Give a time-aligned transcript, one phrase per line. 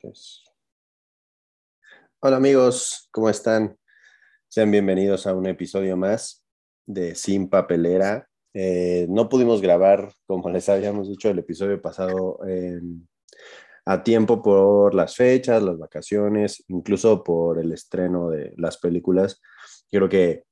[0.00, 0.44] Tres.
[2.20, 3.76] Hola amigos, ¿cómo están?
[4.48, 6.44] Sean bienvenidos a un episodio más
[6.86, 8.28] de Sin Papelera.
[8.54, 12.80] Eh, no pudimos grabar, como les habíamos dicho el episodio pasado, eh,
[13.86, 19.40] a tiempo por las fechas, las vacaciones, incluso por el estreno de las películas.
[19.90, 20.44] Creo que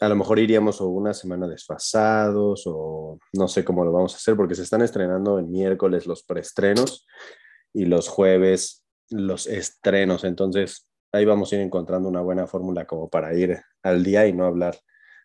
[0.00, 4.36] a lo mejor iríamos una semana desfasados o no sé cómo lo vamos a hacer
[4.36, 7.06] porque se están estrenando el miércoles los preestrenos
[7.72, 10.24] y los jueves los estrenos.
[10.24, 14.32] Entonces ahí vamos a ir encontrando una buena fórmula como para ir al día y
[14.32, 14.78] no hablar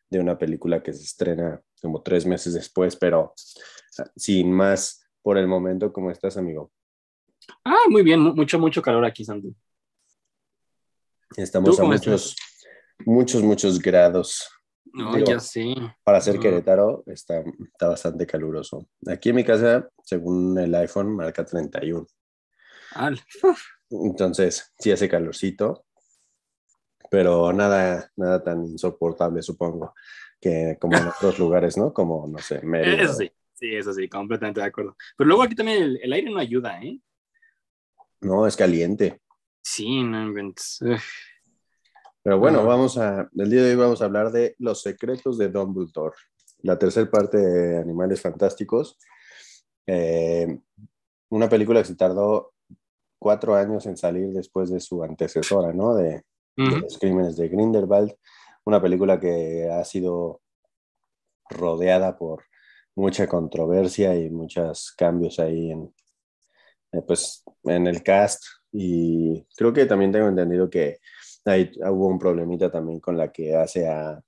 [0.10, 3.34] de una película que se estrena como tres meses después, pero
[4.16, 6.72] sin más por el momento, ¿cómo estás, amigo?
[7.64, 9.56] Ah, muy bien, mucho, mucho calor aquí, Santi.
[11.36, 12.36] Estamos a muchos,
[13.06, 14.50] muchos, muchos grados.
[14.86, 15.76] No, ya sí.
[16.04, 18.88] Para ser Querétaro está, está bastante caluroso.
[19.08, 22.06] Aquí en mi casa, según el iPhone, marca 31.
[23.90, 25.86] Entonces, sí hace calorcito,
[27.12, 29.94] pero nada, nada tan insoportable, supongo,
[30.42, 31.94] que como en otros lugares, ¿no?
[31.94, 33.04] Como, no sé, Mérida.
[33.04, 34.96] Eso sí, sí, eso sí, completamente de acuerdo.
[35.18, 37.00] Pero luego aquí también el, el aire no ayuda, ¿eh?
[38.22, 39.22] No, es caliente.
[39.62, 40.34] Sí, no.
[42.24, 45.50] Pero bueno, vamos a, el día de hoy vamos a hablar de Los secretos de
[45.50, 46.16] Dumbledore,
[46.64, 48.98] la tercera parte de Animales Fantásticos.
[49.86, 50.60] Eh,
[51.30, 52.55] una película que se tardó
[53.26, 55.96] cuatro años en salir después de su antecesora, ¿no?
[55.96, 56.22] De,
[56.56, 58.14] los crímenes de Grindelwald,
[58.66, 60.42] una película que ha sido
[61.50, 62.44] rodeada por
[62.96, 65.92] mucha controversia y muchos cambios ahí en,
[66.92, 68.44] eh, pues, en el cast.
[68.72, 71.00] Y creo que también tengo entendido que
[71.46, 74.22] ahí hubo un problemita también con la que hace a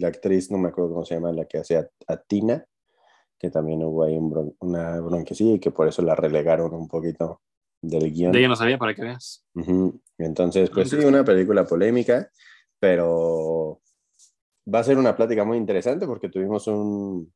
[0.00, 2.66] la actriz, no me acuerdo cómo se llama, la que hace a, Tina,
[3.38, 4.18] que también hubo ahí
[4.58, 7.40] una bronquecilla y que por eso la relegaron un poquito
[7.82, 8.32] del guion.
[8.32, 9.44] De ella no sabía para que veas.
[10.16, 12.30] Entonces, pues sí, una película polémica,
[12.78, 13.80] pero
[14.72, 17.32] va a ser una plática muy interesante porque tuvimos un,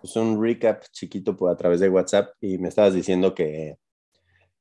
[0.00, 3.76] pues un recap chiquito a través de WhatsApp y me estabas diciendo que,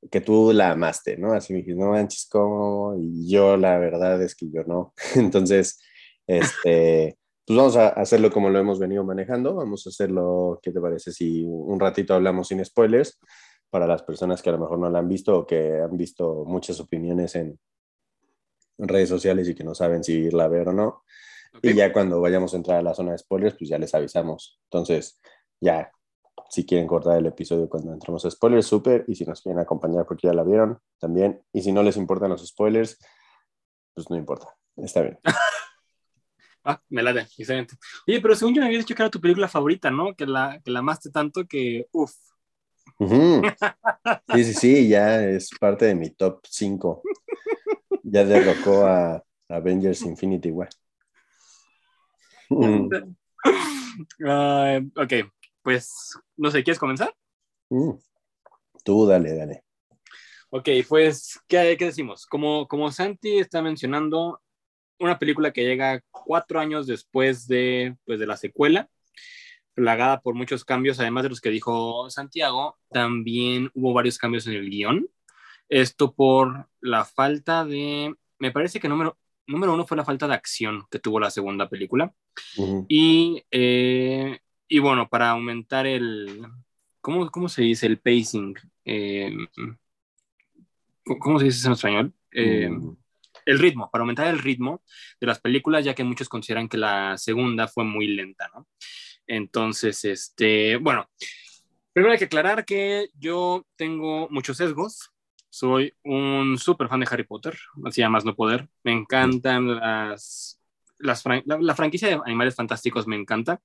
[0.09, 1.33] que tú la amaste, ¿no?
[1.33, 2.95] Así me dijiste, no manches, ¿cómo?
[2.99, 4.93] Y yo la verdad es que yo no.
[5.15, 5.79] Entonces,
[6.25, 9.55] este, pues vamos a hacerlo como lo hemos venido manejando.
[9.55, 13.19] Vamos a hacerlo, ¿qué te parece si un ratito hablamos sin spoilers?
[13.69, 16.43] Para las personas que a lo mejor no la han visto o que han visto
[16.45, 17.59] muchas opiniones en,
[18.77, 21.03] redes sociales y que no saben si irla a ver o no.
[21.61, 24.59] Y ya cuando vayamos a entrar a la zona de spoilers, pues ya les avisamos.
[24.65, 25.19] Entonces,
[25.59, 25.91] ya,
[26.49, 29.03] si quieren cortar el episodio cuando entramos a spoilers, súper.
[29.07, 31.41] Y si nos quieren acompañar porque ya la vieron, también.
[31.51, 32.97] Y si no les importan los spoilers,
[33.93, 34.55] pues no importa.
[34.77, 35.19] Está bien.
[36.63, 37.75] ah, me la de, excelente.
[38.07, 40.15] Oye, pero según yo me habías dicho que era tu película favorita, ¿no?
[40.15, 42.13] Que la, que la amaste tanto que, uff.
[44.33, 47.01] Sí, sí, sí, ya es parte de mi top 5.
[48.03, 50.69] Ya derrocó a Avengers Infinity War.
[52.51, 52.89] Mm.
[54.95, 55.13] ok,
[55.61, 57.13] pues no sé, ¿quieres comenzar?
[57.69, 57.91] Mm.
[58.83, 59.63] Tú dale, dale.
[60.49, 62.25] Ok, pues, ¿qué, qué decimos?
[62.25, 64.41] Como, como Santi está mencionando,
[64.99, 68.89] una película que llega cuatro años después de, pues, de la secuela,
[69.79, 74.55] plagada por muchos cambios, además de los que dijo Santiago, también hubo varios cambios en
[74.55, 75.07] el guion.
[75.69, 79.17] Esto por la falta de, me parece que número,
[79.47, 82.13] número uno fue la falta de acción que tuvo la segunda película.
[82.89, 86.45] y, eh, y, bueno, para aumentar el,
[86.99, 87.85] ¿cómo, cómo se dice?
[87.87, 88.55] El pacing.
[88.83, 89.31] Eh,
[91.05, 92.13] ¿Cómo se dice en español?
[92.31, 92.97] Eh, mm.
[93.45, 94.83] El ritmo, para aumentar el ritmo
[95.21, 98.67] de las películas, ya que muchos consideran que la segunda fue muy lenta, ¿no?
[99.29, 101.09] Entonces, este, bueno,
[101.93, 105.11] primero hay que aclarar que yo tengo muchos sesgos
[105.49, 108.69] soy un súper fan de Harry Potter, así más no poder.
[108.83, 110.61] Me encantan las,
[110.99, 113.59] las la, franquicia de Animales Fantásticos, me encanta.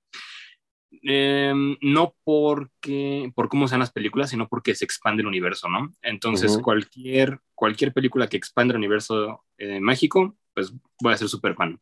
[1.02, 5.92] Em, no porque, por cómo sean las películas, sino porque se expande el universo, ¿no?
[6.00, 10.72] Entonces, cualquier, cualquier película que expande el universo eh, mágico, pues
[11.02, 11.78] voy a ser súper fan.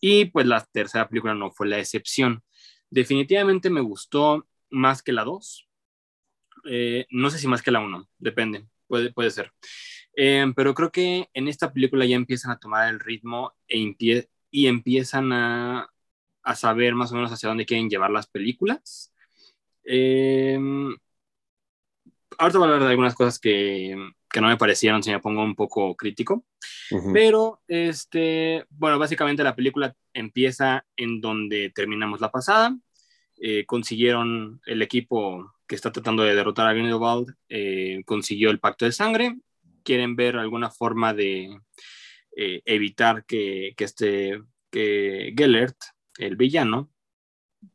[0.00, 2.42] Y pues la tercera película no fue la excepción.
[2.90, 5.68] Definitivamente me gustó más que la 2.
[6.64, 9.52] Eh, no sé si más que la 1, depende puede, puede ser.
[10.16, 13.94] Eh, pero creo que en esta película ya empiezan a tomar el ritmo e
[14.50, 15.88] y empiezan a,
[16.42, 19.12] a, saber más o menos hacia dónde quieren llevar las películas.
[19.84, 20.58] Eh,
[22.38, 23.96] ahorita voy a hablar de algunas cosas que,
[24.30, 26.44] que, no me parecieron, si me pongo un poco crítico.
[27.12, 32.76] Pero, este, bueno, básicamente la película empieza en donde terminamos la pasada.
[33.40, 38.84] Eh, consiguieron el equipo que está tratando de derrotar a Grindelwald, eh, consiguió el pacto
[38.84, 39.36] de sangre,
[39.84, 41.60] quieren ver alguna forma de
[42.36, 45.76] eh, evitar que, que, este, que Gellert,
[46.18, 46.90] el villano,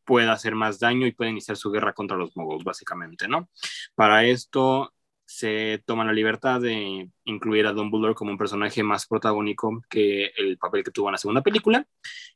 [0.05, 3.49] pueda hacer más daño y pueda iniciar su guerra contra los moguls, básicamente, ¿no?
[3.95, 4.92] Para esto
[5.33, 10.59] se toma la libertad de incluir a Dumbledore como un personaje más protagónico que el
[10.59, 11.87] papel que tuvo en la segunda película.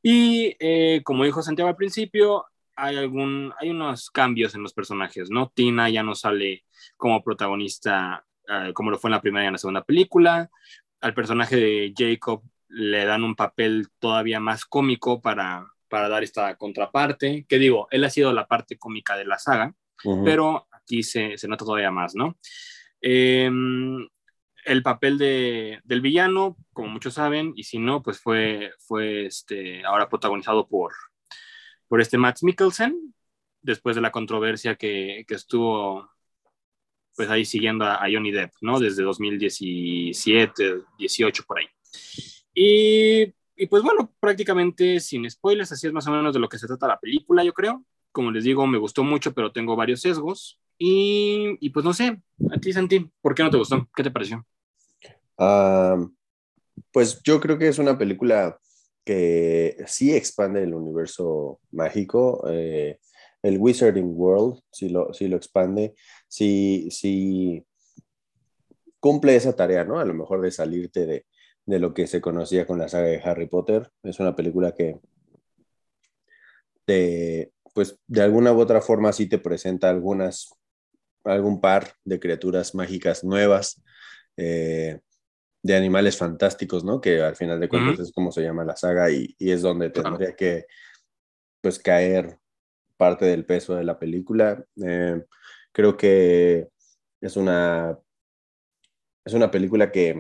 [0.02, 2.46] Y eh, como dijo Santiago al principio,
[2.76, 5.52] hay, algún, hay unos cambios en los personajes, ¿no?
[5.54, 6.66] Tina ya no sale
[6.96, 10.50] como protagonista eh, como lo fue en la primera y en la segunda película.
[11.00, 16.56] Al personaje de Jacob le dan un papel todavía más cómico para, para dar esta
[16.56, 19.76] contraparte, que digo, él ha sido la parte cómica de la saga,
[20.24, 22.38] pero aquí se, se, nota todavía más, ¿no?
[23.10, 24.06] Em,
[24.66, 29.86] el papel de, del villano, como muchos saben, y si no, pues fue, fue este,
[29.86, 30.92] ahora protagonizado por,
[31.88, 33.16] por este Max Mikkelsen,
[33.62, 36.10] después de la controversia que, que estuvo
[37.16, 38.78] pues ahí siguiendo a, a, Johnny Depp, ¿no?
[38.78, 41.68] Desde 2017, 18 por ahí.
[42.54, 46.60] Y, y, pues bueno, prácticamente sin spoilers, así es más o menos de lo que
[46.60, 47.86] se trata la película, yo creo.
[48.12, 50.60] Como les digo, me gustó mucho, pero tengo varios sesgos.
[50.78, 52.22] Y, y pues no sé,
[52.52, 53.88] a ti, Santi, ¿por qué no te gustó?
[53.96, 54.46] ¿Qué te pareció?
[56.92, 58.60] Pues yo creo que es una película
[59.04, 62.44] que sí expande el universo mágico.
[62.50, 63.00] Eh,
[63.42, 65.96] el Wizarding World sí lo, sí lo expande,
[66.28, 67.66] sí, sí
[69.00, 70.00] cumple esa tarea, ¿no?
[70.00, 71.26] A lo mejor de salirte de,
[71.66, 73.92] de lo que se conocía con la saga de Harry Potter.
[74.04, 75.00] Es una película que
[76.86, 80.50] te, pues de alguna u otra forma sí te presenta algunas
[81.24, 83.84] algún par de criaturas mágicas nuevas,
[84.36, 85.00] eh,
[85.62, 87.00] de animales fantásticos, ¿no?
[87.00, 88.06] Que al final de cuentas uh -huh.
[88.06, 90.66] es como se llama la saga y, y es donde tendría que,
[91.62, 92.40] pues, caer
[92.98, 94.66] parte del peso de la película.
[94.84, 95.24] Eh,
[95.72, 96.70] creo que
[97.22, 97.96] es una,
[99.24, 100.20] es una película que,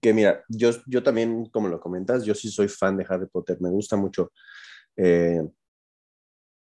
[0.00, 3.58] que mira, yo, yo también, como lo comentas, yo sí soy fan de Harry Potter,
[3.60, 4.32] me gusta mucho.
[4.96, 5.40] Eh,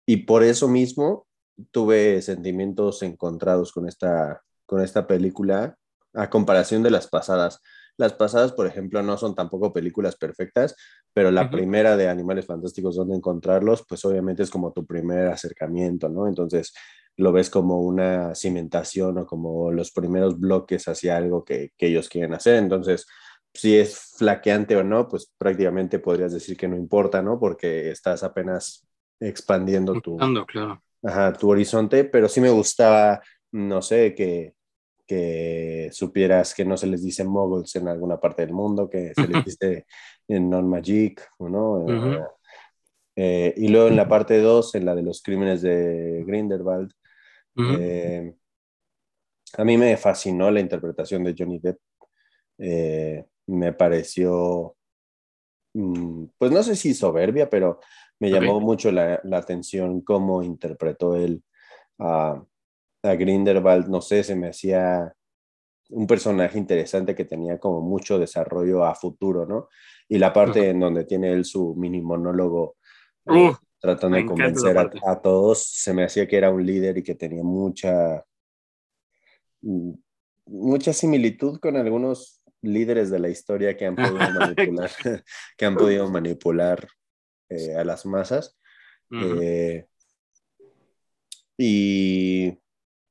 [0.08, 1.26] y por eso mismo
[1.70, 5.76] tuve sentimientos encontrados con esta, con esta película
[6.14, 7.60] a comparación de las pasadas.
[7.99, 10.75] Las pasadas, por ejemplo, no son tampoco películas perfectas,
[11.12, 11.50] pero la uh -huh.
[11.50, 16.26] primera de Animales Fantásticos, donde encontrarlos, pues obviamente es como tu primer acercamiento, ¿no?
[16.26, 16.72] Entonces
[17.19, 22.08] lo ves como una cimentación o como los primeros bloques hacia algo que, que ellos
[22.08, 22.54] quieren hacer.
[22.54, 23.04] Entonces,
[23.52, 27.38] si es flaqueante o no, pues prácticamente podrías decir que no importa, ¿no?
[27.38, 28.88] Porque estás apenas
[29.20, 30.16] expandiendo tu,
[30.46, 33.22] claro ajá, tu horizonte, pero sí me gustaba,
[33.52, 34.54] no sé, que,
[35.06, 39.26] que supieras que no se les dice moguls en alguna parte del mundo, que se
[39.26, 39.86] les dice
[40.28, 41.72] en non-magic, ¿no?
[41.72, 42.28] Uh -huh.
[43.16, 46.92] eh, y luego en la parte 2, en la de los crímenes de Grindelwald,
[47.56, 47.78] uh -huh.
[47.80, 48.34] eh,
[49.56, 51.78] a mí me fascinó la interpretación de Johnny Depp.
[52.58, 54.76] Eh, me pareció,
[55.74, 57.80] mm, pues no sé si soberbia, pero
[58.20, 58.66] me llamó okay.
[58.66, 61.42] mucho la, la, atención cómo interpretó él
[61.98, 62.42] a,
[63.02, 65.14] a, Grindelwald, no sé, se me hacía
[65.90, 69.68] un personaje interesante que tenía como mucho desarrollo a futuro, ¿no?
[70.08, 70.70] Y la parte uh -huh.
[70.70, 72.76] en donde tiene él su mini monólogo
[73.26, 77.02] uh, tratando de convencer a, a, todos, se me hacía que era un líder y
[77.02, 78.24] que tenía mucha
[80.46, 84.90] mucha similitud con algunos líderes de la historia que han podido manipular,
[85.56, 86.88] que han podido manipular
[87.49, 88.57] eh, a las masas.
[89.11, 89.38] Uh -huh.
[89.43, 89.88] eh,
[91.57, 92.59] y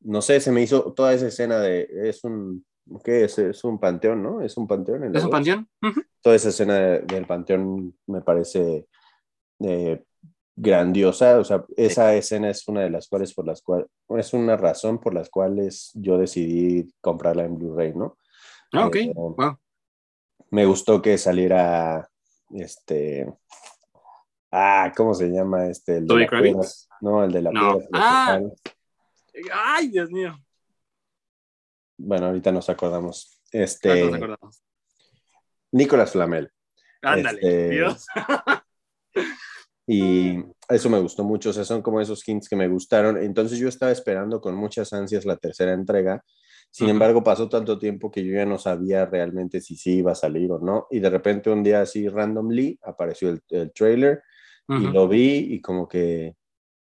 [0.02, 2.66] no sé, se me hizo toda esa escena de, es un,
[3.04, 3.38] ¿qué es?
[3.40, 4.42] Es un panteón, ¿no?
[4.42, 5.16] Es un panteón.
[5.16, 5.68] ¿Es un panteón?
[5.82, 6.06] Uh -huh.
[6.22, 8.88] Toda esa escena de, del panteón me parece
[9.60, 10.04] eh,
[10.56, 12.18] grandiosa, o sea, esa sí.
[12.18, 15.92] escena es una de las cuales, por las cuales, es una razón por las cuales
[15.94, 18.18] yo decidí comprarla en Blu-ray, ¿no?
[18.74, 19.58] Ah, ok, eh, wow.
[20.50, 22.10] Me gustó que saliera,
[22.52, 23.32] este,
[24.52, 25.98] Ah, ¿cómo se llama este?
[25.98, 26.62] El la piedra,
[27.02, 27.80] no, el de la no.
[27.94, 28.40] Ah.
[29.54, 30.38] Ay, Dios mío.
[31.98, 33.42] Bueno, ahorita nos acordamos.
[33.52, 34.06] Este.
[34.06, 34.64] Nos acordamos.
[35.72, 36.52] Nicolás Flamel.
[37.02, 37.70] Ándale, este...
[37.70, 38.06] Dios.
[39.88, 40.38] y
[40.70, 41.50] eso me gustó mucho.
[41.50, 43.18] O sea, son como esos hints que me gustaron.
[43.18, 46.24] Entonces yo estaba esperando con muchas ansias la tercera entrega.
[46.70, 46.92] Sin uh -huh.
[46.94, 50.52] embargo, pasó tanto tiempo que yo ya no sabía realmente si sí iba a salir
[50.52, 50.88] o no.
[50.90, 54.24] Y de repente un día así randomly apareció el, el trailer
[54.68, 54.90] uh -huh.
[54.90, 56.36] y lo vi y como que,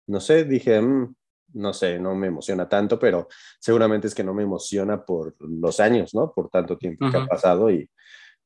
[0.08, 1.14] no sé, dije, mmm,
[1.54, 3.28] no sé, no me emociona tanto, pero
[3.58, 6.32] seguramente es que no me emociona por los años, ¿no?
[6.32, 7.12] Por tanto tiempo uh -huh.
[7.12, 7.88] que ha pasado y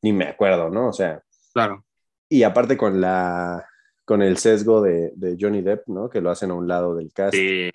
[0.02, 0.88] ni me acuerdo, ¿no?
[0.88, 1.23] O sea.
[1.52, 1.85] Claro.
[2.28, 3.66] Y aparte con la
[4.04, 6.09] con el sesgo de, de Johnny Depp, ¿no?
[6.11, 7.35] Que lo hacen a un lado del cast.
[7.35, 7.70] Sí.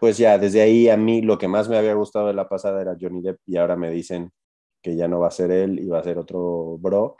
[0.00, 2.80] Pues ya, desde ahí a mí lo que más me había gustado de la pasada
[2.82, 4.30] era Johnny Depp y ahora me dicen
[4.82, 7.16] que ya no va a ser él y va a ser otro bro,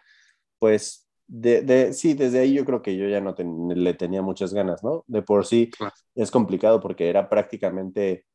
[0.58, 3.34] pues de, de, sí, desde ahí yo creo que yo ya no
[3.74, 5.04] le tenía muchas ganas, ¿no?
[5.06, 5.70] De por sí
[6.14, 8.26] es complicado porque era prácticamente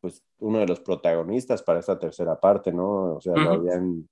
[0.00, 3.16] pues uno de los protagonistas para esta tercera parte, ¿no?
[3.16, 4.08] O sea, lo habían...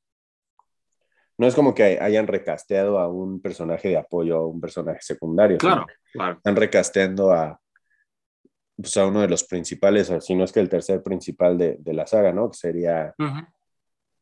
[1.37, 5.58] No es como que hayan recasteado a un personaje de apoyo a un personaje secundario.
[5.58, 6.37] Claro, claro.
[6.37, 7.61] Están recasteando a,
[8.76, 11.92] pues, a uno de los principales, si no es que el tercer principal de, de
[11.92, 12.50] la saga, ¿no?
[12.50, 13.14] Que sería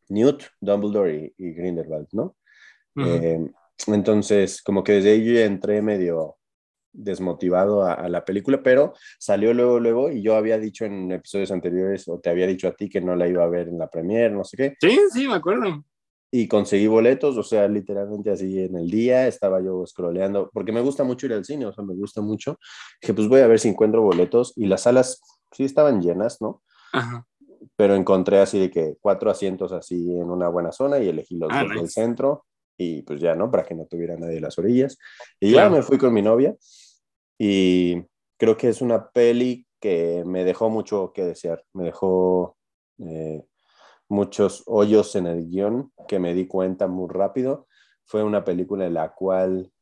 [0.08, 2.36] Newt, Dumbledore y, Grindelwald, ¿no?
[2.96, 3.46] Eh,
[3.86, 6.36] entonces, como que desde ahí yo entré medio
[6.92, 12.06] desmotivado a, la película, pero salió luego, luego, y yo había dicho en episodios anteriores,
[12.08, 14.34] o te había dicho a ti que no la iba a ver en la premiere,
[14.34, 14.74] no sé qué.
[14.80, 15.84] Sí, sí, me acuerdo.
[16.30, 20.80] Y conseguí boletos, o sea, literalmente así en el día, estaba yo scrolleando, porque me
[20.80, 22.58] gusta mucho ir al cine, o sea, me gusta mucho.
[23.00, 26.62] Dije, pues voy a ver si encuentro boletos, y las salas sí estaban llenas, ¿no?
[26.92, 27.26] Ajá.
[27.76, 31.48] Pero encontré así de que cuatro asientos así en una buena zona y elegí los
[31.52, 32.44] ah, del centro
[32.76, 33.50] y pues ya, ¿no?
[33.50, 34.98] Para que no tuviera nadie en las orillas.
[35.40, 36.56] Y ya me fui con mi novia
[37.38, 38.02] y
[38.36, 42.56] creo que es una peli que me dejó mucho que desear, me dejó
[42.98, 43.42] eh,
[44.08, 47.66] muchos hoyos en el guion que me di cuenta muy rápido.
[48.04, 49.72] Fue una película en la cual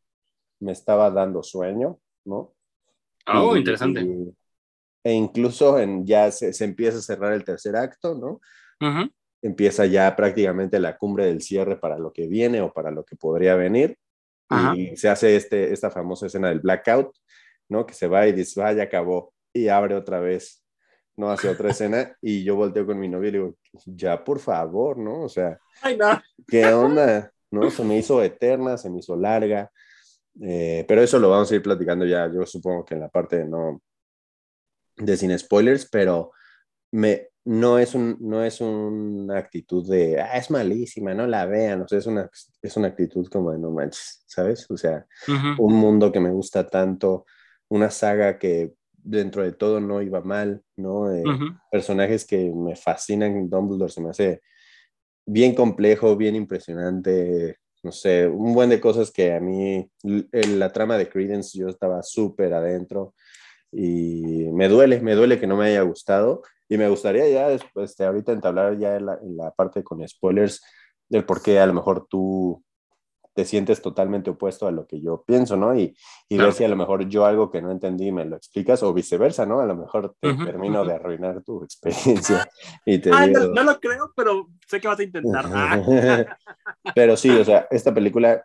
[0.60, 2.54] me estaba dando sueño, ¿no?
[3.26, 4.00] Oh, interesante.
[5.04, 8.40] e incluso en, ya se, se, empieza a cerrar el tercer acto, ¿no?
[9.42, 13.16] Empieza ya prácticamente la cumbre del cierre para lo que viene o para lo que
[13.16, 13.98] podría venir.
[14.74, 17.14] Y se hace este, esta famosa escena del blackout,
[17.68, 17.86] ¿no?
[17.86, 19.32] Que se va y dice, vaya, acabó.
[19.52, 20.64] Y abre otra vez,
[21.16, 21.30] ¿no?
[21.30, 22.16] Hace otra escena.
[22.20, 23.54] Y yo volteo con mi novia y digo,
[23.86, 25.22] ya, por favor, ¿no?
[25.22, 25.58] O sea,
[26.48, 27.32] ¿qué onda?
[27.50, 27.70] ¿No?
[27.70, 29.70] Se me hizo eterna, se me hizo larga.
[30.42, 33.38] Eh, pero eso lo vamos a ir platicando ya, yo supongo que en la parte
[33.38, 33.80] de no
[34.96, 36.32] de sin spoilers, pero
[36.92, 41.82] me, no es, un, no es una actitud de, ah, es malísima, no la vean,
[41.82, 42.28] o sea, es una,
[42.60, 44.70] es una actitud como de no manches, ¿sabes?
[44.70, 45.06] O sea,
[45.58, 47.24] un mundo que me gusta tanto,
[47.68, 51.12] una saga que dentro de todo no iba mal, ¿no?
[51.12, 51.22] Eh,
[51.70, 54.42] personajes que me fascinan, Dumbledore se me hace
[55.24, 60.98] bien complejo, bien impresionante, no sé, un buen de cosas que a mí, la trama
[60.98, 63.14] de Credence yo estaba súper adentro
[63.72, 67.90] y me duele, me duele que no me haya gustado y me gustaría ya después,
[67.90, 70.62] este, ahorita entablar ya en la, en la parte con spoilers
[71.08, 72.64] del por qué a lo mejor tú
[73.34, 75.74] te sientes totalmente opuesto a lo que yo pienso, ¿no?
[75.74, 75.96] Y,
[76.28, 78.94] y ver si a lo mejor yo algo que no entendí me lo explicas o
[78.94, 79.58] viceversa, ¿no?
[79.60, 82.48] A lo mejor te termino de arruinar tu experiencia
[82.86, 85.46] y te ah, no, no, lo creo, pero sé que vas a intentar.
[86.94, 88.44] pero sí, o sea, esta película,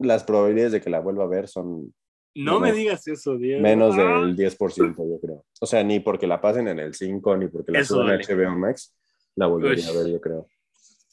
[0.00, 1.94] las probabilidades de que la vuelva a ver son
[2.34, 3.60] no me digas eso, Diego.
[3.60, 5.44] Menos del 10%, yo creo.
[5.60, 8.58] O sea, ni porque la pasen en el 5, ni porque la suban en HBO
[8.58, 8.94] Max,
[9.34, 10.48] la volvería a ver, yo creo.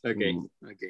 [0.03, 0.65] Ok, mm.
[0.65, 0.83] ok.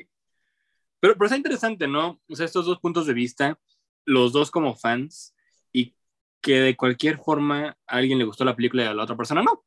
[0.99, 2.19] Pero, pero está interesante, ¿no?
[2.29, 3.59] O sea, estos dos puntos de vista,
[4.05, 5.35] los dos como fans,
[5.71, 5.95] y
[6.41, 9.43] que de cualquier forma a alguien le gustó la película y a la otra persona
[9.43, 9.63] no.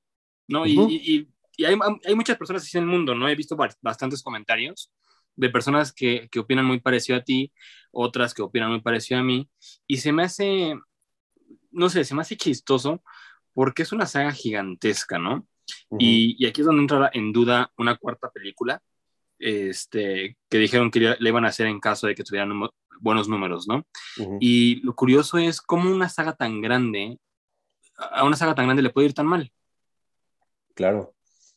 [0.48, 0.66] ¿No?
[0.66, 3.28] Y, y, y hay, hay, muchas personas así en el mundo, ¿no?
[3.28, 4.90] He visto bastantes comentarios
[5.38, 7.52] de personas que, que, opinan muy parecido a ti,
[7.92, 9.48] otras que opinan muy parecido a mí,
[9.86, 10.74] y se me hace,
[11.70, 13.02] no sé, se me hace chistoso
[13.54, 15.46] porque es una saga gigantesca, ¿no?
[15.98, 18.82] y, y, aquí es donde entra en duda una cuarta película,
[19.38, 22.50] este, que dijeron que le iban a hacer en caso de que tuvieran
[23.00, 23.86] buenos números, ¿no?
[24.40, 27.18] Y lo curioso es cómo una saga tan grande,
[27.96, 29.52] a una saga tan grande le puede ir tan mal.
[30.74, 31.14] Claro.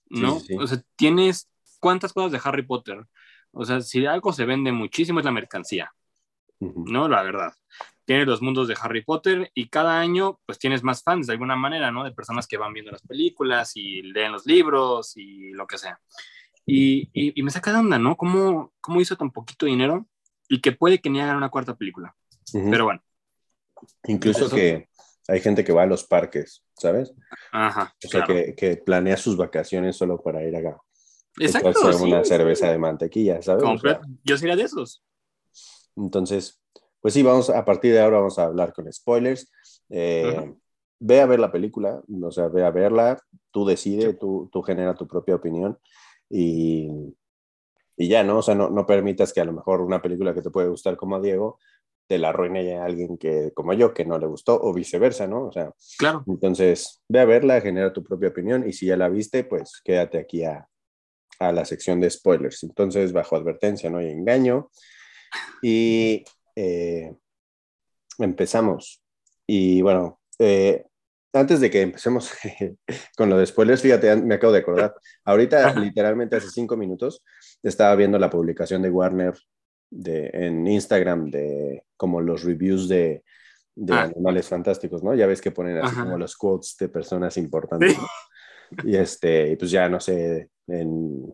[0.09, 0.41] ¿No?
[0.59, 3.05] O sea, tienes cuántas cosas de Harry Potter,
[3.53, 5.93] o sea, si algo se vende muchísimo es la mercancía,
[6.59, 7.07] ¿no?
[7.07, 7.53] La verdad.
[8.05, 11.55] Tienes los mundos de Harry Potter y cada año pues tienes más fans de alguna
[11.55, 12.03] manera, ¿no?
[12.03, 15.99] De personas que van viendo las películas y leen los libros y lo que sea.
[16.65, 18.15] Y, y, me saca de onda, ¿no?
[18.15, 20.07] ¿Cómo, ¿Cómo hizo tan poquito dinero
[20.47, 22.15] y que puede que ni hagan una cuarta película?
[22.51, 23.01] Pero bueno.
[24.03, 24.87] Incluso que
[25.27, 27.13] hay gente que va a los parques, ¿sabes?
[27.51, 27.95] Ajá.
[28.03, 30.77] O sea, que, que, planea sus vacaciones solo para ir a,
[31.39, 31.71] Exacto.
[32.03, 33.63] una cerveza de mantequilla, ¿sabes?
[34.23, 35.03] yo sería de esos.
[35.95, 36.61] Entonces,
[36.99, 39.51] pues sí, vamos, a partir de ahora vamos a hablar con spoilers.
[39.89, 40.53] Eh,
[40.99, 43.17] ve a ver la película, o sea, ve a verla,
[43.49, 45.79] tú decide, tú, tú genera tu propia opinión
[46.29, 46.87] y,
[47.97, 48.37] y ya, ¿no?
[48.37, 50.95] O sea, no, no, permitas que a lo mejor una película que te puede gustar
[50.97, 51.57] como a Diego
[52.07, 55.45] te la arruine a alguien que, como yo, que no le gustó, o viceversa, ¿no?
[55.47, 56.25] O sea, claro.
[56.27, 60.19] Entonces, ve a verla, genera tu propia opinión y si ya la viste, pues quédate
[60.19, 60.67] aquí a,
[61.41, 62.63] a la sección de spoilers.
[62.63, 64.69] Entonces, bajo advertencia, no hay engaño.
[65.61, 66.23] Y
[66.55, 67.13] eh,
[68.19, 69.01] empezamos.
[69.47, 70.85] Y bueno, eh,
[71.33, 72.31] antes de que empecemos
[73.17, 74.93] con lo de spoilers, fíjate, me acabo de acordar.
[75.25, 77.23] Ahorita, literalmente hace cinco minutos,
[77.63, 79.33] estaba viendo la publicación de Warner
[79.89, 83.23] de, en Instagram de como los reviews de,
[83.75, 85.15] de ah, animales fantásticos, ¿no?
[85.15, 87.97] Ya ves que ponen así como los quotes de personas importantes.
[88.83, 91.33] Y este, pues ya no sé, en,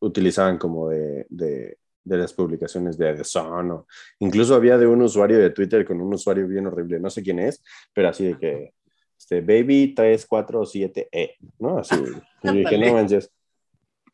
[0.00, 3.86] utilizaban como de, de, de, las publicaciones de The Sun, o
[4.18, 7.38] incluso había de un usuario de Twitter con un usuario bien horrible, no sé quién
[7.38, 7.62] es,
[7.92, 8.74] pero así de que,
[9.18, 11.78] este, baby 347E, ¿no?
[11.78, 11.94] Así,
[12.42, 13.30] y dije, no manches.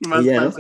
[0.01, 0.53] Más ¿no?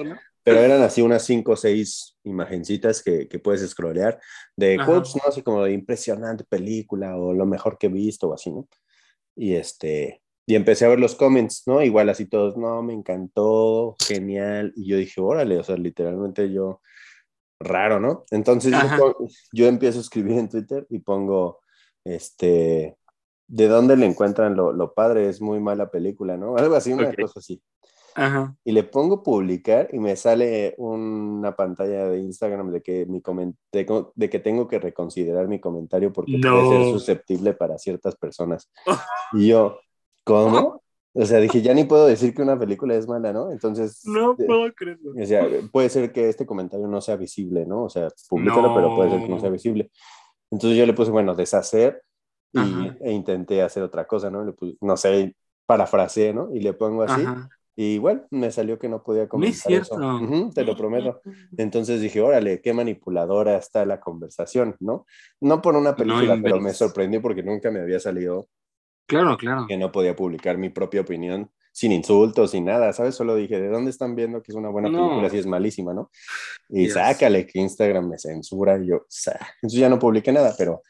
[0.47, 4.21] Pero eran así unas cinco o seis imagencitas que, que puedes scrollear
[4.55, 5.23] de quotes, ¿no?
[5.26, 8.69] Así como de impresionante película o lo mejor que he visto o así, ¿no?
[9.35, 11.83] Y este, y empecé a ver los comments, ¿no?
[11.83, 14.73] Igual así todos, no, me encantó, genial.
[14.76, 16.81] Y yo dije, órale, o sea, literalmente yo,
[17.59, 18.25] raro, ¿no?
[18.31, 18.73] Entonces
[19.53, 21.61] yo, empiezo a escribir en Twitter y pongo,
[22.05, 22.97] este,
[23.49, 25.29] ¿de dónde le encuentran lo, padre?
[25.29, 26.57] Es muy mala película, ¿no?
[26.57, 27.61] Algo así, una cosa así.
[28.15, 28.57] Ajá.
[28.65, 33.21] Y le pongo publicar y me sale una pantalla de Instagram de que, mi
[33.73, 38.71] de que tengo que reconsiderar mi comentario porque puede ser susceptible para ciertas personas.
[39.35, 39.81] y yo,
[40.26, 40.83] ¿cómo?
[41.14, 43.50] O sea, dije, ya ni puedo decir que una película es mala, ¿no?
[43.50, 44.02] Entonces.
[44.04, 45.12] No eh, puedo creerlo.
[45.18, 47.85] O sea, puede ser que este comentario no sea visible, ¿no?
[47.85, 49.90] O sea, públicalo, pero puede ser que no sea visible.
[50.50, 52.02] Entonces yo le puse, bueno, deshacer
[52.52, 52.61] y,
[53.00, 54.45] e intenté hacer otra cosa, ¿no?
[54.45, 56.54] Le puse, no sé, parafraseé, ¿no?
[56.54, 57.25] Y le pongo así.
[57.78, 59.97] Y bueno, me salió que no podía comentar eso.
[60.54, 61.21] te lo prometo.
[61.56, 65.06] Entonces dije, órale, qué manipuladora está la conversación, ¿no?
[65.40, 68.49] No por una película, pero me sorprendió porque nunca me había salido.
[69.07, 69.67] Claro, claro.
[69.69, 73.15] Que no podía publicar mi propia opinión sin insultos, sin nada, ¿sabes?
[73.15, 76.11] Solo dije, ¿de dónde están viendo que es una buena película si es malísima, no?
[76.71, 79.07] Y sácale que Instagram me censura y yo,
[79.57, 80.83] entonces ya no publiqué nada, pero...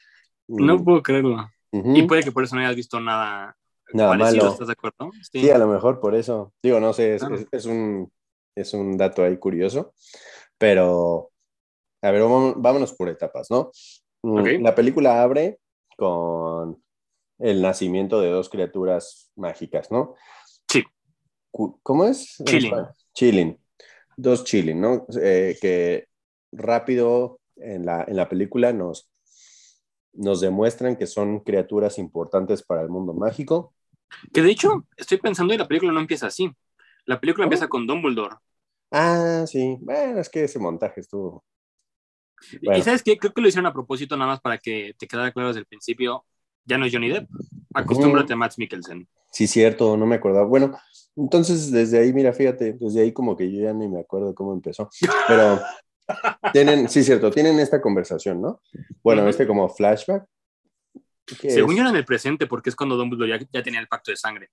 [0.49, 0.85] No mm.
[0.85, 1.49] puedo creerlo.
[1.73, 3.57] Y puede que por eso no hayas visto nada
[3.93, 4.49] Nada malo.
[4.49, 5.11] ¿Estás de acuerdo?
[5.33, 5.49] Sí.
[5.51, 6.53] a lo mejor por eso.
[6.63, 7.23] Digo, no sé, es,
[7.67, 8.13] un,
[8.55, 9.95] es un dato ahí curioso,
[10.59, 11.31] pero
[12.03, 12.23] a ver,
[12.57, 13.71] vámonos por etapas, ¿no?
[14.23, 15.59] Mm, la película abre
[15.97, 16.83] con
[17.39, 20.15] el nacimiento de dos criaturas mágicas, ¿no?
[20.69, 20.85] Sí.
[21.51, 22.43] ¿Cómo es?
[22.45, 22.75] Chilling.
[23.15, 23.59] Chilling.
[24.17, 25.07] Dos chilling, ¿no?
[25.21, 26.09] Eh, que
[26.53, 29.11] rápido en la, en la película nos,
[30.13, 33.75] nos demuestran que son criaturas importantes para el mundo mágico
[34.33, 36.51] que de hecho, estoy pensando y la película no empieza así.
[37.05, 38.37] La película empieza con Dumbledore.
[38.91, 39.77] Ah, sí.
[39.81, 41.45] Bueno, es que ese montaje estuvo.
[42.61, 45.33] Y sabes qué, creo que lo hicieron a propósito nada más para que te quedara
[45.33, 46.25] claro desde el principio.
[46.67, 47.29] Ya no es Johnny Depp.
[47.75, 49.09] Acostúmbrate a Matt Mikkelsen.
[49.31, 50.47] Sí, cierto, no me acordaba.
[50.47, 50.77] Bueno,
[51.17, 54.53] entonces desde ahí, mira, fíjate, desde ahí como que yo ya ni me acuerdo cómo
[54.53, 54.89] empezó.
[55.29, 55.61] Pero
[56.53, 58.61] tienen, sí, cierto, tienen esta conversación, ¿no?
[59.03, 60.27] Bueno, este como flashback
[61.27, 64.17] según yo era en el presente, porque es cuando Dumbledore ya, tenía el pacto de
[64.17, 64.51] sangre.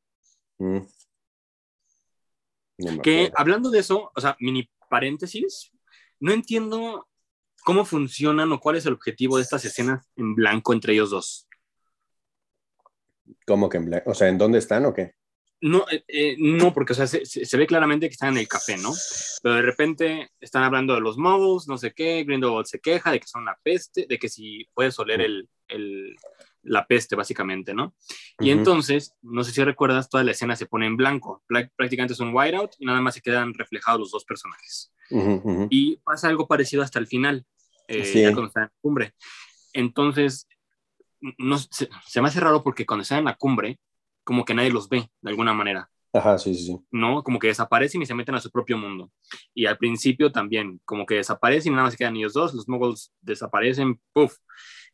[0.59, 0.79] Mm.
[3.01, 5.71] que hablando de eso, o sea, mini paréntesis,
[6.19, 7.07] no entiendo
[7.63, 11.47] cómo funcionan o cuál es el objetivo de estas escenas en blanco entre ellos dos.
[13.45, 14.11] ¿Cómo que en blanco?
[14.11, 15.15] O sea, ¿en dónde están o qué?
[15.61, 18.75] No, eh, eh, no, porque o sea, se, ve claramente que están en el café,
[18.77, 18.91] ¿no?
[19.41, 23.21] Pero de repente están hablando de los modos, no sé qué, Grindelwald se queja de
[23.21, 26.17] que son una peste, de que si puedes oler el, el,
[26.63, 27.95] la peste, básicamente, ¿no?
[28.39, 32.19] Y entonces, no sé si recuerdas, toda la escena se pone en blanco, prácticamente es
[32.19, 34.91] un whiteout y nada más se quedan reflejados los dos personajes.
[35.69, 37.45] Y pasa algo parecido hasta el final,
[37.87, 39.13] eh, ya cuando están en la cumbre.
[39.71, 40.47] Entonces,
[41.37, 43.79] no, se, me hace raro porque cuando están en la cumbre,
[44.23, 45.89] como que nadie los ve, de alguna manera.
[46.13, 46.77] Ajá, sí, sí, sí.
[46.91, 47.23] ¿No?
[47.23, 49.11] Como que desaparecen y se meten a su propio mundo.
[49.53, 52.67] Y al principio también, como que desaparecen y nada más se quedan ellos dos, los
[52.69, 54.37] muggles desaparecen, puff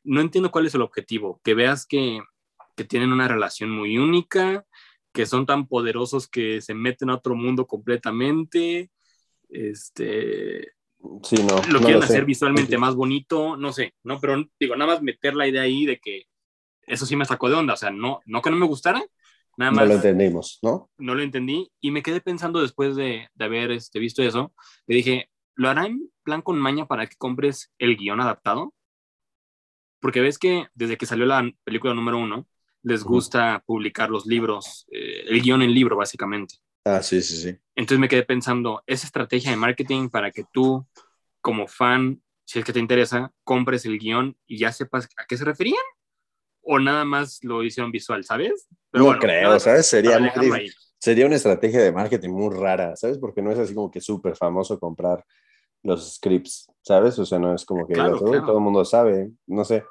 [0.04, 2.22] no entiendo cuál es el objetivo, que veas que,
[2.88, 4.66] tienen una relación muy única,
[5.12, 8.90] que son tan poderosos que se meten a otro mundo completamente,
[9.50, 10.72] este,
[11.24, 15.02] sí, no, lo quieren hacer visualmente más bonito, no sé, no, pero digo, nada más
[15.02, 16.24] meter la idea ahí de que
[16.84, 19.04] eso sí me sacó de onda, o sea, no, no que no me gustara,
[19.58, 19.82] nada más.
[19.84, 20.90] No lo entendimos, ¿no?
[20.98, 24.54] No lo entendí y me quedé pensando después de, haber este, visto eso,
[24.88, 28.74] le dije, ¿lo hará en plan con maña para que compres el guion adaptado?
[30.00, 32.48] Porque ves que desde que salió la película número uno,
[32.82, 36.56] les gusta publicar los libros, eh, el guion en libro, básicamente.
[36.86, 37.58] Ah, sí, sí, sí.
[37.76, 40.86] Entonces me quedé pensando, esa estrategia de marketing para que tú,
[41.42, 45.38] como fan, si es que te interesa, compres el guion y ya sepas a qué
[45.38, 45.84] se referían?
[46.62, 48.68] ¿O nada más lo hicieron visual, sabes?
[48.92, 49.86] Pero no creo, ¿sabes?
[49.86, 50.20] Sería,
[50.98, 53.18] sería una estrategia de marketing muy rara, ¿sabes?
[53.18, 55.24] Porque no es así como que súper famoso comprar
[55.84, 57.18] los scripts, ¿sabes?
[57.20, 59.84] O sea, no es como que todo, el mundo sabe, no sé.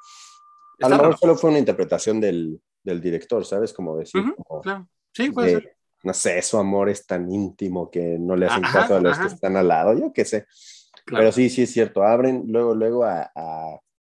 [0.81, 3.73] A lo mejor solo fue una interpretación del, del director, ¿sabes?
[3.73, 4.23] Como decir,
[4.61, 4.87] claro.
[5.11, 5.78] Sí, puede ser.
[6.03, 9.27] No sé, su amor es tan íntimo que no le hacen caso a los que
[9.27, 10.45] están al lado, yo qué sé.
[11.05, 13.31] Pero sí, sí es cierto, abren luego, luego a,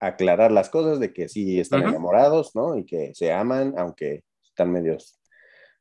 [0.03, 2.77] aclarar las cosas de que sí están enamorados, ¿no?
[2.79, 5.21] Y que se aman, aunque están medios,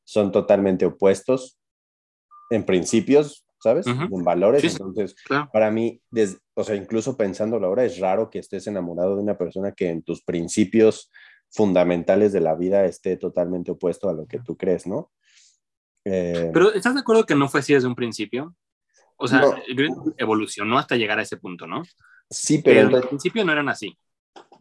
[0.04, 1.58] son totalmente opuestos
[2.50, 3.88] en principios, ¿sabes?
[3.88, 4.64] En valores.
[4.64, 5.16] Entonces,
[5.54, 6.02] para mí,
[6.54, 10.02] o sea, incluso pensándolo ahora, es raro que estés enamorado de una persona que en
[10.04, 11.10] tus principios
[11.52, 15.12] fundamentales de la vida esté totalmente opuesto a lo que tú crees, ¿no?
[16.06, 18.56] Eh, Pero ¿estás de acuerdo que no fue así desde un principio?
[19.18, 19.42] O sea,
[20.18, 21.84] evolucionó hasta llegar a ese punto, ¿no?
[22.30, 22.96] Sí, pero...
[22.96, 23.98] al principio no eran así.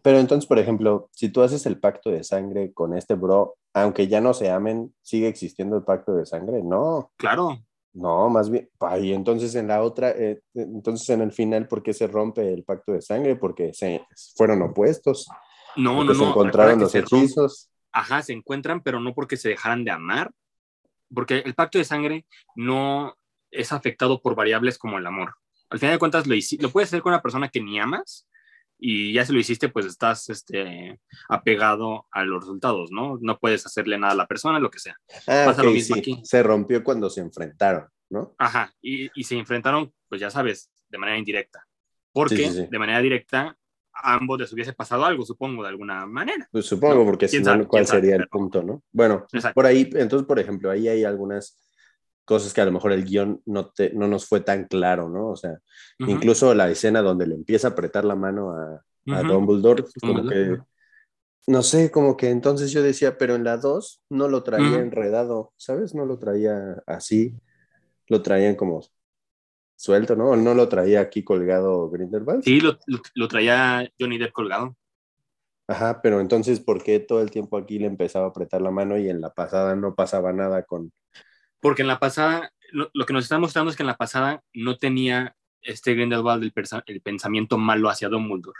[0.02, 4.08] Pero entonces, por ejemplo, si tú haces el pacto de sangre con este bro, aunque
[4.08, 6.62] ya no se amen, ¿sigue existiendo el pacto de sangre?
[6.62, 7.12] No.
[7.16, 7.58] Claro.
[7.92, 8.68] No, más bien,
[9.00, 12.62] y entonces en la otra, eh, entonces en el final, ¿por qué se rompe el
[12.62, 13.34] pacto de sangre?
[13.34, 15.28] Porque se fueron opuestos.
[15.74, 17.70] No, no, se encontraron los hechizos.
[17.90, 20.30] Ajá, se encuentran, pero no porque se dejaran de amar,
[21.12, 23.16] porque el pacto de sangre no
[23.50, 25.34] es afectado por variables como el amor.
[25.70, 28.26] Al final de cuentas, lo, lo puedes hacer con una persona que ni amas,
[28.78, 33.18] y ya si lo hiciste, pues estás este, apegado a los resultados, ¿no?
[33.20, 34.96] No puedes hacerle nada a la persona, lo que sea.
[35.26, 36.20] Ah, Pasa lo mismo aquí.
[36.22, 38.34] Se rompió cuando se enfrentaron, ¿no?
[38.38, 41.66] Ajá, y, y, se enfrentaron, pues ya sabes, de manera indirecta.
[42.12, 43.58] Porque de manera directa
[44.02, 46.48] a ambos les hubiese pasado algo, supongo, de alguna manera.
[46.50, 48.82] Pues supongo, porque si no, ¿cuál sería el punto, no?
[48.92, 51.58] Bueno, por ahí, entonces, por ejemplo, ahí hay algunas
[52.24, 55.30] cosas que a lo mejor el guion no, te, no nos fue tan claro, ¿no?
[55.30, 55.58] O sea,
[55.98, 58.84] incluso la escena donde le empieza a apretar la mano a,
[59.14, 60.58] a Dumbledore, como que,
[61.46, 65.52] no sé, como que entonces yo decía, pero en la 2 no lo traía enredado,
[65.56, 65.94] ¿sabes?
[65.94, 67.34] No lo traía así,
[68.08, 68.82] lo traían como
[69.78, 70.36] suelto, ¿no?
[70.36, 72.42] No lo traía aquí colgado Grindelwald.
[72.42, 72.78] Sí, lo,
[73.14, 74.76] lo, traía Johnny Depp colgado.
[75.66, 78.98] Ajá, pero entonces, ¿por qué todo el tiempo aquí le empezaba a apretar la mano
[78.98, 80.92] y en la pasada no pasaba nada con,
[81.60, 84.76] porque en la pasada, lo, que nos está mostrando es que en la pasada no
[84.76, 86.52] tenía este Grindelwald el,
[86.86, 88.58] el pensamiento malo hacia Dumbledore.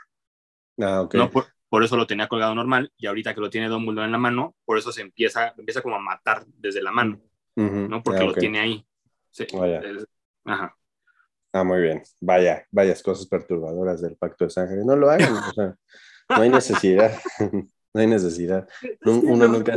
[0.81, 1.15] Ah, ok.
[1.15, 4.19] No, por, eso lo tenía colgado normal y ahorita que lo tiene Dumbledore en la
[4.19, 7.21] mano, por eso se empieza, empieza como a matar desde la mano,
[7.55, 8.03] ¿no?
[8.03, 8.87] Porque ah, lo tiene ahí.
[9.31, 9.47] Sí.
[10.45, 10.78] ajá.
[11.53, 12.03] Ah, muy bien.
[12.21, 14.85] Vaya, varias cosas perturbadoras del pacto de sangre.
[14.85, 15.77] No lo hagan, o sea,
[16.29, 17.19] no hay necesidad.
[17.95, 18.69] no hay necesidad.
[19.05, 19.75] Uno nunca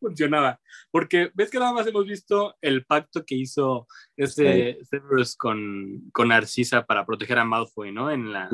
[0.00, 0.60] funcionaba.
[0.90, 6.28] Porque ves que nada más hemos visto el pacto que hizo este Severus con, con
[6.28, 8.10] Narcisa para proteger a Malfoy, ¿no?
[8.10, 8.48] En la,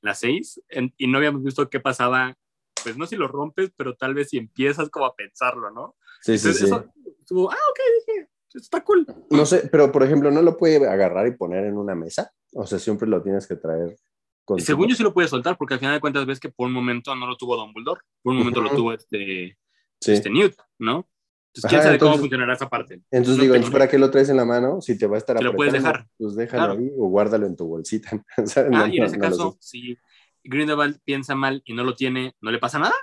[0.00, 0.62] la 6.
[0.96, 2.34] y no habíamos visto qué pasaba,
[2.82, 5.96] pues no si lo rompes, pero tal vez si empiezas como a pensarlo, ¿no?
[6.22, 6.66] Sí, sí, sí.
[6.70, 8.09] ah, ok, dije,
[8.54, 9.06] está cool.
[9.30, 12.32] No sé, pero por ejemplo, ¿no lo puede agarrar y poner en una mesa?
[12.54, 13.96] O sea, siempre lo tienes que traer.
[14.58, 16.72] Según yo sí lo puede soltar, porque al final de cuentas ves que por un
[16.72, 19.56] momento no lo tuvo Dumbledore, por un momento lo tuvo este,
[20.00, 21.08] este Newt, ¿no?
[21.52, 23.02] Entonces, quién sabe cómo funcionará esa parte.
[23.10, 24.80] Entonces digo, ¿para qué lo traes en la mano?
[24.80, 26.06] Si te va a estar apretando, lo puedes dejar.
[26.16, 28.10] Pues déjalo ahí o guárdalo en tu bolsita.
[28.72, 29.98] ah, y en ese caso, si
[30.44, 32.94] Grindelwald piensa mal y no lo tiene, ¿no le pasa nada?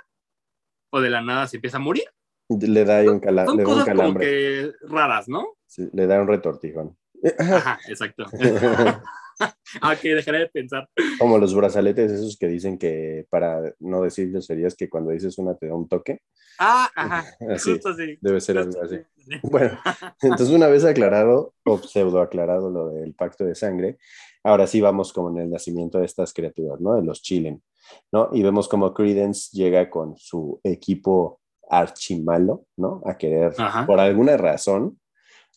[0.90, 2.04] ¿O de la nada se empieza a morir?
[2.48, 4.26] Le da un, cala Son le cosas un calambre.
[4.62, 5.56] Como que raras, ¿no?
[5.66, 6.96] Sí, le da un retortijón.
[7.38, 8.24] Ajá, exacto.
[9.82, 10.88] ah, ok, dejaré de pensar.
[11.18, 15.54] Como los brazaletes esos que dicen que, para no decir serías que cuando dices una
[15.56, 16.20] te da un toque.
[16.58, 18.18] Ah, ajá, así, justo así.
[18.20, 18.96] Debe ser algo así.
[19.42, 19.78] Bueno,
[20.22, 23.98] entonces una vez aclarado, o pseudo aclarado lo del pacto de sangre,
[24.42, 26.94] ahora sí vamos como en el nacimiento de estas criaturas, ¿no?
[26.94, 27.62] De los Chilen,
[28.10, 28.30] ¿no?
[28.32, 33.02] Y vemos como Credence llega con su equipo archimalo, ¿no?
[33.04, 33.54] A querer,
[33.86, 34.98] por alguna razón,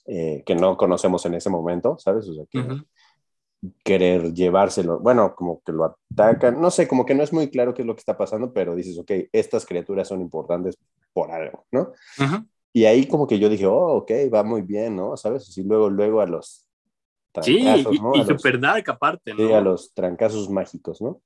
[0.05, 2.27] eh, que no conocemos en ese momento, ¿sabes?
[2.27, 2.63] O sea, que
[3.83, 7.73] querer llevárselo, bueno, como que lo atacan, no sé, como que no es muy claro
[7.73, 10.77] qué es lo que está pasando, pero dices, ok, estas criaturas son importantes
[11.13, 11.91] por algo, ¿no?
[12.73, 15.15] Y ahí como que yo dije, oh, ok, va muy bien, ¿no?
[15.17, 15.47] ¿Sabes?
[15.47, 16.67] Así luego, luego a los
[17.31, 18.15] trancazos, sí, ¿no?
[18.15, 19.37] Y, super dark aparte, ¿no?
[19.37, 21.21] Sí, a los trancazos mágicos, ¿no?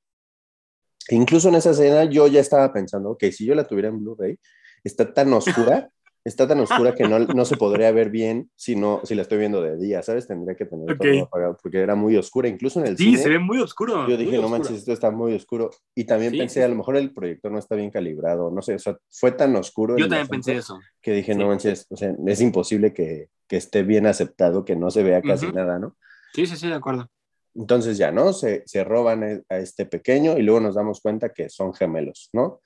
[1.10, 4.40] Incluso en esa escena yo ya estaba pensando, ok, si yo la tuviera en Blu-ray,
[4.84, 5.90] está tan oscura
[6.26, 9.38] está tan oscura que no, no, se podría ver bien si, no, si la estoy
[9.38, 10.28] viendo de día, ¿sabes?
[10.28, 13.18] Tendría que tener todo apagado porque era muy oscura, incluso en el sí, cine.
[13.18, 14.10] Sí, se ve muy oscuro.
[14.10, 15.70] Yo dije, no manches, esto está muy oscuro.
[15.94, 18.80] Y también pensé, a lo mejor el proyector no está bien calibrado, no sé, o
[18.80, 19.98] sea, fue tan oscuro.
[19.98, 20.80] Yo también pensé eso.
[21.00, 24.90] Que dije, no manches, o sea, es imposible que, que esté bien aceptado, que no
[24.90, 25.96] se vea casi nada, ¿no?
[26.34, 27.08] Sí, sí, sí, de acuerdo.
[27.56, 28.34] Entonces ya, ¿no?
[28.34, 32.60] Se, se, roban a este pequeño y luego nos damos cuenta que son gemelos, ¿no?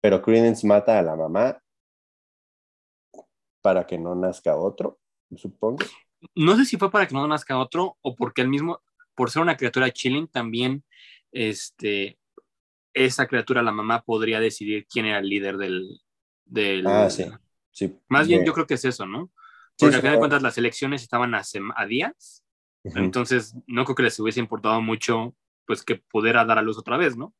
[0.00, 1.60] Pero Credence mata a la mamá
[3.60, 4.98] para que no nazca otro,
[5.36, 5.84] supongo.
[6.34, 8.80] No sé si fue para que no nazca otro o porque el mismo,
[9.14, 10.82] por ser una criatura chilling, también
[11.30, 12.18] este,
[12.94, 16.00] esa criatura, la mamá, podría decidir quién era el líder del,
[16.46, 16.86] Del...
[16.86, 17.26] Ah, sí.
[17.70, 17.98] sí.
[18.08, 19.30] Más bien yo creo que es eso, ¿no?
[19.78, 21.42] Porque sí, al final de cuentas las elecciones estaban a,
[21.76, 22.45] a días,
[22.90, 22.98] Ujú.
[22.98, 25.34] entonces no creo que les hubiese importado mucho
[25.66, 27.34] pues que pudiera dar a luz otra vez, ¿no?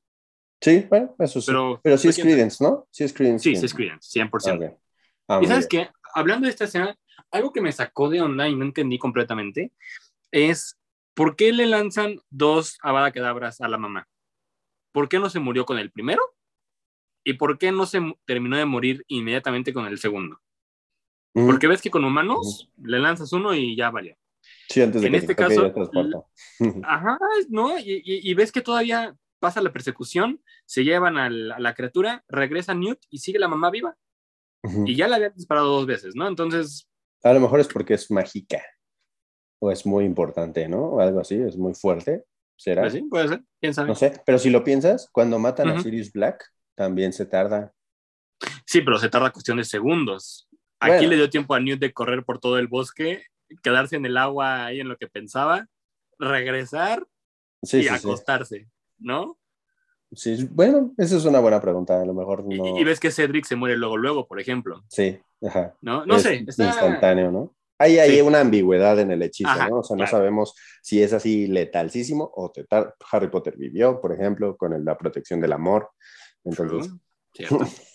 [0.61, 1.47] Sí, bueno, eso sí.
[1.47, 2.35] Pero, Pero, sí es ¿quién sabe?
[2.35, 2.89] Credence, ¿no?
[2.91, 3.43] Sí es Credence.
[3.43, 4.65] Sí, sí es Creedence, 100%.
[4.65, 4.79] Ah, ok.
[5.29, 5.85] Ah, Y sabes bien.
[5.87, 6.97] qué, hablando de esta escena,
[7.31, 9.73] algo que me sacó de onda y no entendí completamente
[10.33, 10.77] es
[11.15, 14.09] por qué le lanzan dos Avada Kedavras a la mamá.
[14.93, 16.23] ¿Por qué no se murió con el primero?
[17.25, 20.41] ¿Y por qué no se terminó de morir inmediatamente con el segundo?
[21.35, 21.47] Ujú.
[21.47, 24.17] Porque ves que con humanos le lanzas uno y ya valió.
[24.69, 25.73] Sí, antes de en que este caso.
[26.85, 27.79] Ajá, ¿no?
[27.79, 32.75] Y, y- y ves que todavía pasa la persecución, se llevan a la criatura, regresa
[32.75, 33.97] Newt y sigue la mamá viva.
[34.85, 36.27] Y ya la habían disparado dos veces, ¿no?
[36.27, 36.89] Entonces,
[37.23, 38.61] A lo mejor es porque es mágica.
[39.61, 40.81] O es muy importante, ¿no?
[40.87, 42.25] O algo así, es muy fuerte.
[42.59, 42.83] ¿Será?
[42.83, 43.89] pues sí, puede ser, quién sabe.
[43.89, 45.81] No sé, pero si lo piensas, cuando matan a.
[45.83, 47.73] Sirius Black, también se tarda.
[48.65, 50.49] Sí, pero se tarda cuestión de segundos.
[50.81, 51.11] Aquí Bueno.
[51.11, 53.23] le dio tiempo a Newt de correr por todo el bosque,
[53.63, 55.69] quedarse en el agua ahí en lo que pensaba,
[56.19, 57.07] regresar
[57.63, 57.95] Sí, y sí, sí.
[57.95, 59.39] acostarse, ¿no?
[60.13, 62.01] Sí, Bueno, esa es una buena pregunta.
[62.01, 62.79] A lo mejor Y- no.
[62.79, 65.75] Y, ves que Cedric se muere luego, luego, por ejemplo, Sí, ajá.
[65.81, 66.07] ¿no?
[66.07, 66.67] No Es sé, está...
[66.67, 67.55] instantáneo, ¿no?
[67.79, 68.21] Hay ahí Sí.
[68.23, 69.81] una ambigüedad en el hechizo, Ajá, ¿no?
[69.81, 74.13] O sea, no sabemos si es así letalísimo o te tar- Harry Potter vivió, por
[74.13, 75.91] ejemplo, con el- la protección del amor.
[76.45, 76.93] Entonces.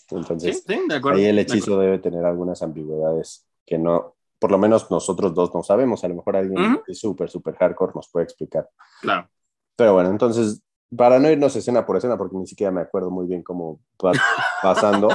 [0.08, 1.18] Sí, entonces sí, de acuerdo.
[1.18, 5.54] ahí el de hechizo debe tener algunas ambigüedades que no, por lo menos nosotros dos
[5.54, 6.02] no sabemos.
[6.02, 8.68] A lo mejor alguien que es súper, súper hardcore nos puede explicar.
[9.00, 9.30] Claro.
[9.76, 10.60] Pero bueno, entonces,
[10.96, 14.10] para no irnos escena por escena, porque ni siquiera me acuerdo muy bien cómo va
[14.62, 15.08] pasando,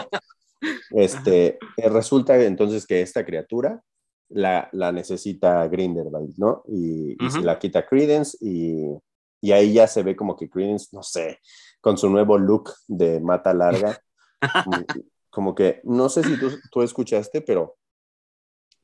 [0.91, 3.83] este, eh, resulta entonces que esta criatura
[4.29, 6.63] la, la necesita Grindelwald, ¿no?
[6.69, 8.97] Y, y se la quita Credence y,
[9.41, 11.39] y ahí ya se ve como que Credence, no sé,
[11.81, 14.01] con su nuevo look de mata larga,
[14.63, 14.77] como,
[15.29, 17.75] como que, no sé si tú, tú escuchaste, pero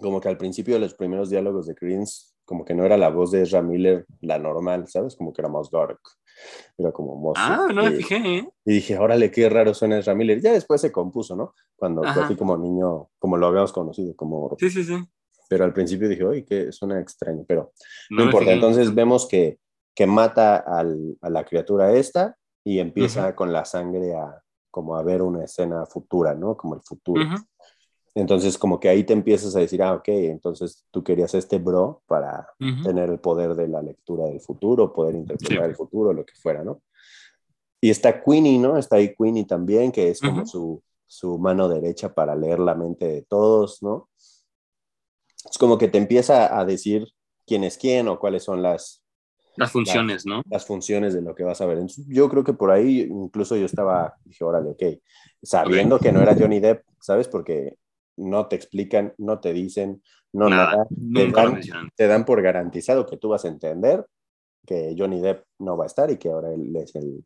[0.04, 3.10] como que al principio de los primeros diálogos de Credence, como que no era la
[3.10, 5.16] voz de Ezra Miller la normal, ¿sabes?
[5.16, 6.00] Como que era más dark,
[6.78, 7.42] era como más...
[7.42, 8.50] Ah, no me eh, fijé, ¿eh?
[8.66, 10.42] y dije, órale, qué raro suena Ezra Miller.
[10.42, 11.54] Ya después se compuso, ¿no?
[11.76, 12.22] Cuando Ajá.
[12.26, 14.56] así como niño, como lo habíamos conocido, como...
[14.60, 14.96] Sí, sí, sí.
[15.50, 17.72] Pero al principio dije, oye, que suena extraño, pero
[18.10, 18.46] no, me importa.
[18.46, 18.54] fijé.
[18.56, 19.60] Entonces vemos que,
[19.96, 22.36] que mata al- a la criatura esta
[22.66, 26.58] y empieza con la sangre a como a ver una escena futura, ¿no?
[26.58, 27.24] Como el futuro.
[27.24, 27.36] Ujú.
[28.16, 32.04] Entonces como que ahí te empiezas a decir, ah, ok, entonces tú querías este bro
[32.06, 32.84] para Ujú.
[32.84, 35.70] tener el poder de la lectura del futuro, poder interpretar Sí.
[35.70, 36.82] el futuro, lo que fuera, ¿no?
[37.82, 38.78] Y está Queenie, ¿no?
[38.78, 40.48] Está ahí Queenie también, que es como Ujú.
[40.48, 44.10] su, su mano derecha para leer la mente de todos, ¿no?
[45.50, 47.08] Es como que te empieza a decir
[47.46, 49.04] quién es quién o cuáles son las,
[49.58, 50.42] Las funciones, ¿no?
[50.50, 51.78] las funciones de lo que vas a ver.
[51.78, 54.84] Entonces, yo creo que por ahí incluso yo estaba, dije, órale, ok,
[55.42, 57.28] sabiendo que no era Johnny Depp, ¿sabes?
[57.28, 57.78] Porque
[58.18, 60.02] no te explican, no te dicen,
[60.34, 60.72] no nada.
[60.74, 61.62] Nada, Te dan,
[61.96, 64.06] te dan por garantizado que tú vas a entender
[64.66, 67.26] que Johnny Depp no va a estar y que ahora él es el,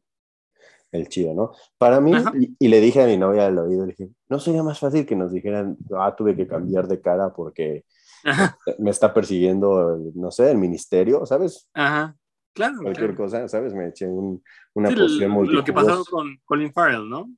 [0.91, 1.51] el chido, ¿no?
[1.77, 4.63] Para mí, y, y le dije a mi novia al oído, le dije, ¿no sería
[4.63, 7.85] más fácil que nos dijeran, ah, tuve que cambiar de cara porque
[8.23, 11.69] Ajá, me está persiguiendo, no sé, el ministerio, ¿sabes?
[11.73, 12.15] ajá.
[12.53, 12.77] Claro.
[12.81, 13.17] Cualquier claro.
[13.17, 13.73] cosa, ¿sabes?
[13.73, 17.29] Me eché un- una Sí, poción lo, lo que pasó con Colin Farrell, ¿no?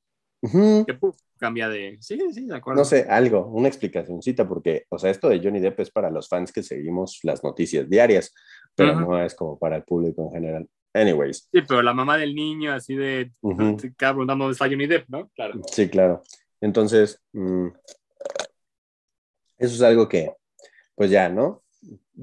[0.42, 0.84] Ujú.
[0.86, 1.96] Que puf, cambia de.
[2.00, 2.80] Sí, sí, de acuerdo.
[2.80, 6.28] No sé, algo, una explicacióncita, porque, o sea, esto de Johnny Depp es para los
[6.28, 8.32] fans que seguimos las noticias diarias,
[8.76, 9.00] pero Ujú.
[9.00, 10.68] no es como para el público en general.
[10.92, 13.32] Anyways, Sí, pero la mamá del niño, así de.
[13.80, 15.28] Te queda preguntando dónde está Johnny Depp, ¿no?
[15.34, 15.60] Claro.
[15.70, 16.22] sí, claro.
[16.60, 17.68] Entonces, mm,
[19.58, 20.32] eso es algo que,
[20.94, 21.62] pues ya, ¿no?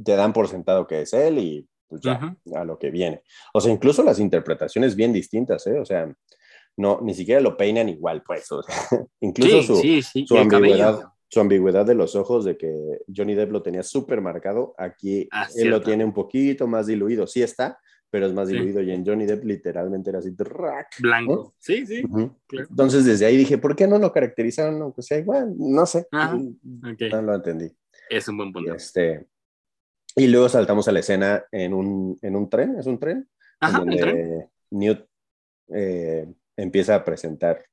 [0.04, 3.24] Te dan por sentado que es él y pues ya, a lo que viene.
[3.54, 5.80] O sea, incluso las interpretaciones bien distintas, ¿eh?
[5.80, 6.14] O sea,
[6.78, 8.52] no, ni siquiera lo peinan igual, pues.
[8.52, 8.76] o sea,
[9.22, 10.26] incluso Sí, su, sí, sí.
[10.28, 11.14] su y ambigüedad, cabello.
[11.28, 15.48] su ambigüedad de los ojos de que Johnny Depp lo tenía súper marcado, aquí Ah,
[15.56, 19.06] él lo tiene un poquito más diluido, sí está, pero es más diluido y en
[19.06, 20.88] Johnny Depp literalmente era así, ¡trac!
[21.00, 21.56] Blanco.
[21.58, 22.04] Sí, sí.
[22.48, 22.68] Claro.
[22.70, 24.82] Entonces desde ahí dije, ¿por qué no lo caracterizaron?
[24.82, 25.54] aunque sea igual?
[25.58, 27.70] No sé, no lo entendí.
[28.10, 28.74] Es un buen punto.
[28.74, 29.28] Este,
[30.16, 33.28] y luego saltamos a la escena en un, en un tren, ¿es un tren?
[33.60, 34.18] Ajá, en el tren.
[34.30, 35.06] donde Newt
[35.70, 37.64] eh, empieza a presentar.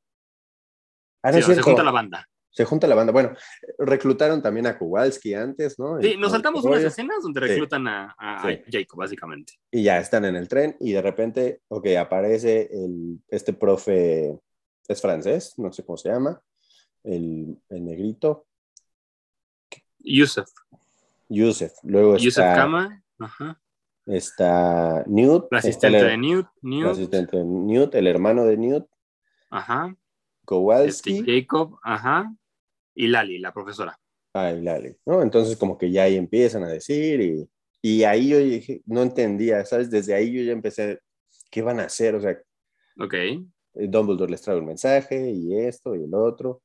[1.22, 2.28] Ah, no Sí, es se junta la banda.
[2.50, 3.12] Se junta la banda.
[3.12, 3.34] Bueno,
[3.78, 6.00] reclutaron también a Kowalski antes, ¿no?
[6.00, 8.60] Sí, Y nos saltamos unas escenas donde reclutan a, a- a Sí.
[8.70, 9.54] Jacob, básicamente.
[9.72, 14.38] Y ya están en el tren y de repente, ok, aparece el, este profe,
[14.86, 16.40] es francés, no sé cómo se llama,
[17.02, 18.46] el, el negrito,
[19.98, 20.48] Yusuf.
[21.28, 21.72] Yusef.
[21.82, 23.02] Luego Yusuf está, Kama.
[23.18, 23.60] Ajá.
[24.06, 26.46] Está Newt, La asistente el- de Newt.
[26.62, 26.90] Newt.
[26.90, 28.86] asistente de Newt, el hermano de Newt,
[29.50, 29.86] Ajá.
[29.88, 31.78] Este, Kowalski Jacob.
[31.82, 32.34] Ajá.
[32.94, 33.98] Y Lali, la profesora.
[34.34, 35.22] Ah, y Lali, ¿no?
[35.22, 37.48] Entonces como que ya ahí empiezan a decir y,
[37.80, 39.90] y ahí yo dije, no entendía, ¿sabes?
[39.90, 41.00] Desde ahí yo ya empecé,
[41.50, 42.14] ¿qué van a hacer?
[42.14, 42.36] O sea,
[43.00, 43.14] Ok.
[43.74, 46.62] Dumbledore les trae un mensaje y esto y el otro.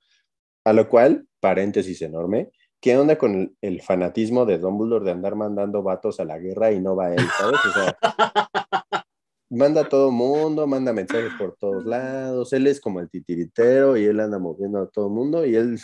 [0.63, 5.35] A lo cual, paréntesis enorme, ¿qué onda con el, el fanatismo de Dumbledore de andar
[5.35, 7.59] mandando vatos a la guerra y no va él, ¿sabes?
[7.65, 7.97] O sea,
[9.49, 14.05] manda a todo mundo, manda mensajes por todos lados, él es como el titiritero y
[14.05, 15.79] él anda moviendo a todo mundo y él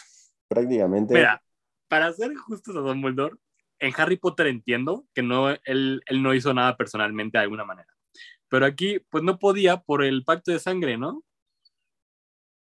[0.47, 1.13] prácticamente...
[1.13, 1.41] Mira,
[1.88, 3.36] para ser justos a Dumbledore,
[3.79, 7.88] en Harry Potter entiendo que no, él, él no hizo nada personalmente de alguna manera.
[8.47, 11.23] Pero aquí, pues no podía por el pacto de sangre, ¿no?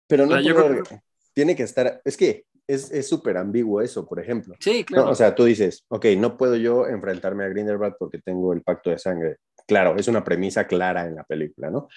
[0.07, 1.01] Pero no O sea, yo puede- creo
[1.33, 4.55] tiene que estar, es que es súper ambiguo eso, por ejemplo.
[4.59, 5.09] Sí, No, claro.
[5.11, 8.89] o sea, tú dices, ok, no puedo yo enfrentarme a Grindelwald porque tengo el pacto
[8.89, 9.37] de sangre.
[9.65, 11.87] Claro, es una premisa clara en la película, ¿no?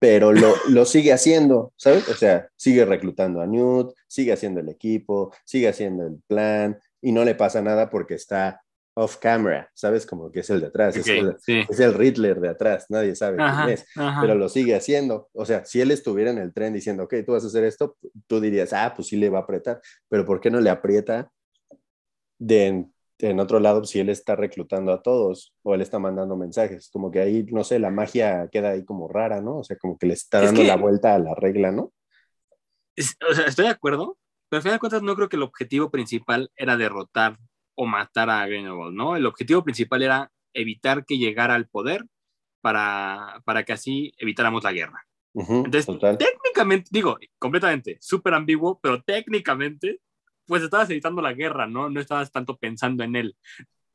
[0.00, 2.08] Pero lo, lo sigue haciendo, ¿sabes?
[2.08, 7.10] O sea, sigue reclutando a Newt, sigue haciendo el equipo, sigue haciendo el plan y
[7.12, 8.62] no le pasa nada porque está
[9.00, 10.04] off camera, ¿sabes?
[10.06, 11.60] Como que es el de atrás, es, el, sí.
[11.68, 13.86] es el Riddler de atrás, nadie sabe Ajá, quién es.
[13.96, 14.20] ajá.
[14.20, 15.28] pero lo sigue haciendo.
[15.34, 17.96] O sea, si él estuviera en el tren diciendo, ok, tú vas a hacer esto,
[18.26, 21.30] tú dirías, ah, pues sí le va a apretar, pero ¿por qué no le aprieta
[22.38, 26.36] de en, en otro lado si él está reclutando a todos o él está mandando
[26.36, 26.90] mensajes?
[26.92, 29.58] Como que ahí, no sé, la magia queda ahí como rara, ¿no?
[29.58, 31.92] O sea, como que le está Es dando que- la vuelta a la regla, ¿no?
[32.96, 35.42] Es- o sea, estoy de acuerdo, pero al final de cuentas no creo que el
[35.42, 37.38] objetivo principal era derrotar
[37.80, 39.14] o matar a Grindelwald, ¿no?
[39.14, 42.04] El objetivo principal era evitar que llegara al poder
[42.60, 45.06] para, para que así evitáramos la guerra.
[45.32, 46.18] Ujú, Entonces, total.
[46.18, 50.00] técnicamente, digo, completamente, súper ambiguo, pero técnicamente,
[50.44, 51.88] pues estabas evitando la guerra, ¿no?
[51.88, 53.36] No estabas tanto pensando en él.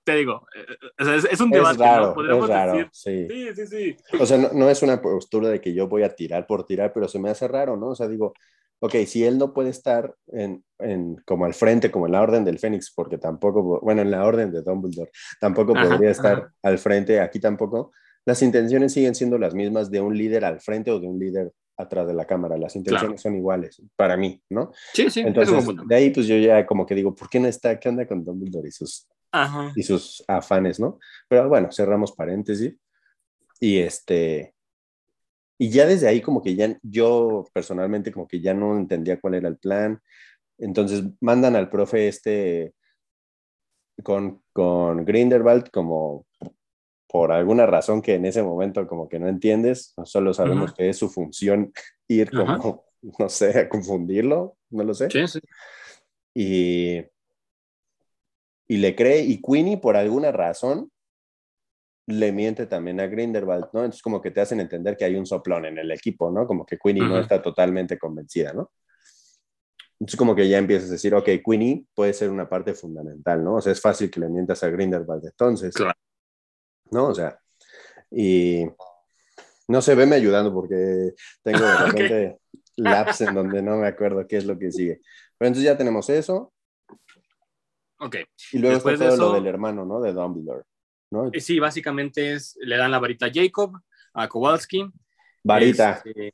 [0.06, 0.66] Te digo, eh,
[1.00, 2.14] es, es un Es debate, raro, ¿no?
[2.14, 3.28] Podríamos es raro, decir, sí.
[3.30, 3.98] sí, sí, sí.
[4.18, 6.94] O sea, no, no es una postura de que yo voy a tirar por tirar,
[6.94, 7.90] pero se me hace raro, ¿no?
[7.90, 8.34] O sea, digo,
[8.84, 12.44] ok, si él no puede estar en, en, como al frente, como en la Orden
[12.44, 16.54] del Fénix, porque tampoco, bueno, en la Orden de Dumbledore, tampoco Ajá, podría estar ajá.
[16.64, 17.94] al frente, aquí tampoco,
[18.26, 21.54] las intenciones siguen siendo las mismas de un líder al frente o de un líder
[21.78, 24.74] atrás de la cámara, las intenciones son iguales, para mí, ¿no?
[24.94, 27.80] Sí, sí, Entonces, de ahí pues yo ya como que digo, ¿por qué no está?
[27.80, 29.72] ¿Qué onda con Dumbledore y sus Ajá.
[29.78, 31.00] y sus afanes, ¿no?
[31.30, 32.76] Pero bueno, cerramos paréntesis.
[33.62, 34.54] Y este,
[35.64, 39.36] y ya desde ahí como que ya yo personalmente como que ya no entendía cuál
[39.36, 40.02] era el plan.
[40.58, 42.74] Entonces mandan al profe este
[44.04, 46.28] con, con Grindelwald como
[47.08, 50.98] por alguna razón que en ese momento como que no entiendes, solo sabemos que es
[50.98, 51.72] su función
[52.10, 52.58] ir Ajá.
[52.58, 52.84] como,
[53.18, 55.40] no sé, a confundirlo, no lo sé Sí, sí.
[56.34, 57.06] y,
[58.68, 60.92] y le cree, y Queenie por alguna razón
[62.08, 63.80] le miente también a Grindelwald, ¿no?
[63.82, 66.46] Entonces como que te hacen entender que hay un soplón en el equipo, ¿no?
[66.46, 68.72] Como que Queenie no está totalmente convencida, ¿no?
[70.00, 73.56] Entonces como que ya empiezas a decir, ok, Queenie puede ser una parte fundamental, ¿no?
[73.56, 75.98] O sea, es fácil que le mientas a Grindelwald entonces, Claro.
[76.92, 77.08] ¿no?
[77.08, 77.40] O sea,
[78.12, 78.66] y
[79.70, 82.38] no sé, veme ayudando porque tengo de repente
[82.76, 85.00] laps en donde no me acuerdo qué es lo que sigue.
[85.38, 86.52] Pero entonces ya tenemos eso,
[88.00, 88.18] Ok.
[88.52, 90.02] y luego Después está de todo lo eso- del hermano, ¿no?
[90.02, 90.64] De Dumbledore,
[91.14, 91.30] ¿no?
[91.32, 93.80] Eh, Sí, básicamente es, le dan la varita a Jacob,
[94.14, 94.86] a Kowalski.
[95.44, 96.34] Varita, Este,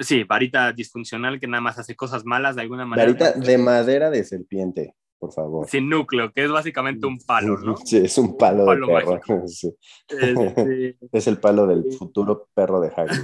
[0.00, 3.06] sí, varita disfuncional que nada más hace cosas malas de alguna manera.
[3.10, 5.68] varita de madera de serpiente, por favor.
[5.68, 7.76] Sin núcleo, que es básicamente un palo, ¿no?
[7.84, 9.42] Sí, es un palo, Un palo de perro.
[9.48, 9.74] Sí.
[10.08, 13.22] Este, Es el palo del futuro perro de Hagrid.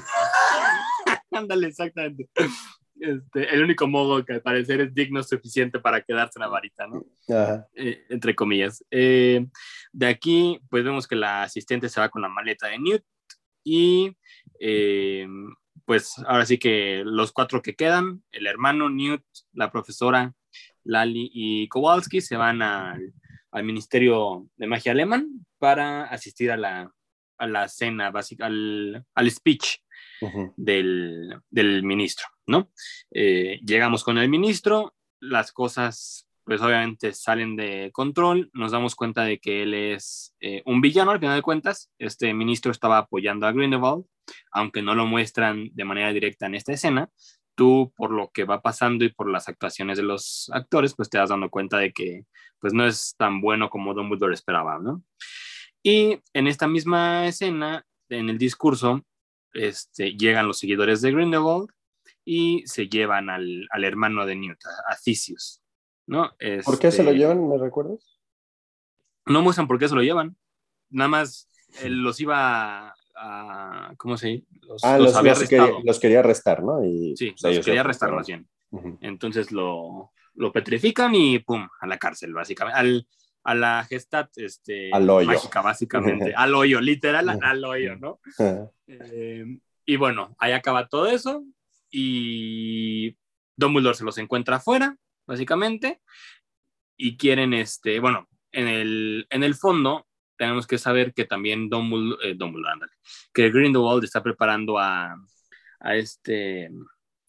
[1.32, 2.28] ándale, exactamente.
[3.00, 6.86] Este, el único modo que al parecer es digno suficiente para quedarse en la varita,
[6.86, 7.04] ¿no?
[7.28, 7.66] Ajá.
[7.74, 8.84] Eh, entre comillas.
[8.90, 9.46] Eh,
[9.92, 13.02] de aquí, pues vemos que la asistente se va con la maleta de Newt
[13.64, 14.16] y
[14.60, 15.26] eh,
[15.84, 20.34] pues ahora sí que los cuatro que quedan, el hermano Newt, la profesora
[20.84, 23.12] Lali y Kowalski se van al,
[23.50, 26.92] al Ministerio de Magia Alemán para asistir a la,
[27.38, 29.78] a la cena básica, al, al speech
[30.56, 32.70] del, del ministro, ¿no?
[33.10, 39.22] Eh, llegamos con el ministro, las cosas pues obviamente salen de control, nos damos cuenta
[39.22, 43.46] de que él es eh, un villano al final de cuentas, este ministro estaba apoyando
[43.46, 44.04] a Grindelwald,
[44.50, 47.08] aunque no lo muestran de manera directa en esta escena,
[47.54, 51.18] tú por lo que va pasando y por las actuaciones de los actores, pues te
[51.18, 52.24] das dando cuenta de que
[52.58, 55.04] pues no es tan bueno como Dumbledore esperaba, ¿no?
[55.82, 59.04] Y en esta misma escena, en el discurso,
[59.52, 61.70] este, llegan los seguidores de Grindelwald
[62.24, 65.62] y se llevan al, al hermano de Newt, a, a Theseus,
[66.06, 66.30] ¿no?
[66.64, 67.48] ¿Por qué se lo Este, llevan?
[67.48, 68.20] ¿Me recuerdas?
[69.26, 70.36] No muestran por qué se lo llevan,
[70.90, 71.48] nada más
[71.82, 74.46] él los iba a, ¿cómo se dice?
[74.62, 76.84] Los, ah, los, había quería, los, quería, arrestar, ¿no?
[76.84, 78.48] Y, sí, pues, los quería arrestar más bien.
[79.00, 82.78] Entonces lo, lo, petrifican y pum, a la cárcel, básicamente.
[82.78, 83.06] Al,
[83.42, 85.26] a la gestat este, al hoyo.
[85.26, 86.32] mágica, básicamente.
[86.36, 88.20] al hoyo, literal al hoyo, ¿no?
[88.86, 91.44] Eh, y bueno, ahí acaba todo eso
[91.90, 93.16] y
[93.56, 96.00] Dumbledore se los encuentra afuera, básicamente,
[96.96, 102.30] y quieren, este, bueno, en el, en el fondo tenemos que saber que también Dumbledore,
[102.30, 102.86] eh, Dumbledore
[103.32, 105.14] que Grindelwald está preparando a,
[105.80, 106.70] a este,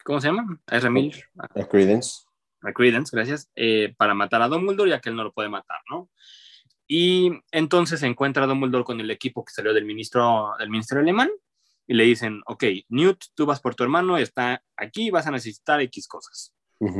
[0.03, 0.59] ¿cómo se llama?
[0.67, 1.21] A Ramil.
[1.37, 2.25] A Credence.
[2.61, 5.79] A Credence, gracias, eh, para matar a Dumbledore, ya que él no lo puede matar,
[5.89, 6.09] ¿no?
[6.87, 11.29] Y entonces se encuentra Dumbledore con el equipo que salió del ministro del ministerio alemán
[11.87, 15.81] y le dicen, ok, Newt, tú vas por tu hermano, está aquí, vas a necesitar
[15.81, 16.53] X cosas.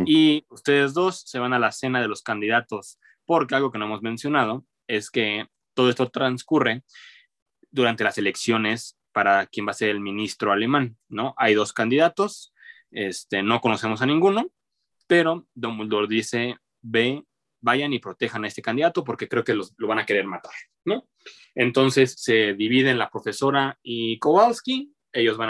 [0.05, 3.85] Y ustedes dos se van a la cena de los candidatos, porque algo que no
[3.85, 6.83] hemos mencionado es que todo esto transcurre
[7.71, 11.33] durante las elecciones para quién va a ser el ministro alemán, ¿no?
[11.37, 12.53] Hay dos candidatos,
[12.91, 14.51] este, no conocemos a ninguno,
[15.07, 17.23] pero Dumbledore dice, ve,
[17.61, 20.53] vayan y protejan a este candidato porque creo que lo van a querer matar,
[20.83, 21.07] ¿no?
[21.55, 25.49] Entonces se dividen la profesora y Kowalski, ellos van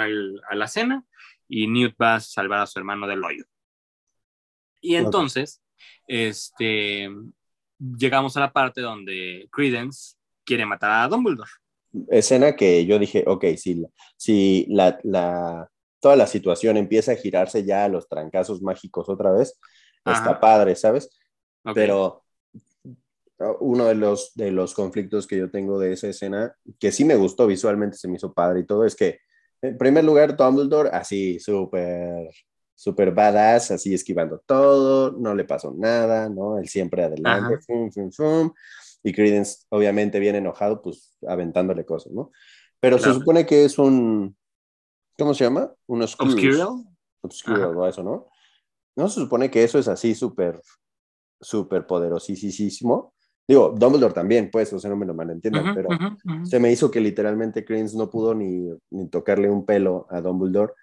[0.49, 1.03] a la cena
[1.47, 3.45] y Newt va a salvar a su hermano del hoyo.
[4.82, 5.62] Y entonces,
[6.07, 7.09] este,
[7.80, 11.49] llegamos a la parte donde Credence quiere matar a Dumbledore.
[12.09, 13.84] Escena que yo dije, ok, si,
[14.18, 19.32] si la, la, toda la situación empieza a girarse ya a los trancazos mágicos otra
[19.32, 19.59] vez,
[20.05, 21.09] está padre, ¿sabes?
[21.74, 22.24] Pero
[23.59, 27.16] uno de los, de los conflictos que yo tengo de esa escena, que sí me
[27.16, 29.20] gustó visualmente, se me hizo padre y todo, es que,
[29.62, 32.30] en primer lugar, Dumbledore, así, súper
[32.82, 36.57] súper badass, así esquivando todo, no le pasó nada, ¿no?
[36.57, 38.51] Él siempre adelante, fum, fum, fum.
[39.03, 42.32] Y Credence, obviamente, bien enojado, pues aventándole cosas, ¿no?
[42.80, 44.36] Pero se supone que es un,
[45.16, 45.72] ¿cómo se llama?
[45.86, 46.84] Un Obscuro.
[47.22, 48.30] Obscuro, eso, ¿no?
[48.95, 50.59] No se supone que eso es así súper,
[51.42, 53.14] súper poderosísimo.
[53.48, 55.89] Digo, Dumbledore también, pues, o sea, no me lo malentiendan, pero
[56.44, 60.74] se me hizo que literalmente Credence no pudo ni, ni tocarle un pelo a Dumbledore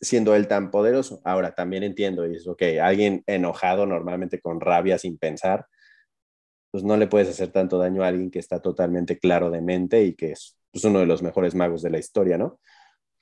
[0.00, 1.20] siendo él tan poderoso.
[1.24, 5.66] Ahora también entiendo, y es ok, alguien enojado normalmente con rabia sin pensar,
[6.70, 10.02] pues no le puedes hacer tanto daño a alguien que está totalmente claro de mente
[10.04, 12.60] y que es pues, uno de los mejores magos de la historia, ¿no?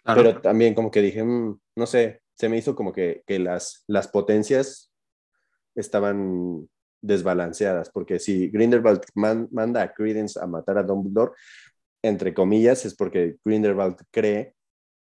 [0.05, 3.83] Pero también como que dije, mm, no sé, se me hizo como que, que las,
[3.89, 4.93] las potencias
[5.77, 6.69] estaban
[7.01, 11.33] desbalanceadas, porque si Grindelwald manda a Credence a matar a Dumbledore,
[12.03, 14.55] entre comillas, es porque Grindelwald cree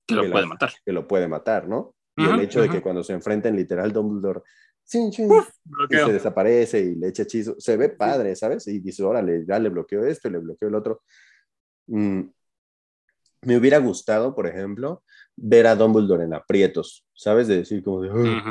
[0.06, 0.72] que lo puede matar.
[0.84, 1.94] Que lo puede matar, ¿no?
[2.16, 4.42] Y el hecho de que cuando se enfrenten literal Dumbledore
[4.90, 8.66] y se desaparece y le echa hechizo, se ve padre, ¿sabes?
[8.68, 11.02] Y dice, órale, ya le bloqueo esto y le bloqueo el otro.
[11.86, 12.22] Mm,
[13.42, 15.02] me hubiera gustado, por ejemplo,
[15.36, 17.46] ver a Dumbledore en aprietos, ¿sabes?
[17.48, 18.10] De decir como de,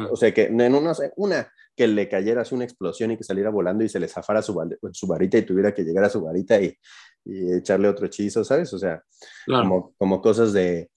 [0.09, 3.51] o sea, que en una, una, que le cayera así una explosión y que saliera
[3.51, 4.59] volando y se le zafara su,
[4.91, 6.75] su varita y tuviera que llegar a su varita y,
[7.23, 8.73] y echarle otro hechizo, ¿sabes?
[8.73, 9.03] O sea,
[9.45, 10.89] como, como cosas de,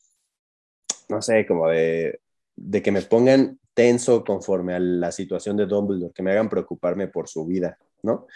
[1.11, 2.20] no sé, como de,
[2.57, 7.09] de que me pongan tenso conforme a la situación de Dumbledore, que me hagan preocuparme
[7.09, 8.26] por su vida, ¿no?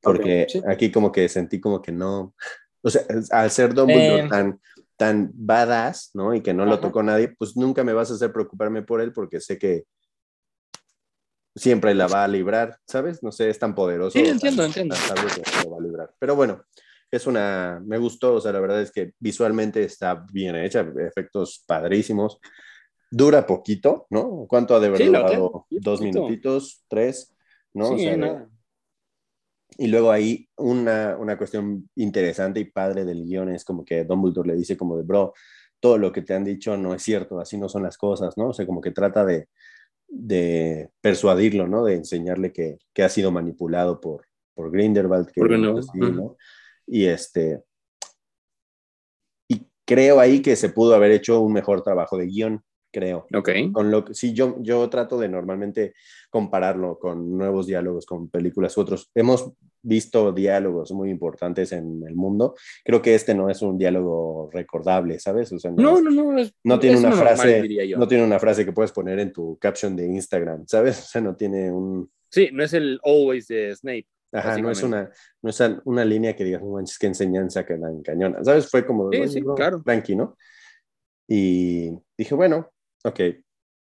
[0.00, 2.32] Porque aquí como que sentí como que no,
[2.80, 4.28] o sea, al ser Dumbledore eh.
[4.28, 4.60] tan,
[4.96, 6.32] tan badass, ¿no?
[6.32, 9.12] Y que no lo tocó nadie, pues nunca me vas a hacer preocuparme por él
[9.12, 9.84] porque sé que
[11.54, 13.22] siempre la va a librar, ¿sabes?
[13.22, 14.18] No sé, es tan poderoso.
[14.18, 14.94] Sí, entiendo, entiendo.
[14.96, 16.14] va a librar.
[16.18, 16.62] Pero bueno,
[17.10, 21.64] es una, me gustó, o sea, la verdad es que visualmente está bien hecha, efectos
[21.66, 22.38] padrísimos.
[23.10, 24.46] Dura poquito, ¿no?
[24.46, 25.66] ¿Cuánto ha de haber durado?
[25.70, 27.34] Dos minutitos, tres,
[27.72, 27.96] ¿no?
[27.96, 28.48] Sí, nada.
[29.78, 34.48] Y luego ahí una, una cuestión interesante y padre del guion es como que Dumbledore
[34.48, 35.32] le dice como de, bro,
[35.80, 38.48] todo lo que te han dicho no es cierto, así no son las cosas, ¿no?
[38.48, 39.48] O sea, como que trata de,
[40.08, 41.84] de persuadirlo, ¿no?
[41.84, 46.36] De enseñarle que, que ha sido manipulado por, por Grindelwald, que no, ¿no?
[46.86, 47.62] Y este.
[49.48, 53.26] Y creo ahí que se pudo haber hecho un mejor trabajo de guion, creo.
[53.34, 53.50] Ok.
[53.72, 55.94] Con lo que, sí, yo, yo trato de normalmente
[56.30, 59.10] compararlo con nuevos diálogos, con películas u otros.
[59.14, 62.54] Hemos visto diálogos muy importantes en el mundo.
[62.84, 65.52] Creo que este no es un diálogo recordable, ¿sabes?
[65.52, 67.62] O sea, no, no, no, no, tiene una frase,
[67.96, 70.98] no tiene una frase que puedes poner en tu caption de Instagram, ¿sabes?
[70.98, 72.10] O sea, no tiene un.
[72.30, 74.06] Sí, no es el always de Snape.
[74.30, 75.10] Ajá, no es una,
[75.40, 78.44] no es una línea que digas, no manches, qué enseñanza que la encañona.
[78.44, 78.68] ¿Sabes?
[78.68, 79.82] Fue como, sí, sí, claro.
[79.82, 80.36] tranqui, ¿no?
[81.26, 82.70] Y dije, bueno,
[83.04, 83.20] ok,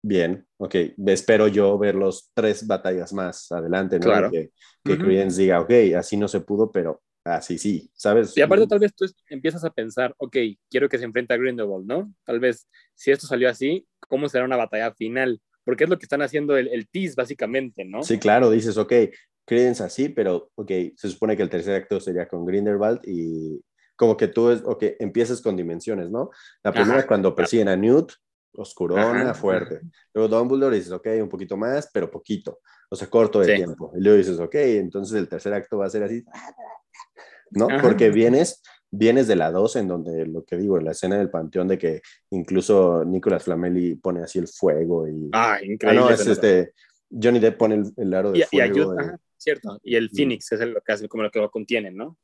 [0.02, 0.74] bien, ok,
[1.06, 4.06] espero yo ver los tres batallas más adelante, ¿no?
[4.06, 4.30] Claro.
[4.30, 4.50] Que,
[4.84, 8.36] que Credence diga, ok, así no se pudo, pero así sí, ¿sabes?
[8.36, 10.36] Y aparte tal vez tú empiezas a pensar, ok,
[10.70, 12.12] quiero que se enfrente a Grindelwald, ¿no?
[12.24, 15.40] Tal vez si esto salió así, ¿cómo será una batalla final?
[15.64, 18.02] Porque es lo que están haciendo el, el tease, básicamente, ¿no?
[18.02, 18.92] Sí, claro, dices, ok,
[19.44, 23.60] Credence así, pero, ok, se supone que el tercer acto sería con Grindelwald y
[23.96, 26.30] como que tú, es, ok, empiezas con dimensiones, ¿no?
[26.62, 28.12] La primera es cuando persiguen a Newt,
[28.56, 29.80] oscurona, fuerte.
[30.14, 33.92] Luego Dumbledore dices, ok, un poquito más, pero poquito, o sea, corto de tiempo.
[33.96, 36.24] Y luego dices, ok, entonces el tercer acto va a ser así,
[37.50, 37.68] ¿no?
[37.80, 41.30] Porque vienes, vienes de la 2 en donde lo que digo, en la escena del
[41.30, 45.30] panteón de que incluso Nicolas Flameli pone así el fuego y...
[45.32, 46.00] Ah, increíble.
[46.00, 46.72] Ah, no, es este,
[47.10, 48.66] Johnny Depp pone el, aro de fuego.
[48.66, 49.78] Y ayuda, cierto.
[49.84, 52.16] Y el Phoenix es lo que hace, como lo que lo contiene, ¿no?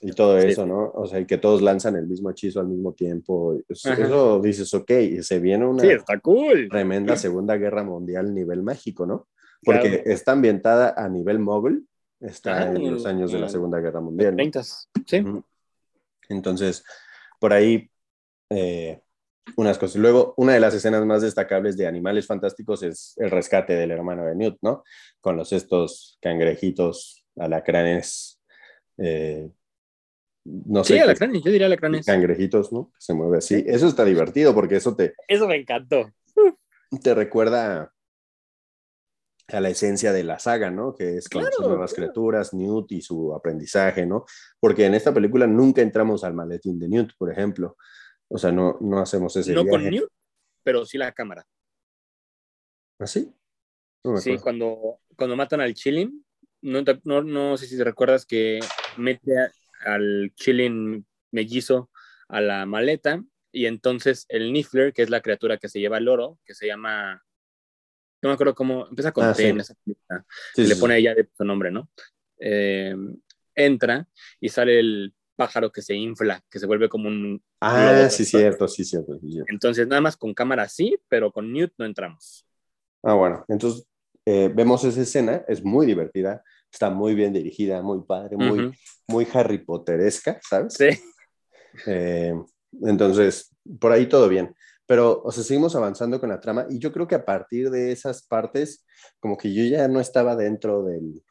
[0.00, 0.92] Y todo eso, ¿no?
[0.94, 3.58] O sea, y que todos lanzan el mismo hechizo al mismo tiempo.
[3.68, 4.90] Eso, dices, ok,
[5.20, 6.68] se viene una está cool.
[6.70, 9.26] tremenda Segunda Guerra Mundial a nivel mágico, ¿no?
[9.64, 11.86] Porque está ambientada a nivel mogul,
[12.20, 14.36] está en los años de la Segunda Guerra Mundial.
[14.36, 14.62] ¿no?
[15.06, 15.24] sí.
[16.28, 16.84] Entonces,
[17.40, 17.90] por ahí,
[18.50, 19.00] eh,
[19.56, 19.96] unas cosas.
[19.96, 24.24] Luego, una de las escenas más destacables de Animales Fantásticos es el rescate del hermano
[24.24, 24.84] de Newt, ¿no?
[25.20, 28.40] Con los estos cangrejitos, alacranes,
[28.98, 29.50] eh,
[30.44, 30.94] no sé.
[30.94, 32.06] Sí, alacranes, yo diría alacranes.
[32.06, 32.92] Cangrejitos, ¿no?
[32.98, 33.64] se mueve así.
[33.66, 35.14] Eso está divertido porque eso te...
[35.28, 36.10] Eso me encantó.
[37.02, 37.92] Te recuerda
[39.48, 40.94] a la esencia de la saga, ¿no?
[40.94, 44.24] Que es con nuevas criaturas, Newt y su aprendizaje, ¿no?
[44.58, 47.76] Porque en esta película nunca entramos al maletín de Newt, por ejemplo.
[48.32, 50.08] O sea, no, no hacemos ese No con Newt,
[50.62, 51.46] pero sí la cámara.
[52.98, 53.30] ¿Ah, sí?
[54.16, 56.24] sí, cuando, cuando matan al Chilling,
[56.62, 58.60] no, no, no, sé si te recuerdas que
[58.96, 59.32] mete
[59.84, 61.90] al Chilling mellizo
[62.28, 66.08] a la maleta y entonces el Niffler, que es la criatura que se lleva el
[66.08, 67.22] oro, que se llama
[68.22, 70.24] no me acuerdo cómo, empieza con ah, T en esa película,
[70.56, 71.90] le pone ella de su nombre, ¿no?
[72.38, 72.94] Eh,
[73.54, 74.08] entra
[74.40, 75.12] y sale el
[75.42, 77.42] pájaro que se infla, que se vuelve como un...
[77.60, 79.18] Ah, sí, cierto, sí, cierto,
[79.48, 82.46] Entonces, nada más con cámara sí, pero con Newt no entramos.
[83.02, 83.84] Ah, bueno, entonces
[84.24, 88.72] eh, vemos esa escena, es muy divertida, está muy bien dirigida, muy padre, muy,
[89.08, 90.74] muy Harry Potteresca, ¿sabes?
[90.74, 90.90] Sí.
[91.86, 92.34] Eh,
[92.82, 94.54] entonces, por ahí todo bien.
[94.86, 97.90] Pero, o sea, seguimos avanzando con la trama y yo creo que a partir de
[97.90, 98.84] esas partes,
[99.18, 101.22] como que yo ya no estaba dentro del,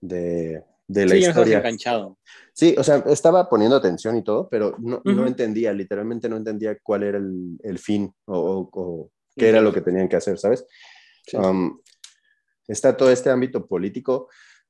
[0.00, 1.58] de, de la sí, historia.
[1.58, 2.18] enganchado.
[2.52, 6.76] Sí, o sea, estaba poniendo atención y todo, pero no, no entendía, literalmente no entendía
[6.82, 10.66] cuál era el, el fin o, o, qué era lo que tenían que hacer, ¿sabes?
[11.34, 11.78] Um,
[12.66, 14.28] está todo este ámbito político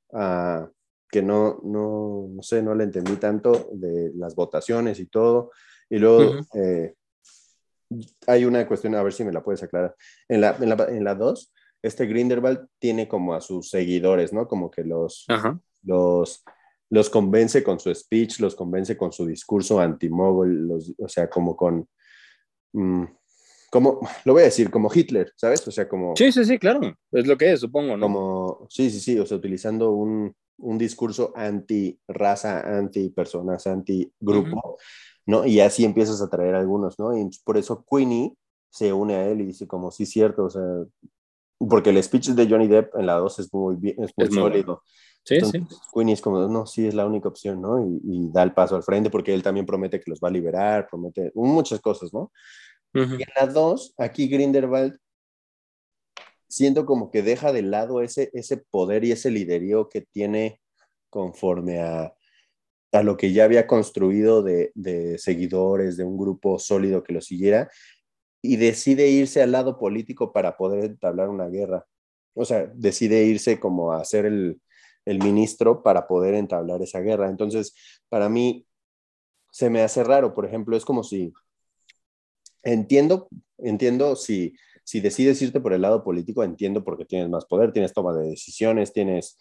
[0.08, 0.66] uh,
[1.08, 5.52] que no, no, no sé, no le entendí tanto de las votaciones y todo.
[5.88, 6.94] Y luego eh,
[8.26, 9.94] hay una cuestión, a ver si me la puedes aclarar.
[10.28, 14.32] En la 2, en la, en la dos, este Grindelwald tiene como a sus seguidores,
[14.32, 14.46] ¿no?
[14.46, 15.24] Como que los,
[15.88, 16.44] los,
[16.90, 21.88] los convence con su speech, los convence con su discurso antimogol, o sea, como con...
[22.72, 23.04] Mm,
[23.70, 25.66] como, lo voy a decir, como Hitler, ¿sabes?
[25.66, 26.14] O sea, como...
[26.16, 26.80] Sí, sí, sí, claro.
[27.12, 28.06] Es lo que es, supongo, ¿no?
[28.06, 34.78] Como, sí, sí, sí, o sea, utilizando un, un discurso anti-raza, anti-personas, anti-grupo.
[35.28, 35.44] ¿no?
[35.44, 37.16] Y así empiezas a traer algunos, ¿no?
[37.16, 38.32] Y por eso Queenie
[38.70, 40.62] se une a él y dice como, sí, cierto, o sea,
[41.58, 44.82] porque el speech de Johnny Depp en la 2 es muy, bien, es muy sólido.
[45.28, 45.62] Sí, sí.
[45.92, 47.84] Queenie es como, no, sí, es la única opción, ¿no?
[47.84, 50.86] Y, da el paso al frente porque él también promete que los va a liberar,
[50.88, 52.32] promete muchas cosas, ¿no?
[52.94, 54.98] Y en la 2, aquí Grindelwald
[56.48, 60.62] siento como que deja de lado ese, ese poder y ese liderío que tiene
[61.10, 62.14] conforme a,
[62.92, 64.72] a lo que ya había construido de,
[65.18, 67.70] seguidores, de un grupo sólido que lo siguiera,
[68.40, 71.84] y decide irse al lado político para poder entablar una guerra.
[72.34, 74.60] O sea, decide irse como a ser el,
[75.16, 77.30] ministro para poder entablar esa guerra.
[77.30, 77.74] Entonces,
[78.10, 78.66] para mí,
[79.50, 81.32] se me hace raro, por ejemplo, es como si,
[82.62, 84.54] entiendo, entiendo si
[84.88, 88.30] si decides irte por el lado político, entiendo porque tienes más poder, tienes toma de
[88.30, 89.36] decisiones, tienes,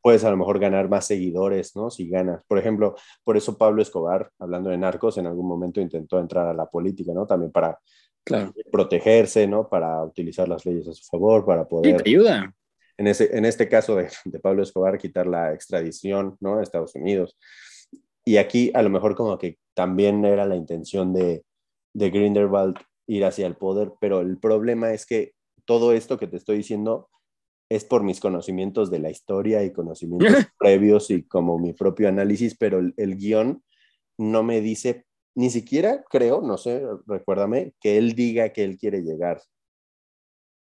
[0.00, 1.88] puedes a lo mejor ganar más seguidores, ¿no?
[1.88, 2.42] Si ganas.
[2.48, 6.52] Por ejemplo, por eso Pablo Escobar, hablando de narcos, en algún momento intentó entrar a
[6.52, 7.28] la política, ¿no?
[7.28, 7.78] También para
[8.72, 9.68] protegerse, ¿no?
[9.68, 11.98] Para utilizar las leyes a su favor, para poder...
[11.98, 12.52] Sí, te ayuda.
[13.02, 16.58] En, ese, en este caso de, de Pablo Escobar, quitar la extradición, ¿no?
[16.58, 17.36] A Estados Unidos.
[18.24, 21.44] Y aquí a lo mejor como que también era la intención de,
[21.94, 22.76] de Grindelwald
[23.08, 25.32] ir hacia el poder, pero el problema es que
[25.64, 27.10] todo esto que te estoy diciendo
[27.68, 32.56] es por mis conocimientos de la historia y conocimientos previos y como mi propio análisis,
[32.56, 33.64] pero el, guion
[34.16, 39.02] no me dice, ni siquiera creo, no sé, recuérdame, que él diga que él quiere
[39.02, 39.42] llegar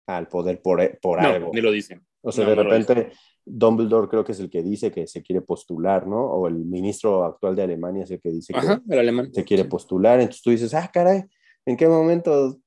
[0.08, 1.52] al poder por, por no, algo.
[1.54, 2.00] ni lo dice.
[2.22, 3.12] O sea, de repente
[3.46, 6.26] Dumbledore creo que es el que dice que se quiere postular, ¿no?
[6.26, 10.20] O el ministro actual de Alemania es el que dice que se quiere postular.
[10.20, 11.24] Entonces tú dices, ah, caray,
[11.66, 12.58] ¿en qué momento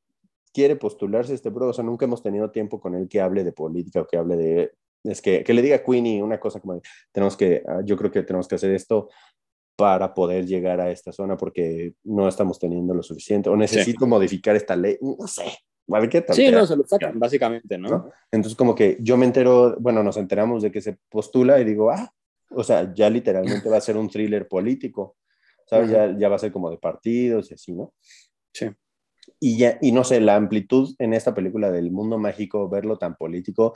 [0.53, 1.69] quiere postularse este bro?
[1.69, 4.37] O sea, nunca hemos tenido tiempo con él que hable de política o que hable
[4.37, 4.73] de...
[5.05, 6.81] Es que, que le diga a Queenie una cosa como,
[7.11, 9.09] tenemos que, ah, yo creo que tenemos que hacer esto
[9.77, 14.55] para poder llegar a esta zona porque no estamos teniendo lo suficiente o necesito modificar
[14.55, 15.45] esta ley, no sé,
[15.87, 16.09] ¿vale?
[16.09, 18.11] ¿Qué sí, no, se lo sacan, básicamente, ¿no?
[18.30, 21.91] Entonces como que yo me entero, bueno, nos enteramos de que se postula y digo,
[21.91, 22.12] ah,
[22.51, 25.16] o sea, ya literalmente va a ser un thriller político,
[25.66, 25.91] ¿sabes?
[25.91, 27.95] ya, ya va a ser como de partidos y así, ¿no?
[28.53, 28.70] Sí.
[29.41, 33.16] Y, ya, y no sé, la amplitud en esta película del mundo mágico, verlo tan
[33.16, 33.74] político,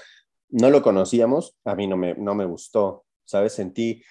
[0.49, 3.53] no lo conocíamos, a mí no me, no me gustó, ¿sabes?
[3.53, 4.03] Sentí,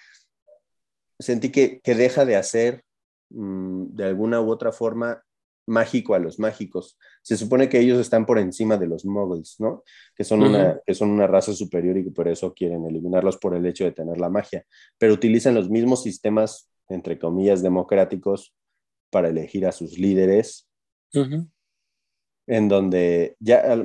[1.18, 2.84] sentí que, que deja de hacer
[3.30, 5.22] mm, de alguna u otra forma
[5.66, 6.98] mágico a los mágicos.
[7.22, 9.82] Se supone que ellos están por encima de los muggles, ¿no?
[10.14, 13.54] Que son, una, que son una raza superior y que por eso quieren eliminarlos por
[13.54, 14.64] el hecho de tener la magia.
[14.98, 18.54] Pero utilizan los mismos sistemas, entre comillas, democráticos
[19.10, 20.68] para elegir a sus líderes.
[22.48, 23.76] En donde ya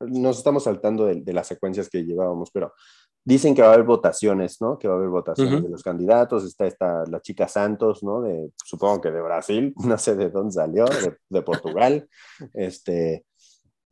[0.00, 2.72] nos estamos saltando de, de, las secuencias que llevábamos, pero
[3.28, 4.78] Dicen que va a haber votaciones, ¿no?
[4.78, 6.44] Que va a haber votaciones de los candidatos.
[6.44, 8.22] Está esta, la chica Santos, ¿no?
[8.22, 10.86] De, supongo que de Brasil, no sé de dónde salió,
[11.28, 12.08] de, Portugal.
[12.54, 13.26] Este,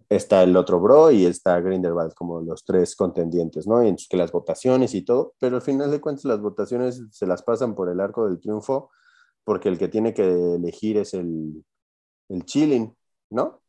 [0.09, 3.83] está el otro bro y está Grindelwald como los tres contendientes, ¿no?
[3.83, 7.27] Y entonces que las votaciones y todo, pero al final de cuentas las votaciones se
[7.27, 8.89] las pasan por el arco del triunfo
[9.45, 11.63] porque el que tiene que elegir es el,
[12.31, 12.97] el chilling,
[13.29, 13.61] ¿no?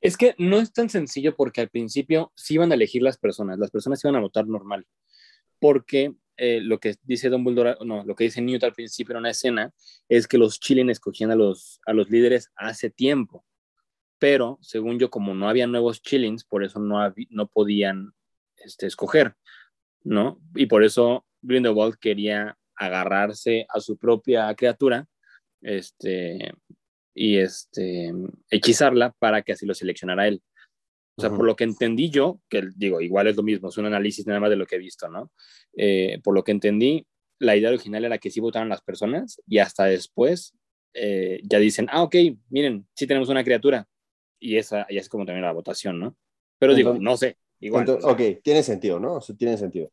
[0.00, 3.60] Es que no es tan sencillo porque al principio sí iban a elegir las personas,
[3.60, 4.84] las personas iban a votar normal
[5.62, 9.30] porque eh, lo que dice Dumbledore, no, lo que dice Newt al principio en una
[9.30, 9.72] escena
[10.08, 13.46] es que los Chilen escogían a los, a los líderes hace tiempo,
[14.18, 16.98] pero según yo, como no había nuevos Chillings, por eso no,
[17.30, 18.10] no podían
[18.56, 19.36] este, escoger,
[20.02, 20.40] ¿no?
[20.56, 25.06] Y por eso Grindelwald quería agarrarse a su propia criatura
[25.60, 26.54] este,
[27.14, 28.12] y este,
[28.50, 30.42] hechizarla para que así lo seleccionara él.
[31.24, 33.86] O sea, por lo que entendí yo, que digo, igual es lo mismo, es un
[33.86, 35.30] análisis nada más de lo que he visto, ¿no?
[35.76, 37.06] Eh, por lo que entendí,
[37.38, 40.54] la idea original era que sí votaran las personas y hasta después
[40.94, 42.16] eh, ya dicen, ah, ok,
[42.50, 43.86] miren, sí tenemos una criatura.
[44.38, 46.16] Y esa ya es como también la votación, ¿no?
[46.58, 47.88] Pero digo, no sé, igual.
[47.88, 49.14] ok, tiene sentido, ¿no?
[49.14, 49.90] O sea, tiene sentido.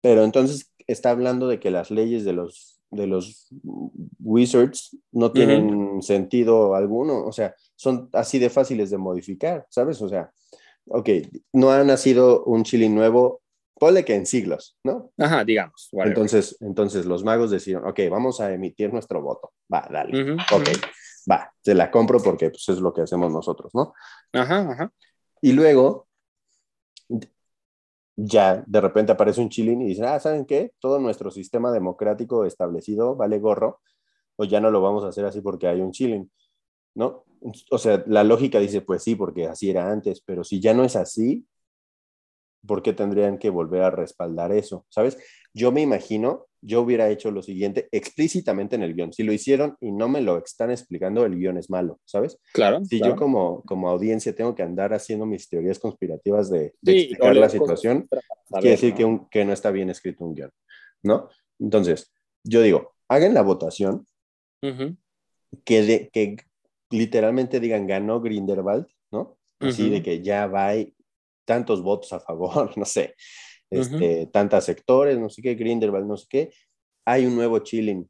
[0.00, 3.48] Pero entonces está hablando de que las leyes de los, de los
[4.18, 10.00] wizards no tienen sentido alguno, o sea, son así de fáciles de modificar, ¿sabes?
[10.00, 10.30] O sea,
[10.90, 11.08] ok,
[11.52, 13.42] no ha nacido un chili nuevo,
[13.74, 15.12] ponle que en siglos, ¿no?
[15.18, 15.88] Ajá, digamos.
[15.92, 19.52] Entonces, entonces los magos decidieron, ok, vamos a emitir nuestro voto.
[19.72, 20.32] Va, dale.
[20.32, 20.68] ok,
[21.30, 23.94] va, te la compro porque pues, es lo que hacemos nosotros, ¿no?
[24.32, 24.92] Ajá, ajá.
[25.40, 26.08] Y luego,
[28.16, 30.72] ya de repente aparece un chilín y dice, ah, ¿saben qué?
[30.80, 33.80] Todo nuestro sistema democrático establecido vale gorro,
[34.36, 36.30] o ya no lo vamos a hacer así porque hay un chilín,
[36.98, 37.24] ¿no?
[37.70, 40.84] O sea, la lógica dice, pues sí, porque así era antes, pero si ya no
[40.84, 41.46] es así,
[42.66, 44.84] ¿por qué tendrían que volver a respaldar eso?
[44.88, 45.16] ¿Sabes?
[45.54, 49.12] Yo me imagino, yo hubiera hecho lo siguiente explícitamente en el guion.
[49.12, 52.40] Si lo hicieron y no me lo están explicando, el guion es malo, ¿sabes?
[52.52, 52.84] Claro.
[52.84, 57.48] Si yo como, como audiencia tengo que andar haciendo mis teorías conspirativas de, explicar la
[57.48, 58.08] situación,
[58.50, 60.50] quiere decir que, un, que no está bien escrito un guion,
[61.04, 61.28] ¿no?
[61.60, 64.04] Entonces, yo digo, hagan la votación,
[65.64, 66.36] que, de, que
[66.90, 69.38] literalmente digan ganó Grindelwald, ¿no?
[69.60, 70.72] Así de que ya va
[71.44, 73.14] tantos votos a favor, no sé,
[73.70, 76.52] este, tantos sectores, no sé qué, Grindelwald, no sé qué.
[77.04, 78.08] Hay un nuevo chilling.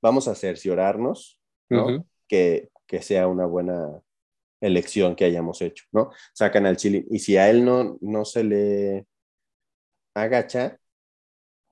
[0.00, 2.04] Vamos a cerciorarnos, ¿no?
[2.28, 4.02] que, que sea una buena
[4.60, 6.10] elección que hayamos hecho, ¿no?
[6.32, 7.06] Sacan al chilling.
[7.10, 9.06] Y si a él no, no se le
[10.14, 10.78] agacha,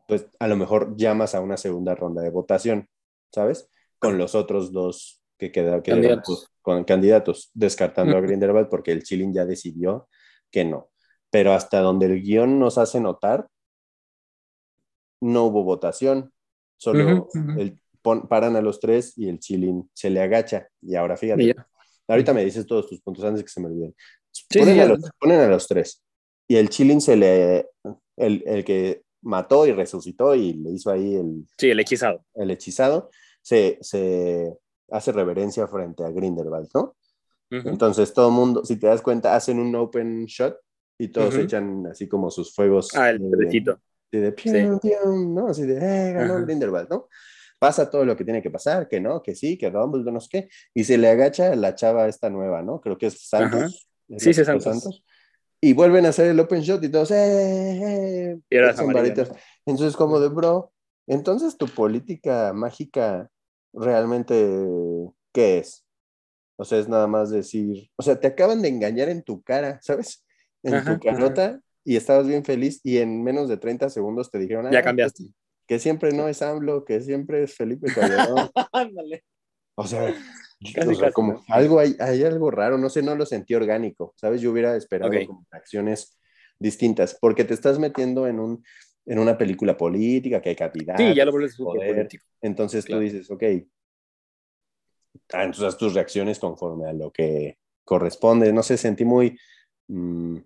[0.07, 2.89] pues a lo mejor llamas a una segunda ronda de votación,
[3.33, 3.69] ¿sabes?
[3.99, 6.49] Con los otros dos que quedaron candidatos.
[6.61, 10.09] con candidatos, descartando a Grindelwald porque el Chilling ya decidió
[10.51, 10.91] que no.
[11.31, 13.49] Pero hasta donde el guion nos hace notar,
[15.23, 16.33] no hubo votación,
[16.77, 17.81] solo El,
[18.29, 20.69] paran a los tres y el Chilling se le agacha.
[20.83, 21.55] Y ahora fíjate,
[22.07, 23.95] ahorita me dices todos tus puntos antes que se me olviden.
[24.55, 26.03] ponen, a los, ponen, a los, tres
[26.47, 27.71] y el Chilling se le,
[28.17, 31.47] el, el que mató y resucitó y le hizo ahí el...
[31.57, 32.25] Sí, el hechizado.
[32.35, 33.11] El hechizado,
[33.41, 34.53] se, se
[34.91, 36.97] hace reverencia frente a Grindelwald, ¿no?
[37.51, 40.57] Entonces todo el mundo, si te das cuenta, hacen un open shot
[40.99, 42.95] y todos echan así como sus fuegos.
[42.95, 43.81] Ah, el pedacito.
[44.13, 44.35] De,
[45.05, 45.49] ¿no?
[45.49, 47.09] Así de, eh, ganó Grindelwald, ¿no?
[47.59, 50.29] Pasa todo lo que tiene que pasar, que no, que sí, que Dumbledore, no sé
[50.31, 52.81] qué, y se le agacha la chava esta nueva, ¿no?
[52.81, 53.89] Creo que es Santos.
[54.17, 54.65] sí, sí, Santos.
[54.65, 55.05] Santos.
[55.61, 57.17] Y vuelven a hacer el open shot y todos, ¡eh!
[57.17, 59.39] eh" Y era echan amarillo, varitas.
[59.67, 60.73] Entonces, como de, bro,
[61.07, 63.29] entonces tu política mágica
[63.73, 64.35] realmente,
[65.33, 65.85] ¿qué es?
[66.57, 69.79] O sea, es nada más decir, o sea, te acaban de engañar en tu cara,
[69.83, 70.25] ¿sabes?
[70.63, 74.39] En Ajá, tu carota y estabas bien feliz y en menos de 30 segundos te
[74.39, 75.25] dijeron, Ya "Ah, cambiaste.
[75.67, 78.51] que siempre no es AMLO, que siempre es Felipe Calderón.
[78.73, 79.25] Ándale.
[79.77, 80.15] O sea,
[80.75, 81.45] Casi, o sea, casi, como ¿no?
[81.49, 84.43] algo hay, hay algo raro, no sé, no lo sentí orgánico, ¿sabes?
[84.43, 86.19] Yo hubiera esperado como acciones
[86.59, 88.63] distintas, porque te estás metiendo en, un,
[89.11, 92.25] en una película política, que hay candidatos, Sí, ya lo vuelves político.
[92.41, 93.01] entonces Claro.
[93.01, 93.43] tú dices, ok,
[95.33, 99.37] ah, entonces haz tus reacciones conforme a lo que corresponde, no sé, sentí muy
[99.89, 100.37] mm,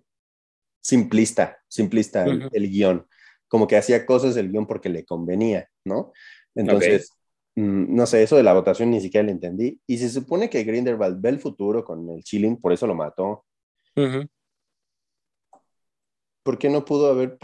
[0.81, 3.07] simplista, simplista el, el guion,
[3.47, 6.11] como que hacía cosas del guion porque le convenía, ¿no?
[6.55, 7.11] Entonces,
[7.53, 9.79] mm, no sé, eso de la votación ni siquiera lo entendí.
[9.85, 13.45] Y se supone que Grindelwald ve el futuro con el chilling, por eso lo mató.
[13.95, 14.27] Ujú.
[16.41, 17.37] ¿Por qué no pudo haber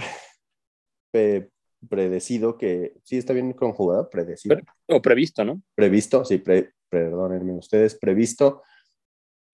[1.12, 1.50] pre-
[1.90, 4.58] predecido que, sí está bien conjugado, predecido,
[4.88, 5.62] O previsto, ¿no?
[5.76, 8.62] previsto, sí, pre- perdónenme ustedes, previsto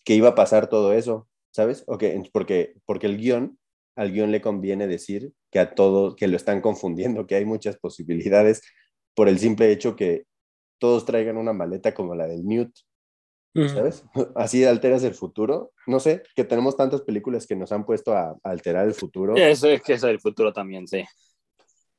[0.03, 1.83] que iba a pasar todo eso, ¿sabes?
[1.87, 3.57] Ok, porque, porque el guion,
[3.95, 7.77] al guion le conviene decir que a todo, que lo están confundiendo, que hay muchas
[7.77, 8.61] posibilidades
[9.15, 10.25] por el simple hecho que
[10.79, 12.73] todos traigan una maleta como la del Newt.
[13.53, 14.05] ¿sabes?
[14.35, 15.71] Así alteras el futuro.
[15.87, 19.35] No sé, que tenemos tantas películas que nos han puesto a, a alterar el futuro,
[19.35, 21.03] Eso es que es el futuro también, sí.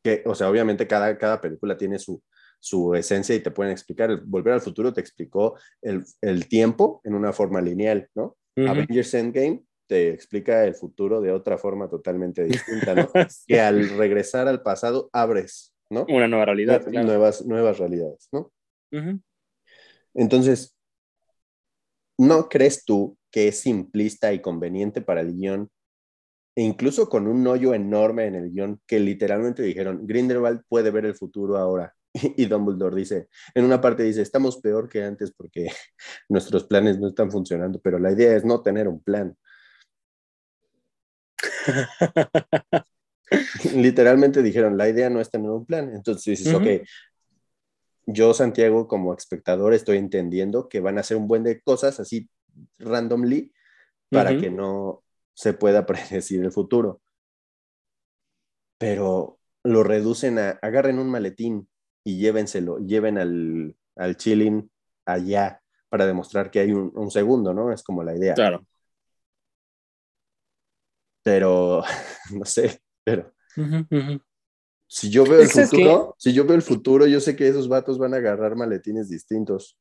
[0.02, 2.22] Que, o sea, obviamente cada, cada película tiene su,
[2.60, 4.10] su esencia y te pueden explicar.
[4.10, 8.36] El Volver al futuro te explicó el, el tiempo en una forma lineal, ¿no?
[8.56, 13.08] Avengers Endgame te explica el futuro de otra forma totalmente distinta, ¿no?
[13.46, 16.04] que al regresar al pasado abres, ¿no?
[16.08, 17.06] Una nueva realidad, claro.
[17.06, 18.52] nuevas, nuevas realidades, ¿no?
[20.14, 20.76] Entonces,
[22.18, 25.70] ¿no crees tú que es simplista y conveniente para el guion?
[26.58, 31.04] E incluso con un hoyo enorme en el guion que literalmente dijeron, Grindelwald puede ver
[31.04, 31.94] el futuro ahora.
[32.36, 35.68] Y Dumbledore dice, en una parte dice, estamos peor que antes porque
[36.28, 39.36] nuestros planes no están funcionando, pero la idea es no tener un plan.
[43.76, 45.94] Literalmente dijeron, la idea no es tener un plan.
[45.94, 46.66] Entonces dices, ok,
[48.06, 52.28] yo Santiago como espectador estoy entendiendo que van a hacer un buen de cosas así
[52.80, 53.52] randomly
[54.10, 55.04] para que no
[55.38, 57.00] se pueda predecir el futuro.
[58.76, 61.68] Pero lo reducen a, agarren un maletín
[62.04, 64.68] y llévenselo, lleven al, al chilling
[65.06, 67.72] allá para demostrar que hay un, un segundo, ¿no?
[67.72, 68.34] Es como la idea.
[68.34, 68.66] Claro.
[71.22, 71.84] Pero,
[72.32, 73.32] no sé, pero
[74.88, 77.68] si yo veo el que futuro, si yo veo el futuro, yo sé que esos
[77.68, 79.78] vatos van a agarrar maletines distintos.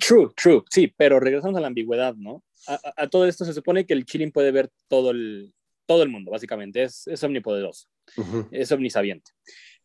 [0.00, 2.42] True, true, sí, pero regresamos a la ambigüedad, ¿no?
[2.66, 5.52] A, a- a todo esto se supone que el chilling puede ver todo el,
[5.86, 7.88] todo el mundo, básicamente, es, es omnipoderoso,
[8.50, 9.30] es omnisabiente.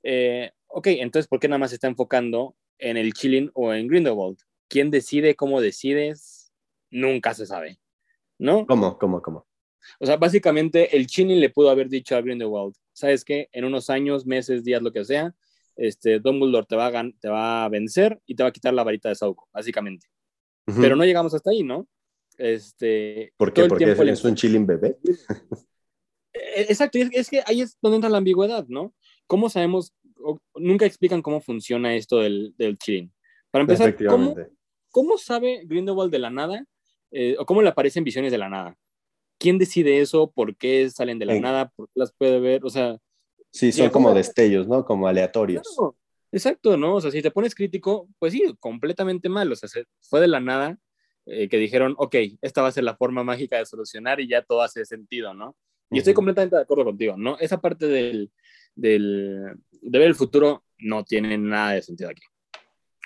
[0.03, 3.87] Eh, ok, entonces, ¿por qué nada más se está enfocando en el chilling o en
[3.87, 4.37] Grindelwald?
[4.67, 6.51] ¿Quién decide, cómo decides?
[6.89, 7.79] Nunca se sabe,
[8.39, 8.65] ¿no?
[8.65, 9.45] ¿Cómo, cómo, cómo?
[9.99, 13.49] O sea, básicamente el chilling le pudo haber dicho a Grindelwald, ¿sabes qué?
[13.51, 15.35] En unos años, meses, días, lo que sea,
[15.75, 18.83] este, Dumbledore te va, a te va a vencer y te va a quitar la
[18.83, 20.07] varita de Sauco, básicamente.
[20.65, 21.87] Pero no llegamos hasta ahí, ¿no?
[22.37, 23.55] Este, ¿Por qué?
[23.55, 24.97] todo el Porque es, tiempo le- es un chilling bebé.
[26.33, 28.93] Eh, Exacto, es, es que ahí es donde entra la ambigüedad, ¿no?
[29.27, 29.93] ¿Cómo sabemos?
[30.23, 33.11] o- nunca explican cómo funciona esto del, del chilling.
[33.49, 34.35] Para empezar, ¿cómo.
[34.91, 36.63] ¿cómo sabe Grindelwald de la nada?
[37.11, 38.77] Eh, ¿O cómo le aparecen visiones de la nada?
[39.39, 40.31] ¿Quién decide eso?
[40.31, 41.69] ¿Por qué salen de la nada?
[41.75, 42.63] ¿Por qué las puede ver?
[42.63, 42.97] O sea,
[43.51, 44.85] Sí, son como destellos, ¿no?
[44.85, 45.67] Como aleatorios.
[45.75, 45.95] Claro,
[46.31, 46.95] exacto, ¿no?
[46.95, 49.51] O sea, si te pones crítico, pues sí, completamente mal.
[49.51, 50.77] O sea, se- fue de la nada
[51.25, 54.41] eh, que dijeron, ok, esta va a ser la forma mágica de solucionar y ya
[54.41, 55.55] todo hace sentido, ¿no?
[55.91, 56.19] Y estoy Ujú.
[56.19, 57.37] completamente de acuerdo contigo, ¿no?
[57.39, 58.31] Esa parte del,
[58.75, 62.23] del, de ver el futuro no tiene nada de sentido aquí.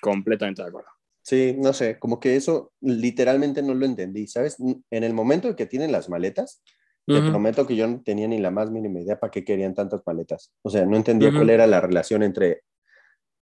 [0.00, 0.88] Completamente de acuerdo.
[1.22, 4.56] Sí, no sé, como que eso literalmente no lo entendí, ¿sabes?
[4.90, 6.62] En el momento en que tienen las maletas,
[7.06, 10.02] te prometo que yo no tenía ni la más mínima idea para qué querían tantas
[10.04, 10.52] maletas.
[10.62, 12.62] O sea, no entendía cuál era la relación entre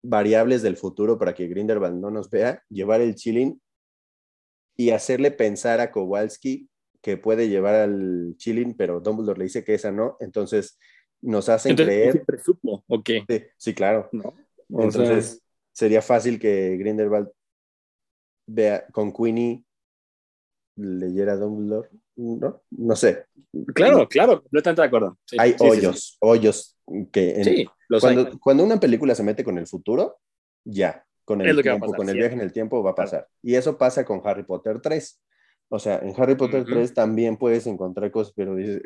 [0.03, 3.61] variables del futuro para que Grindelwald no nos vea, llevar el chilling
[4.77, 6.69] y hacerle pensar a Kowalski
[7.03, 10.79] que puede llevar al chilling, pero Dumbledore le dice que esa no, entonces
[11.21, 12.13] nos hacen Entonces, creer.
[12.13, 14.09] siempre supo, ok, Sí, sí, claro.
[14.13, 14.29] ¿no?
[14.29, 15.43] O sea, Entonces,
[15.73, 17.29] sería fácil que Grindelwald
[18.47, 19.65] vea con Queenie
[20.77, 22.63] leyera Dumbledore, ¿no?
[22.71, 23.27] No sé.
[23.75, 25.19] claro, claro, completamente de acuerdo.
[25.25, 26.77] Sí, Hay sí, sí, hoyos, hoyos
[27.13, 27.67] que en- hay.
[28.01, 30.19] cuando, cuando una película se mete con el futuro,
[30.65, 33.29] ya, con el tiempo, pasar, con el viaje en el tiempo va a pasar.
[33.43, 35.21] Y eso pasa con Harry Potter 3.
[35.73, 38.81] O sea, en Harry Potter 3 también puedes encontrar cosas, pero es,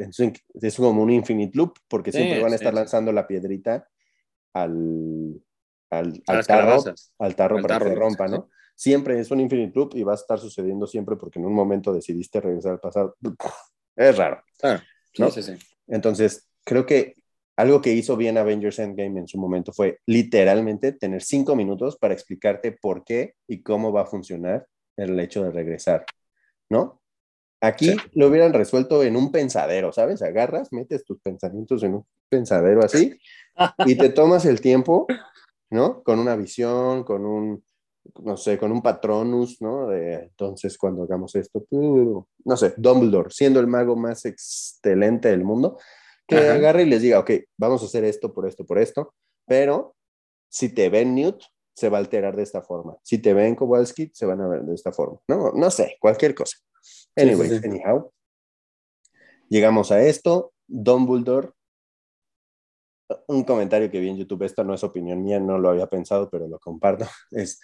[0.61, 3.89] es como un infinite loop, porque siempre van a estar lanzando la piedrita
[4.53, 5.41] al,
[5.91, 6.85] al, al tarro,
[7.19, 8.51] al tarro para que se rompa, ¿no?
[8.75, 11.93] Siempre es un infinite loop y va a estar sucediendo siempre porque en un momento
[11.93, 13.17] decidiste regresar al pasado.
[13.97, 14.43] Es raro.
[15.19, 15.31] ¿no?
[15.31, 15.53] Sí, sí,
[15.87, 17.15] Entonces, creo que
[17.57, 22.15] algo que hizo bien Avengers Endgame en su momento fue literalmente tener cinco minutos para
[22.15, 24.67] explicarte por qué y cómo va a funcionar
[24.97, 26.05] el hecho de regresar,
[26.69, 27.01] ¿no?
[27.61, 30.21] Aquí lo hubieran resuelto en un pensadero, ¿sabes?
[30.21, 33.19] Agarras, metes tus pensamientos en un pensadero así
[33.87, 35.07] y te tomas el tiempo,
[35.71, 36.03] ¿no?
[36.03, 37.65] Con una visión, con un,
[38.23, 39.89] no sé, con un patronus, ¿no?
[39.89, 45.79] De, entonces, cuando hagamos esto, no sé, Dumbledore, siendo el mago más excelente del mundo,
[46.27, 49.15] que agarre y les diga, ok, vamos a hacer esto por esto, por esto,
[49.47, 49.95] pero
[50.49, 51.43] si te ven Newt,
[51.75, 52.97] se va a alterar de esta forma.
[53.03, 55.19] Si te ven Kowalski, se van a ver de esta forma.
[55.27, 56.57] No, no sé, cualquier cosa.
[57.17, 58.11] Anyway, anyhow.
[59.49, 60.53] Llegamos a esto.
[60.67, 61.51] Dumbledore
[63.29, 66.29] un comentario que vi en YouTube, esto no es opinión mía, no lo había pensado,
[66.31, 67.61] pero lo comparto, es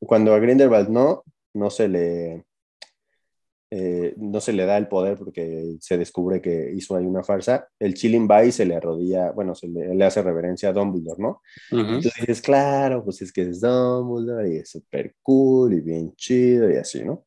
[0.00, 1.24] cuando a Grindelwald no,
[1.54, 2.44] no se le...
[3.74, 7.68] Eh, no se le da el poder porque se descubre que hizo ahí una farsa,
[7.78, 11.40] el Chilling va y se le arrodilla, bueno, se le, hace reverencia a Dumbledore, ¿no?
[11.70, 16.70] Entonces dices, claro, pues es que es Dumbledore y es súper cool y bien chido
[16.70, 17.24] y así, ¿no?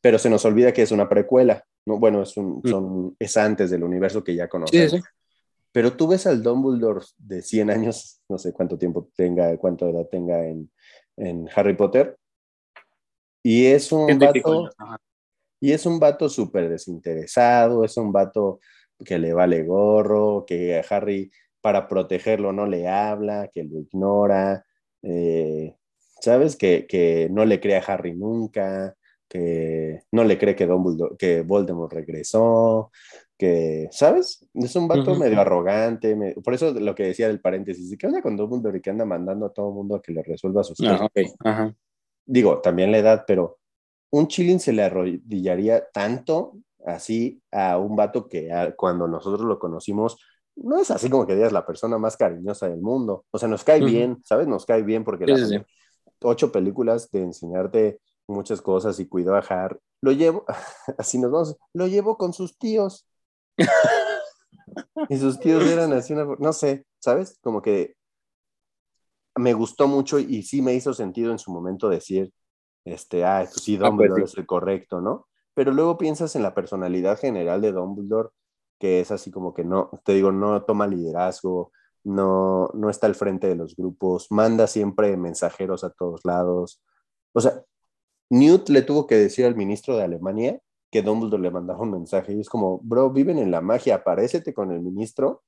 [0.00, 1.98] Pero se nos olvida que es una precuela, ¿no?
[1.98, 3.16] Bueno, es, un, mm.
[3.18, 4.90] es antes del universo que ya conocemos.
[4.92, 5.04] Sí, sí.
[5.72, 10.06] Pero tú ves al Dumbledore de 100 años, no sé cuánto tiempo tenga, cuánta edad
[10.10, 10.70] tenga en,
[11.16, 12.18] en Harry Potter,
[13.42, 14.70] y es un vato,
[15.60, 18.60] y es un vato súper desinteresado, es un vato
[19.04, 24.64] que le vale gorro, que a Harry para protegerlo no le habla, que lo ignora,
[25.02, 25.76] eh,
[26.20, 26.56] ¿sabes?
[26.56, 28.96] Que, que, no le cree a Harry nunca,
[29.30, 32.90] que no le cree que, Dumbledore, que Voldemort regresó,
[33.38, 34.44] que, ¿sabes?
[34.52, 38.36] Es un vato medio arrogante, por eso lo que decía del paréntesis, ¿qué onda con
[38.36, 41.08] Dumbledore y que anda mandando a todo el mundo a que le resuelva sus cosas?
[42.26, 43.58] Digo, también la edad, pero
[44.10, 50.18] un chilling se le arrodillaría tanto así a un vato que cuando nosotros lo conocimos,
[50.56, 53.24] no es así como que digas la persona más cariñosa del mundo.
[53.30, 54.48] O sea, nos cae bien, ¿sabes?
[54.48, 55.24] Nos cae bien porque
[56.20, 58.00] ocho películas de enseñarte
[58.30, 59.80] muchas cosas y cuidó a Har.
[60.02, 60.44] Lo llevo,
[60.98, 63.06] así nos vamos, lo llevo con sus tíos
[65.08, 67.38] y sus tíos eran así, una, no sé, ¿sabes?
[67.42, 67.96] Como que
[69.36, 72.32] me gustó mucho y sí me hizo sentido en su momento decir,
[72.84, 75.28] este, ah, pues sí, ah, pues Dumbledore es el correcto, ¿no?
[75.54, 78.30] Pero luego piensas en la personalidad general de Dumbledore,
[78.78, 81.72] que es así como que no, te digo, no toma liderazgo,
[82.04, 86.82] no, no está al frente de los grupos, manda siempre mensajeros a todos lados.
[87.32, 87.62] O sea,
[88.30, 90.60] Newt le tuvo que decir al ministro de Alemania
[90.90, 94.54] que Dumbledore le mandaba un mensaje y es como, bro, viven en la magia, aparécete
[94.54, 95.42] con el ministro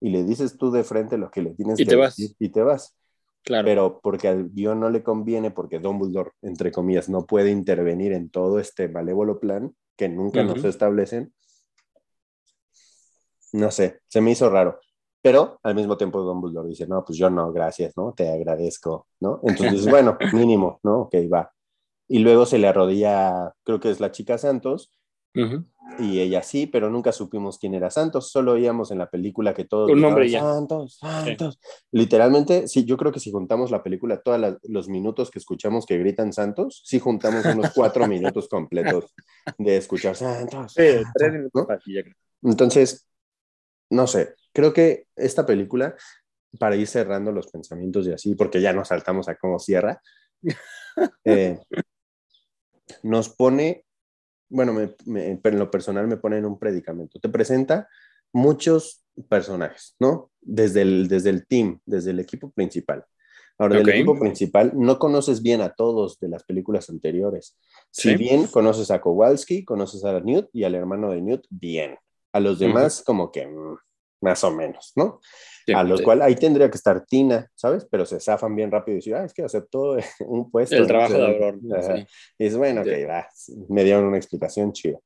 [0.00, 2.16] y le dices tú de frente lo que le tienes y que te vas.
[2.18, 2.96] y te vas.
[3.42, 3.64] Claro.
[3.64, 8.28] Pero porque al guion no le conviene, porque Dumbledore, entre comillas, no puede intervenir en
[8.28, 11.32] todo este malévolo plan que nunca nos establecen.
[13.52, 14.80] No sé, se me hizo raro.
[15.22, 18.12] Pero al mismo tiempo Dumbledore dice, no, pues yo no, gracias, ¿no?
[18.12, 19.40] Te agradezco, ¿no?
[19.42, 21.02] Entonces, bueno, mínimo, ¿no?
[21.02, 21.50] Ok, va
[22.08, 24.92] y luego se le arrodilla, creo que es la chica Santos,
[25.98, 29.64] y ella sí, pero nunca supimos quién era Santos, solo oíamos en la película que
[29.64, 29.90] todos...
[29.90, 30.40] Un nombre ya.
[30.40, 31.60] Santos, Santos.
[31.92, 35.98] Literalmente, sí, yo creo que si juntamos la película, todos los minutos que escuchamos que
[35.98, 39.14] gritan Santos, sí juntamos unos cuatro minutos completos
[39.58, 40.72] de escuchar Santos.
[40.72, 41.66] Sí, tres minutos.
[42.42, 43.06] Entonces,
[43.90, 45.94] no sé, creo que esta película,
[46.58, 50.00] para ir cerrando los pensamientos y así, porque ya nos saltamos a cómo cierra,
[51.24, 51.58] eh,
[53.02, 53.84] nos pone,
[54.48, 57.18] bueno, me, en lo personal me pone en un predicamento.
[57.20, 57.88] Te presenta
[58.32, 60.30] muchos personajes, ¿no?
[60.40, 63.04] Desde el, desde el team, desde el equipo principal.
[63.58, 67.56] Ahora, del equipo principal, no conoces bien a todos de las películas anteriores.
[67.90, 71.96] Si bien conoces a Kowalski, conoces a Newt y al hermano de Newt, bien.
[72.32, 73.78] A los demás, como que mm,
[74.20, 75.20] más o menos, ¿no?
[75.74, 77.86] a los cuales ahí tendría que estar Tina, ¿sabes?
[77.90, 80.76] Pero se zafan bien rápido y dicen, ah, es que aceptó un puesto.
[80.76, 82.06] El trabajo de Aurora.
[82.38, 83.26] Y es bueno, que va,
[83.68, 84.98] me dieron una explicación chida.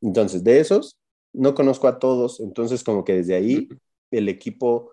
[0.00, 0.98] Entonces, de esos,
[1.32, 3.68] no conozco a todos, entonces como que desde ahí
[4.10, 4.92] el equipo,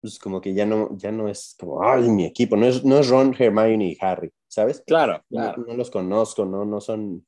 [0.00, 2.98] pues como que ya no, ya no es como, ay, mi equipo, no es, no
[2.98, 4.82] es Ron, Hermione y Harry, ¿sabes?
[4.86, 5.64] Claro, claro.
[5.64, 7.24] No, los conozco, no, no son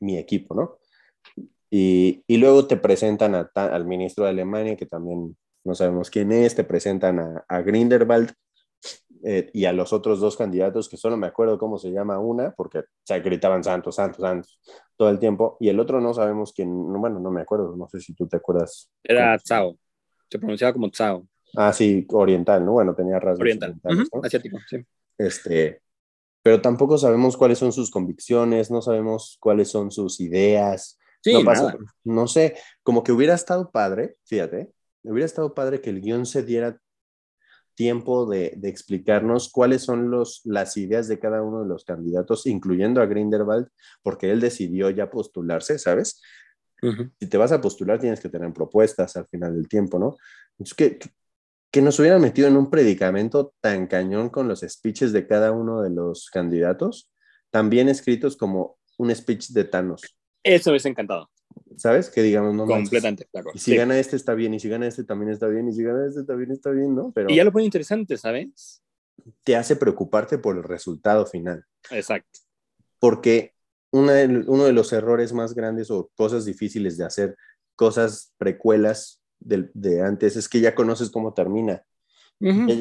[0.00, 0.78] mi equipo, ¿no?
[1.74, 6.54] Y, y luego te presentan al ministro de Alemania, que también no sabemos quién es,
[6.54, 8.30] te presentan a, a Grindelwald,
[9.24, 12.50] eh, y a los otros dos candidatos, que solo me acuerdo cómo se llama una,
[12.50, 14.60] porque se gritaban Santos, Santos, Santos
[14.98, 18.00] todo el tiempo, y el otro no sabemos quién, bueno, no me acuerdo, no sé
[18.00, 18.90] si tú te acuerdas.
[19.02, 19.78] Era Tsao,
[20.28, 21.26] se pronunciaba como Tsao.
[21.56, 22.72] Ah, sí, oriental, ¿no?
[22.72, 23.80] Bueno, tenía rasgos oriental,
[24.22, 24.84] asiático, sí.
[25.16, 25.80] Este,
[26.42, 30.98] pero tampoco sabemos cuáles son sus convicciones, no sabemos cuáles son sus ideas.
[31.22, 34.72] Sí, no, pasa, no sé, como que hubiera estado padre, fíjate,
[35.04, 36.78] hubiera estado padre que el guion se diera
[37.74, 43.00] tiempo de, explicarnos cuáles son los, las ideas de cada uno de los candidatos, incluyendo
[43.00, 43.68] a Grindelwald,
[44.02, 46.20] porque él decidió ya postularse, ¿sabes?
[47.20, 50.16] Si te vas a postular, tienes que tener propuestas al final del tiempo, ¿no?
[50.58, 50.98] Entonces, que,
[51.70, 55.80] que nos hubieran metido en un predicamento tan cañón con los speeches de cada uno
[55.80, 57.12] de los candidatos,
[57.50, 60.02] también escritos como un speech de Thanos.
[60.42, 61.30] Eso me ha encantado.
[61.76, 62.10] ¿Sabes?
[62.10, 63.50] Que digamos, no Completamente, claro.
[63.54, 65.82] Y si gana este está bien, y si gana este también está bien, y si
[65.82, 67.12] gana este también está bien, ¿no?
[67.14, 68.82] Pero y ya lo pone interesante, ¿sabes?
[69.44, 71.64] Te hace preocuparte por el resultado final.
[71.90, 72.40] Exacto.
[72.98, 73.54] Porque
[73.90, 77.36] uno de los errores más grandes o cosas difíciles de hacer
[77.76, 81.84] cosas precuelas de, antes es que ya conoces cómo termina.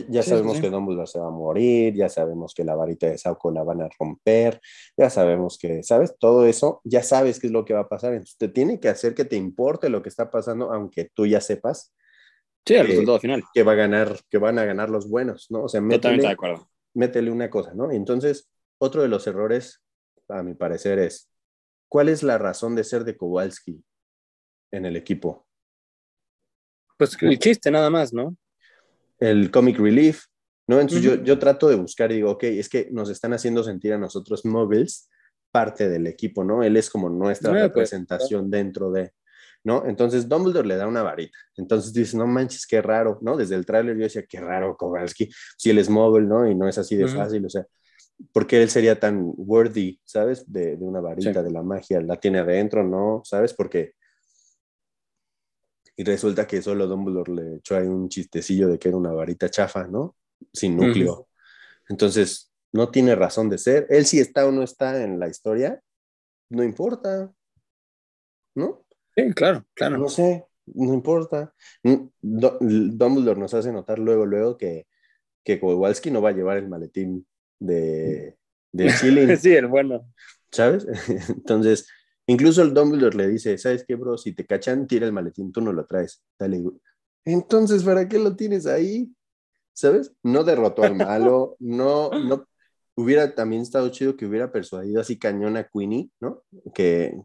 [0.09, 3.51] Ya, sabemos que Dumbledore se va a morir, ya sabemos que la varita de Sauco
[3.51, 4.59] la van a romper,
[4.97, 6.15] ya sabemos que, ¿sabes?
[6.17, 8.13] Todo eso, ya sabes qué es lo que va a pasar.
[8.13, 11.41] Entonces, te tiene que hacer que te importe lo que está pasando, aunque tú ya
[11.41, 11.93] sepas.
[12.65, 13.43] Sí, el resultado final.
[13.53, 15.65] Que, va a ganar, que van a ganar los buenos, ¿no?
[15.65, 16.67] O sea, métele, de acuerdo.
[16.95, 17.91] métele una cosa, ¿no?
[17.91, 18.49] Entonces,
[18.79, 19.83] otro de los errores,
[20.27, 21.29] a mi parecer, es,
[21.87, 23.83] ¿cuál es la razón de ser de Kowalski
[24.71, 25.45] en el equipo?
[26.97, 28.35] Pues el chiste nada más, ¿no?
[29.21, 30.25] El comic relief,
[30.67, 30.81] ¿no?
[30.81, 33.93] Entonces yo, yo, trato de buscar y digo, ok, es que nos están haciendo sentir
[33.93, 35.09] a nosotros móviles
[35.51, 36.63] parte del equipo, ¿no?
[36.63, 39.11] Él es como nuestra pues, representación dentro de,
[39.63, 39.85] ¿no?
[39.85, 41.37] Entonces Dumbledore le da una varita.
[41.57, 43.37] Entonces dice, no manches, qué raro, ¿no?
[43.37, 46.49] Desde el tráiler yo decía, qué raro Kowalski, si él es móvil, ¿no?
[46.49, 47.65] Y no es así de fácil, o sea,
[48.33, 50.51] porque él sería tan worthy, ¿sabes?
[50.51, 53.21] De, de una varita, de la magia, la tiene adentro, ¿no?
[53.23, 53.53] ¿Sabes?
[53.53, 53.93] Porque
[55.95, 59.49] y resulta que solo Dumbledore le echó ahí un chistecillo de que era una varita
[59.49, 60.15] chafa, ¿no?
[60.53, 61.27] Sin núcleo.
[61.89, 63.87] Entonces, no tiene razón de ser.
[63.89, 65.81] Él si está o no está en la historia,
[66.49, 67.31] no importa,
[68.55, 68.85] ¿no?
[69.15, 69.97] Sí, claro, claro.
[69.97, 71.53] No sé, no importa.
[72.21, 74.87] Dumbledore nos hace notar luego, luego que,
[75.43, 77.27] que Kowalski no va a llevar el maletín
[77.59, 78.37] de,
[78.71, 79.37] de Chilling.
[79.37, 80.07] sí, el bueno.
[80.51, 80.87] ¿Sabes?
[81.29, 81.87] Entonces,
[82.31, 84.17] Incluso el Dumbledore le dice, ¿sabes qué, bro?
[84.17, 86.23] Si te cachan, tira el maletín, tú no lo traes.
[86.39, 86.63] Dale.
[87.25, 89.11] Entonces, ¿para qué lo tienes ahí?
[89.73, 90.13] ¿Sabes?
[90.23, 92.47] No derrotó al malo, no, no,
[92.95, 96.43] hubiera también estado chido que hubiera persuadido así cañón a Queenie, ¿no?
[96.73, 97.21] Que,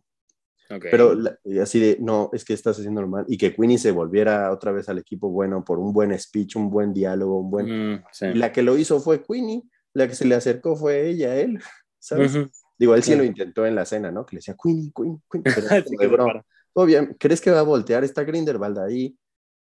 [0.91, 1.17] pero
[1.63, 3.27] así de, no, es que estás haciendo normal.
[3.29, 6.69] Y que Queenie se volviera otra vez al equipo bueno por un buen speech, un
[6.69, 7.95] buen diálogo, un buen...
[7.95, 8.05] Mm,
[8.35, 11.61] la que lo hizo fue Queenie, la que se le acercó fue ella, él,
[12.01, 12.33] ¿sabes?
[12.79, 14.27] Digo, él sí lo intentó en la cena, ¿no?
[14.27, 15.45] Que le decía, Queenie, Queenie, Queenie.
[16.74, 18.05] Pero ¿crees que va a voltear?
[18.05, 19.16] Está Grindelwald ahí.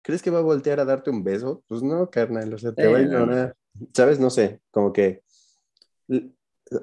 [0.02, 1.62] ¿Crees que va a voltear a darte un beso?
[1.68, 3.56] Pues no, carnal, o sea, te va a ignorar.
[3.92, 4.18] ¿Sabes?
[4.18, 5.22] No sé, como que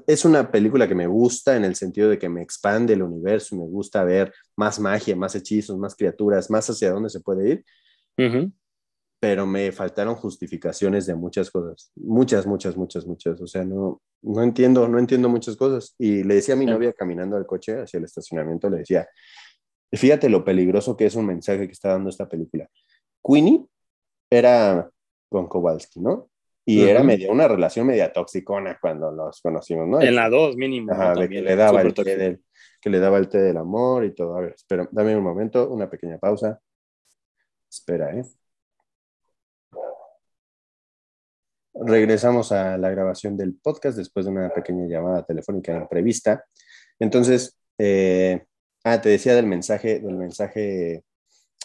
[0.08, 3.56] es una película que me gusta en el sentido de que me expande el universo,
[3.56, 7.66] me gusta ver más magia, más hechizos, más criaturas, más hacia dónde se puede ir.
[8.18, 8.52] Uh
[9.24, 14.44] pero me faltaron justificaciones de muchas cosas, muchas, muchas, muchas, muchas, o sea, no, no
[14.44, 15.96] entiendo, no entiendo muchas cosas.
[15.98, 19.08] Y le decía a mi novia caminando al coche hacia el estacionamiento, le decía,
[19.94, 22.68] fíjate lo peligroso que es un mensaje que está dando esta película.
[23.26, 23.64] Queenie
[24.30, 24.92] era
[25.30, 26.30] con Kowalski, ¿no?
[26.66, 30.02] Y era media, una relación media toxicona cuando los conocimos, ¿no?
[30.02, 30.92] En la dos mínimo.
[31.16, 32.44] que, le daba el té del,
[32.82, 34.36] que le daba el té del amor y todo.
[34.36, 36.60] A ver, espera, dame un momento, una pequeña pausa.
[37.70, 38.26] Espera, ¿eh?
[41.74, 46.46] Regresamos a la grabación del podcast después de una pequeña llamada telefónica imprevista.
[47.00, 48.44] Entonces, eh,
[48.84, 51.04] ah, te decía del mensaje, del mensaje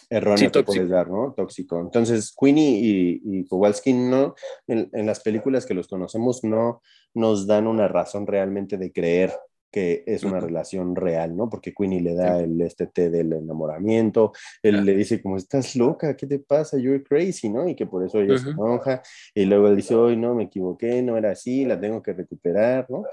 [0.09, 1.33] erróneo que puedes dar, ¿no?
[1.35, 1.79] Tóxico.
[1.79, 4.33] Entonces, Queenie y, y Kowalski no,
[4.67, 6.81] en, en, las películas que los conocemos, no
[7.13, 9.33] nos dan una razón realmente de creer
[9.71, 11.49] que es una relación real, ¿no?
[11.49, 14.31] Porque Queenie le da el este té del enamoramiento,
[14.63, 16.77] él le dice como, estás loca, ¿qué te pasa?
[16.77, 17.67] You're crazy, ¿no?
[17.67, 19.01] Y que por eso ella se enoja,
[19.33, 22.85] y luego él dice, hoy no, me equivoqué, no era así, la tengo que recuperar,
[22.89, 23.03] ¿no?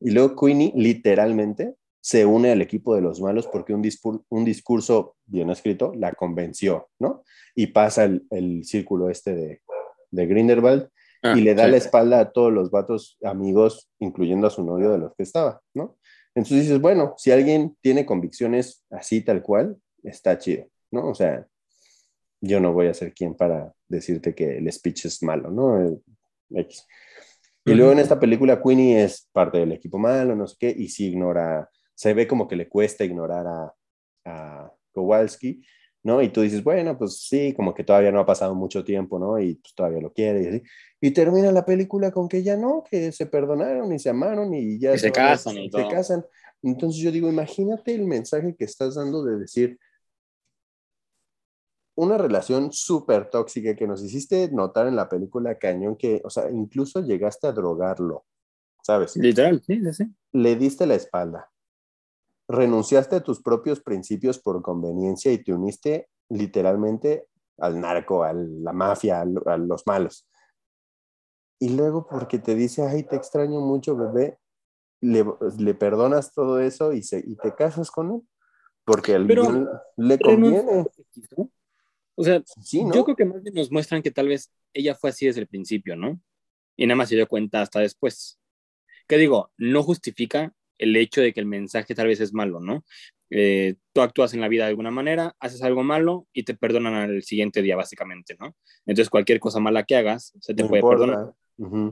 [0.00, 3.82] Y luego Queenie literalmente se une al equipo de los malos porque un,
[4.28, 7.24] un discurso bien escrito la convenció, ¿no?
[7.54, 9.60] Y pasa el, el círculo este de,
[10.12, 10.88] de Grindelwald
[11.22, 14.92] y ah, le da la espalda a todos los vatos amigos, incluyendo a su novio
[14.92, 15.96] de los que estaba, ¿no?
[16.36, 21.08] Entonces dices, bueno, si alguien tiene convicciones así tal cual, está chido, ¿no?
[21.08, 21.46] O sea,
[22.42, 25.98] yo no voy a ser quien para decirte que el speech es malo, ¿no?
[27.64, 30.88] Y luego en esta película Queenie es parte del equipo malo, no sé qué, y
[30.88, 33.74] sí ignora, se ve como que le cuesta ignorar a,
[34.26, 35.62] a Kowalski,
[36.06, 36.22] ¿no?
[36.22, 39.40] Y tú dices, bueno, pues sí, como que todavía no ha pasado mucho tiempo, ¿no?
[39.40, 40.62] Y pues todavía lo quiere y así.
[41.00, 44.78] Y termina la película con que ya no, que se perdonaron y se amaron y
[44.78, 46.24] ya se, casan y se casan.
[46.62, 49.80] Entonces yo digo, imagínate el mensaje que estás dando de decir,
[51.96, 56.48] una relación súper tóxica que nos hiciste notar en la película Cañón, que, o sea,
[56.52, 58.24] incluso llegaste a drogarlo,
[58.80, 59.16] ¿sabes?
[59.16, 60.04] Literal, sí, sí.
[60.30, 61.50] Le diste la espalda.
[62.48, 67.26] Renunciaste a tus propios principios por conveniencia y te uniste literalmente
[67.58, 70.28] al narco, a la mafia, a, los malos.
[71.58, 74.38] Y luego porque te dice, ay, te extraño mucho, bebé,
[75.00, 75.24] le,
[75.58, 78.22] le perdonas todo eso y, se, y te casas con él.
[78.84, 79.26] Porque al
[79.96, 80.86] le conviene.
[82.14, 85.26] O sea, yo creo que más bien nos muestran que tal vez ella fue así
[85.26, 86.20] desde el principio, ¿no?
[86.76, 88.38] Y nada más se dio cuenta hasta después.
[89.08, 89.50] ¿Qué digo?
[89.58, 92.84] No justifica el hecho de que el mensaje tal vez es malo, ¿no?
[93.30, 96.94] Eh, tú actúas en la vida de alguna manera, haces algo malo y te perdonan
[96.94, 98.54] al siguiente día, básicamente, ¿no?
[98.86, 101.32] Entonces, cualquier cosa mala que hagas, se te puede perdonar.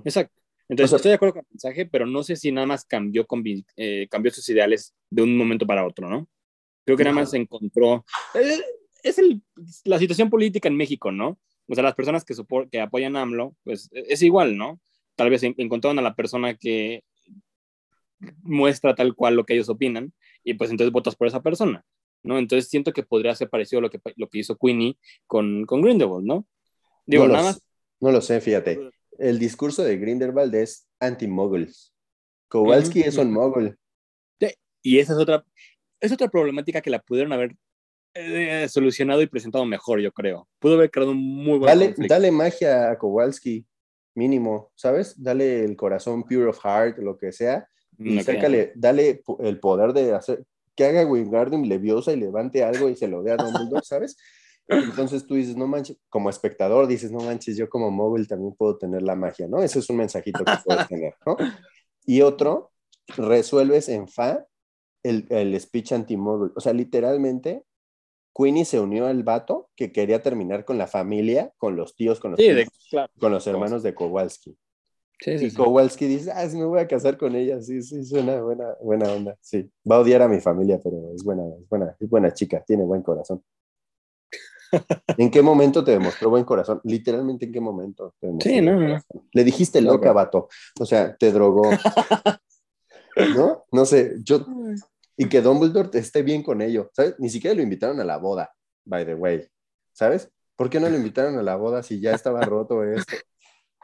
[0.04, 0.40] Exacto.
[0.68, 3.26] Entonces, estoy de acuerdo con el mensaje, pero no sé si nada más cambió,
[3.76, 6.28] eh, cambió sus ideales de un momento para otro, ¿no?
[6.84, 8.04] Creo que nada más encontró.
[8.34, 8.60] Eh,
[9.02, 9.42] es el,
[9.84, 11.38] la situación política en México, ¿no?
[11.68, 12.34] O sea, las personas que,
[12.70, 14.80] que apoyan a AMLO, pues e, es igual, ¿no?
[15.16, 17.04] Tal vez encontraron a la persona que
[18.42, 20.12] muestra tal cual lo que ellos opinan
[20.42, 21.84] y pues entonces votas por esa persona,
[22.22, 22.38] ¿no?
[22.38, 24.96] Entonces siento que podría ser parecido a lo que, lo que hizo Queenie
[25.26, 26.46] con, con Grindelwald, ¿no?
[27.06, 27.62] Digo, no nada más.
[28.00, 28.90] No lo sé, fíjate.
[29.18, 31.94] El discurso de Grindelwald es anti-moguls.
[32.48, 33.76] Kowalski es un mogul.
[34.82, 35.44] y esa es otra,
[36.00, 37.56] es otra problemática que la pudieron haber
[38.14, 40.48] eh, solucionado y presentado mejor, yo creo.
[40.60, 43.66] Pudo haber creado un muy buen dale, dale magia a Kowalski,
[44.14, 45.20] mínimo, ¿sabes?
[45.20, 47.68] Dale el corazón pure of heart, lo que sea,
[47.98, 52.96] y sácale, dale el poder de hacer que haga Wingardium Leviosa y levante algo y
[52.96, 54.16] se lo dé a Dumbledore, ¿sabes?
[54.66, 58.78] Entonces tú dices, no manches, como espectador dices, no manches, yo como móvil también puedo
[58.78, 59.62] tener la magia, ¿no?
[59.62, 61.36] Ese es un mensajito que puedes tener, ¿no?
[62.06, 62.72] Y otro,
[63.16, 64.46] resuelves en fa
[65.02, 66.52] el, el speech anti-móvil.
[66.56, 67.64] O sea, literalmente
[68.34, 72.32] Queenie se unió al vato que quería terminar con la familia, con los tíos, con
[72.32, 72.40] los,
[73.20, 74.56] con los hermanos de Kowalski.
[75.20, 79.12] Y Kowalski dice, ah, me voy a casar con ella, sí, sí, suena buena, buena
[79.12, 79.70] onda, sí.
[79.90, 82.84] Va a odiar a mi familia, pero es buena, es buena, es buena chica, tiene
[82.84, 83.42] buen corazón.
[85.18, 86.80] ¿En qué momento te demostró buen corazón?
[86.84, 88.14] Literalmente, ¿en qué momento?
[88.40, 88.98] sí, no, no.
[89.32, 90.48] Le dijiste loca, vato.
[90.80, 91.70] O sea, te drogó.
[93.36, 93.64] ¿No?
[93.70, 94.44] No sé, yo
[95.16, 97.14] y que Dumbledore esté bien con ello, ¿sabes?
[97.18, 98.52] Ni siquiera lo invitaron a la boda,
[98.84, 99.46] by the way,
[99.92, 100.30] ¿sabes?
[100.56, 103.16] ¿Por qué no lo invitaron a la boda si ya estaba roto esto?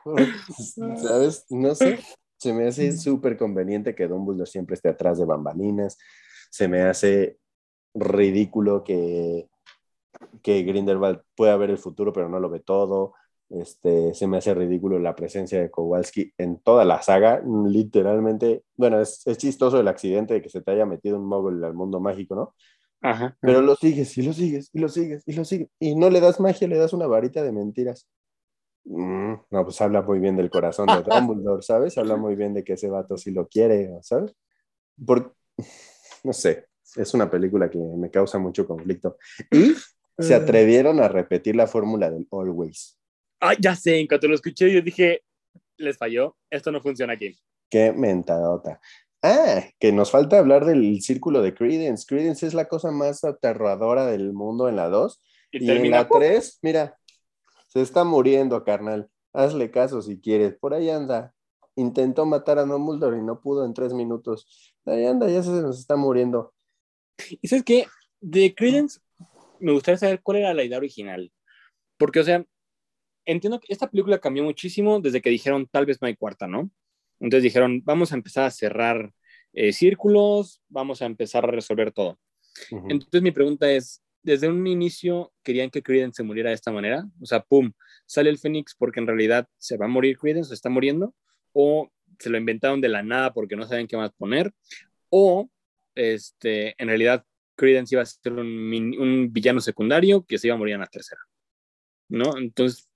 [1.03, 1.47] ¿Sabes?
[1.51, 1.99] No sé.
[2.37, 5.99] Se me hace súper conveniente que Dumbledore siempre esté atrás de bambalinas.
[6.51, 7.39] Se me hace
[7.95, 9.49] ridículo que,
[10.43, 13.15] que Grindelwald pueda ver el futuro, pero no lo ve todo.
[13.51, 18.63] Este, se me hace ridículo la presencia de Kowalski en toda la saga, literalmente.
[18.77, 21.75] Bueno, es, es chistoso el accidente de que se te haya metido un mogul al
[21.75, 22.55] mundo mágico, ¿no?
[23.03, 25.69] Ajá, Pero lo sigues y lo sigues y lo sigues y lo sigues.
[25.79, 28.07] Y no le das magia, le das una varita de mentiras.
[28.85, 31.97] Mm, no, pues habla muy bien del corazón de Dumbledore, ¿sabes?
[31.99, 34.35] Habla muy bien de que ese vato sí lo quiere, ¿sabes?
[35.05, 35.35] Por,
[36.25, 36.67] no sé,
[36.97, 39.17] es una película que me causa mucho conflicto.
[39.51, 39.75] Y
[40.19, 40.43] se mm.
[40.43, 42.99] atrevieron a repetir la fórmula del Always.
[43.41, 45.23] Ah, ya sé, en cuanto lo escuché yo dije,
[45.77, 47.39] les falló, esto no funciona aquí.
[47.71, 48.81] Qué mentadota.
[49.23, 52.07] Ah, que nos falta hablar del círculo de Credence.
[52.07, 55.23] Credence es la cosa más aterradora del mundo en la 2.
[55.53, 56.97] Y, en la 3, mira,
[57.71, 59.09] se está muriendo, carnal.
[59.33, 60.55] Hazle caso si quieres.
[60.55, 61.33] Por ahí anda.
[61.77, 64.75] Intentó matar a Dumbledore y no pudo en tres minutos.
[64.85, 66.53] Ahí anda, ya se nos está muriendo.
[67.41, 67.87] ¿Y sabes qué?
[68.21, 68.99] De Credence
[69.61, 71.33] me gustaría saber cuál era la idea original.
[71.97, 72.45] Porque, o sea,
[73.25, 76.71] entiendo que esta película cambió muchísimo desde que dijeron tal vez no hay cuarta, ¿no?
[77.21, 79.13] Entonces dijeron, vamos a empezar a cerrar
[79.53, 82.19] eh, círculos, vamos a empezar a resolver todo.
[82.89, 87.05] Entonces mi pregunta es, ¿desde un inicio querían que Credence se muriera de esta manera?
[87.21, 87.73] O sea, pum,
[88.07, 91.15] sale el Fénix porque en realidad se va a morir Credence, se está muriendo,
[91.53, 94.53] o se lo inventaron de la nada porque no saben qué más poner,
[95.09, 95.51] o
[95.95, 97.25] este, en realidad
[97.57, 98.49] Credence iba a ser un,
[98.99, 101.21] un villano secundario que se iba a morir en la tercera.
[102.09, 102.37] ¿No?
[102.37, 102.89] Entonces,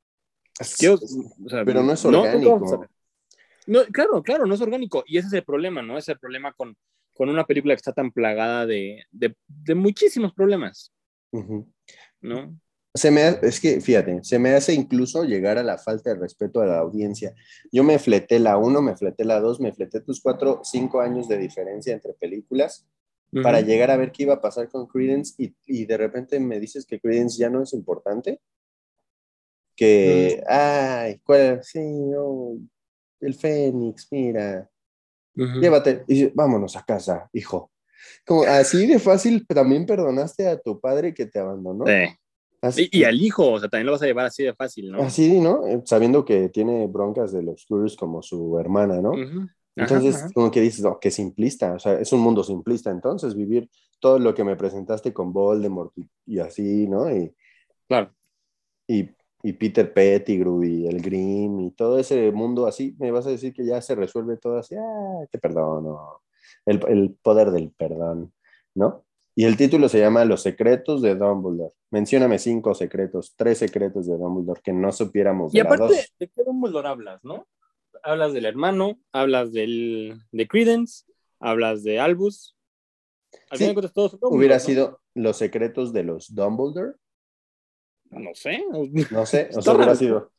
[1.65, 2.89] pero no es orgánico.
[3.67, 5.05] No, claro, claro, no es orgánico.
[5.07, 5.99] Y ese es el problema, ¿no?
[5.99, 6.77] Es el problema con,
[7.13, 10.94] con una película que está tan plagada de, de, de muchísimos problemas.
[12.21, 12.59] ¿No?
[12.95, 16.61] se me, es que, fíjate, se me hace incluso llegar a la falta de respeto
[16.61, 17.35] a la audiencia.
[17.73, 21.27] Yo me fleté la 1, me fleté la 2, me fleté tus 4, 5 años
[21.27, 22.87] de diferencia entre películas
[23.43, 26.61] para llegar a ver qué iba a pasar con Credence y, y, de repente me
[26.61, 28.41] dices que Credence ya no es importante.
[29.75, 31.65] Que, ay, ¿cuál?
[31.65, 32.59] Sí, no,
[33.19, 34.71] el Fénix, mira,
[35.35, 37.73] llévate, y vámonos a casa, hijo.
[38.27, 41.85] Como así de fácil también perdonaste a tu padre que te abandonó.
[42.77, 45.03] y, al hijo, o sea, también lo vas a llevar así de fácil, ¿no?
[45.03, 45.63] Así, ¿no?
[45.85, 47.67] Sabiendo que tiene broncas de los
[47.97, 49.13] como su hermana, ¿no?
[49.77, 53.69] entonces, como que dices, no, qué simplista, o sea, es un mundo simplista, entonces vivir
[53.99, 55.93] todo lo que me presentaste con Voldemort
[56.27, 57.11] y, así, ¿no?
[57.11, 57.35] Y,
[57.89, 58.15] claro.
[58.87, 59.09] Y,
[59.43, 63.53] y Peter Pettigrew y el Grimm y todo ese mundo así, me vas a decir
[63.53, 66.23] que ya se resuelve todo así, ah, te perdono,
[66.67, 68.33] el, el poder del perdón,
[68.75, 69.05] ¿no?
[69.37, 71.75] Y el título se llama Los secretos de Dumbledore.
[71.91, 75.53] Mencióname cinco secretos, tres secretos de Dumbledore que no supiéramos.
[75.53, 77.47] Y aparte, ¿de qué Dumbledore hablas, no?
[78.05, 81.05] Hablas del hermano, hablas del, de Credence,
[81.41, 82.57] hablas de Albus.
[83.53, 83.75] Sí,
[84.23, 86.93] hubiera sido Los secretos de los Dumbledore.
[88.11, 88.63] No sé.
[89.11, 90.31] No sé, o sea, hubiera sido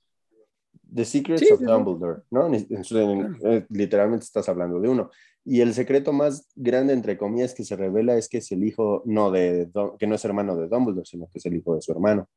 [0.94, 2.50] The Secrets of Dumbledore, ¿no?
[2.54, 5.12] Eh, literalmente estás hablando de uno.
[5.48, 9.04] Y el secreto más grande, entre comillas, que se revela es que es el hijo,
[9.06, 9.70] no de,
[10.00, 12.28] que no es hermano de Dumbledore, sino que es el hijo de su hermano,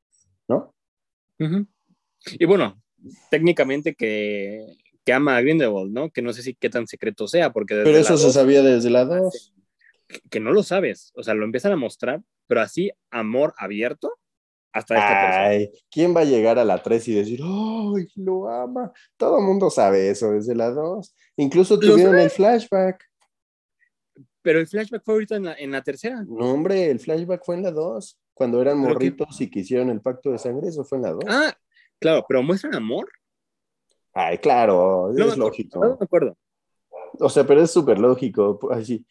[0.46, 0.74] ¿no?
[2.38, 2.82] Y bueno,
[3.30, 6.10] técnicamente que, que, ama a Grindelwald, ¿no?
[6.10, 7.76] Que no sé si qué tan secreto sea, porque...
[7.76, 9.54] Pero eso se sabía desde la 2.
[10.28, 14.12] Que no lo sabes, o sea, lo empiezan a mostrar, pero así, amor abierto,
[14.72, 18.92] hasta esta Ay, ¿quién va a llegar a la 3 y decir, ¡ay, lo ama!
[19.16, 21.14] Todo el mundo sabe eso desde la 2.
[21.36, 23.04] Incluso tuvieron el flashback.
[24.42, 26.24] Pero el flashback fue ahorita en la, tercera.
[26.26, 28.18] No, hombre, el flashback fue en la 2.
[28.34, 31.24] Cuando eran morritos y quisieron el pacto de sangre, eso fue en la 2.
[31.26, 31.54] Ah,
[31.98, 33.08] claro, pero muestran amor.
[34.12, 35.84] Ay, claro, es lógico.
[35.84, 36.36] No me acuerdo.
[37.20, 38.58] O sea, pero es súper lógico.
[38.70, 39.04] Así,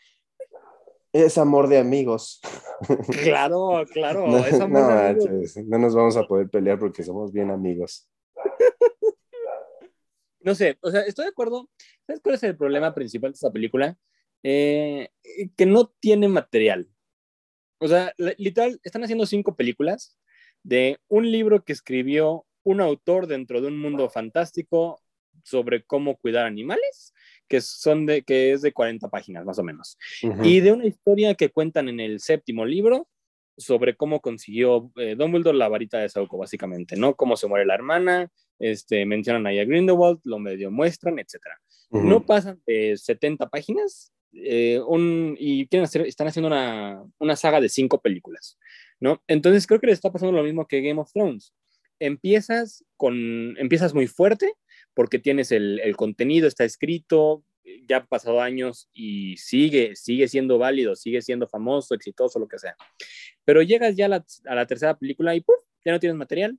[1.25, 2.41] es amor de amigos.
[3.23, 4.27] Claro, claro.
[4.27, 5.57] No, es amor de amigos.
[5.65, 8.07] no nos vamos a poder pelear porque somos bien amigos.
[10.39, 11.69] No sé, o sea, estoy de acuerdo.
[12.05, 13.97] ¿Sabes cuál es el problema principal de esta película?
[14.43, 15.09] Eh,
[15.57, 16.87] que no tiene material.
[17.79, 20.17] O sea, literal, están haciendo cinco películas
[20.63, 25.01] de un libro que escribió un autor dentro de un mundo fantástico
[25.43, 27.13] sobre cómo cuidar animales
[27.47, 29.97] que, son de, que es de 40 páginas más o menos.
[30.43, 33.07] Y de una historia que cuentan en el séptimo libro
[33.57, 37.15] sobre cómo consiguió eh, Dumbledore la varita de Sauco, básicamente, ¿no?
[37.15, 41.41] Cómo se muere la hermana, este, mencionan ahí a Grindelwald, lo medio muestran, etc.
[41.89, 47.61] No pasan de 70 páginas eh, un, y quieren hacer, están haciendo una, una, saga
[47.61, 48.57] de cinco películas,
[48.99, 49.23] ¿no?
[49.27, 51.53] Entonces creo que les está pasando lo mismo que Game of Thrones.
[51.99, 54.53] Empiezas, con, empiezas muy fuerte,
[54.97, 57.43] porque tienes el, el, contenido, está escrito,
[57.87, 62.57] ya han pasado años y sigue, sigue siendo válido, sigue siendo famoso, exitoso, lo que
[62.57, 62.75] sea.
[63.45, 65.55] Pero llegas ya a la, a la tercera película y ¡puf!
[65.85, 66.57] ya no tienes material.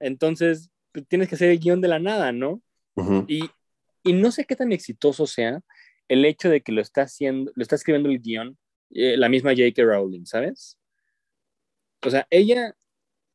[0.00, 2.62] Entonces pues, tienes que hacer el guion de la nada, ¿no?
[3.28, 3.50] y,
[4.02, 5.60] y, no sé qué tan exitoso sea
[6.08, 8.56] el hecho de que lo está haciendo, lo está escribiendo el guion
[8.92, 9.82] eh, la misma J.K.
[9.82, 10.78] Rowling, ¿sabes?
[12.00, 12.74] O sea, ella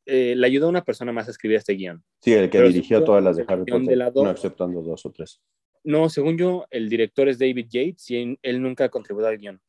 [0.06, 2.02] eh, le ayudó a una persona más a escribir este guion.
[2.20, 5.40] Sí, el que dirigió todas las de Harry Potter, no aceptando dos o tres.
[5.82, 9.60] No, según yo, el director es David Yates y él nunca contribuyó al guion.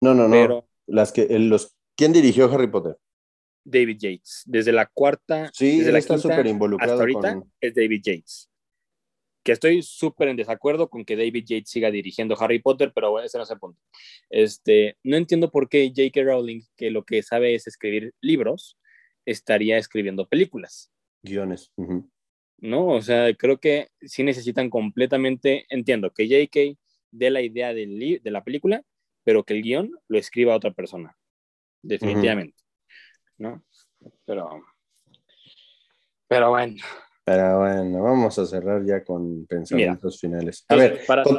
[0.00, 0.66] No, no, no.
[0.86, 2.96] Las que, los, ¿Quién dirigió Harry Potter?
[3.62, 4.42] David Yates.
[4.46, 8.50] Desde la cuarta, sí, desde la está súper involucrado hasta ahorita es David Yates.
[9.44, 13.38] Que estoy súper en desacuerdo con que David Yates siga dirigiendo Harry Potter, pero ese
[13.38, 13.78] no es el punto.
[14.30, 16.22] Este, no entiendo por qué J.K.
[16.22, 18.78] Rowling, que lo que sabe es escribir libros,
[19.30, 20.92] estaría escribiendo películas.
[21.22, 21.72] Guiones.
[22.58, 22.88] ¿No?
[22.88, 26.78] O sea, creo que sí necesitan completamente, entiendo que JK
[27.10, 28.82] dé la idea de la película,
[29.24, 31.16] pero que el guion lo escriba otra persona.
[31.82, 32.56] Definitivamente.
[33.38, 33.62] ¿No?
[34.26, 34.62] Pero,
[36.28, 36.76] pero bueno.
[37.24, 40.64] Pero bueno, vamos a cerrar ya con pensamientos finales.
[40.68, 41.38] A ver, con,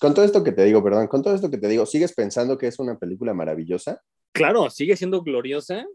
[0.00, 2.56] con, todo esto que te digo, perdón, con todo esto que te digo, ¿sigues pensando
[2.56, 4.00] que es una película maravillosa?
[4.32, 5.86] Claro, sigue siendo gloriosa.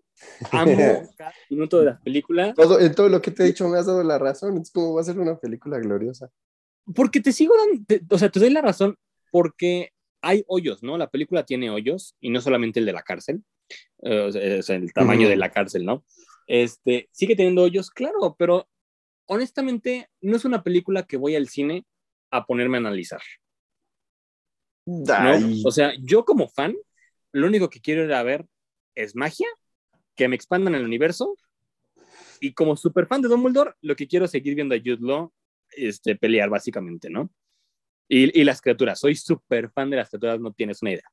[0.52, 0.76] Amo
[1.18, 2.54] cada minuto de la película.
[2.54, 4.58] Todo, en todo lo que te he dicho me has dado la razón.
[4.58, 6.30] Es como va a ser una película gloriosa.
[6.96, 8.98] Porque te sigo dando, o sea, te doy la razón
[9.32, 9.92] porque
[10.22, 10.98] hay hoyos, ¿no?
[10.98, 13.44] La película tiene hoyos y no solamente el de la cárcel,
[14.04, 16.04] eh, o sea, el tamaño de la cárcel, ¿no?
[16.48, 18.68] Este, sigue teniendo hoyos, claro, pero
[19.28, 21.86] honestamente no es una película que voy al cine
[22.30, 23.22] a ponerme a analizar.
[24.86, 25.06] ¿no?
[25.66, 26.76] O sea, yo como fan
[27.32, 28.46] lo único que quiero ir a ver
[28.96, 29.48] es magia,
[30.16, 31.36] que me expandan el universo
[32.40, 35.32] y como súper fan de Dumbledore, lo que quiero es seguir viendo a Jude Law
[35.72, 37.32] este, pelear, básicamente, ¿no?
[38.08, 41.10] Y, y las criaturas, soy súper fan de las criaturas, no tienes una idea.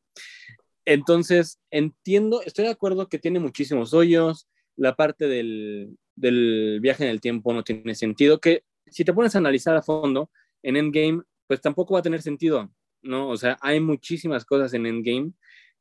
[0.85, 7.11] Entonces, entiendo, estoy de acuerdo que tiene muchísimos hoyos, la parte del, del viaje en
[7.11, 10.31] el tiempo no tiene sentido, que si te pones a analizar a fondo,
[10.63, 12.73] en Endgame, pues tampoco va a tener sentido,
[13.03, 13.29] ¿no?
[13.29, 15.33] O sea, hay muchísimas cosas en Endgame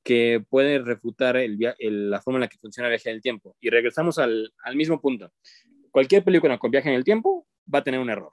[0.07, 3.57] que pueden refutar el, la forma en la que funciona el viaje en el tiempo.
[3.59, 5.33] Y regresamos al, al, mismo punto.
[5.91, 8.31] Cualquier película con viaje en el tiempo va a tener un error.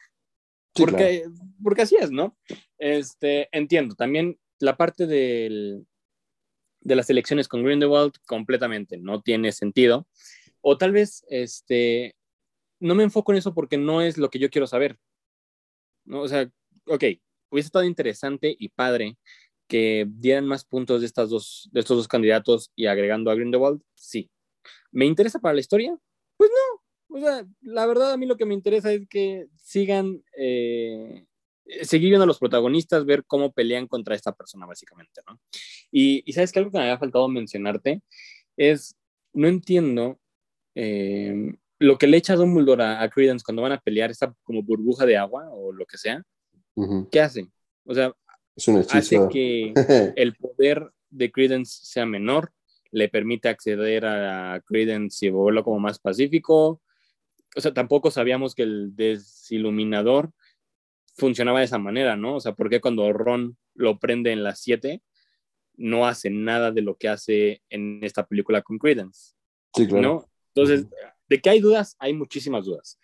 [0.73, 1.25] porque,
[1.61, 2.39] porque así es, ¿no?
[2.79, 3.97] Este, entiendo.
[3.97, 5.85] También la parte del,
[6.79, 10.07] de las elecciones con Grindelwald completamente no tiene sentido.
[10.61, 12.15] O tal vez este,
[12.79, 14.97] no me enfoco en eso porque no es lo que yo quiero saber.
[16.05, 16.21] ¿no?
[16.21, 16.49] O sea,
[16.87, 17.03] ok,
[17.51, 19.17] hubiese estado interesante y padre
[19.69, 23.81] que dieran más puntos de, estas dos, de estos dos candidatos y agregando a Grindelwald,
[23.95, 24.31] sí.
[24.93, 25.97] ¿Me interesa para la historia?
[26.37, 27.17] Pues no.
[27.17, 31.27] O sea, la verdad a mí lo que me interesa es que sigan, eh,
[31.83, 35.41] seguir viendo a los protagonistas, ver cómo pelean contra esta persona, básicamente, ¿no?
[35.91, 38.03] Y, sabes que algo que me había faltado mencionarte
[38.57, 38.97] es,
[39.33, 40.19] no entiendo
[40.75, 44.63] eh, lo que le echa Dumbledore a, a Credence cuando van a pelear, esta como
[44.63, 46.23] burbuja de agua o lo que sea,
[47.11, 47.49] ¿qué hace?
[47.85, 48.13] O sea,
[48.91, 49.73] hace que
[50.17, 52.53] el poder de Credence sea menor,
[52.91, 56.81] le permite acceder a Credence y volverlo como más pacífico.
[57.57, 60.33] O sea, tampoco sabíamos que el desiluminador
[61.17, 62.37] funcionaba de esa manera, ¿no?
[62.37, 65.03] O sea, ¿por qué cuando Ron lo prende en las 7
[65.77, 69.35] no hace nada de lo que hace en esta película con Credence?
[69.75, 70.03] Sí, claro.
[70.03, 70.31] ¿no?
[70.55, 70.87] Entonces,
[71.29, 72.99] de que hay dudas, hay muchísimas dudas.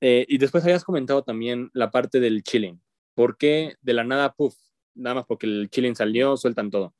[0.00, 2.80] Eh, y después habías comentado también la parte del chilling.
[3.14, 4.56] ¿Por qué de la nada, puff?
[4.94, 6.94] Nada más porque el chilling salió, sueltan todo.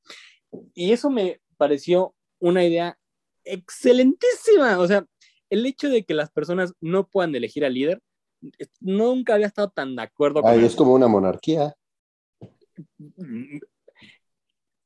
[0.75, 2.99] Y eso me pareció una idea
[3.45, 4.79] excelentísima.
[4.79, 5.07] O sea,
[5.51, 8.01] el hecho de que las personas no puedan elegir al líder,
[8.81, 11.75] nunca había estado tan de acuerdo con es como una monarquía.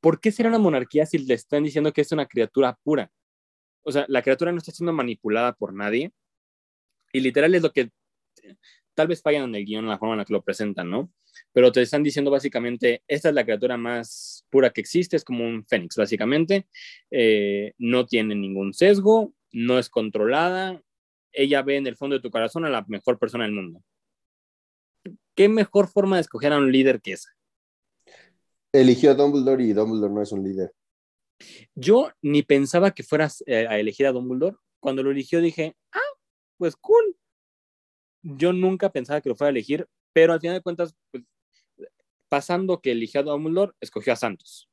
[0.01, 3.11] ¿Por qué será una monarquía si le están diciendo que es una criatura pura?
[3.87, 6.13] o sea, la criatura no está siendo manipulada por nadie.
[7.13, 7.93] Y literal es lo que
[8.97, 11.13] tal vez fallan en el guion, en la forma en la que lo presentan, ¿no?
[11.53, 15.45] Pero te están diciendo básicamente, esta es la criatura más pura que existe, es como
[15.45, 16.67] un fénix, básicamente.
[17.11, 20.83] Eh, no tiene ningún sesgo, no es controlada.
[21.31, 23.83] Ella ve en el fondo de tu corazón a la mejor persona del mundo.
[25.35, 27.31] ¿Qué mejor forma de escoger a un líder que esa?
[28.73, 30.73] Eligió a Dumbledore y Dumbledore no es un líder.
[31.75, 34.57] Yo ni pensaba que fueras eh, a elegir a Dumbledore.
[34.81, 36.17] Cuando lo eligió dije, ah,
[36.57, 37.17] pues cool.
[38.29, 41.23] Yo nunca pensaba que lo fuera a elegir, pero al final de cuentas, pues,
[42.29, 44.69] pasando que eligió a Dumbledore, escogió a Santos,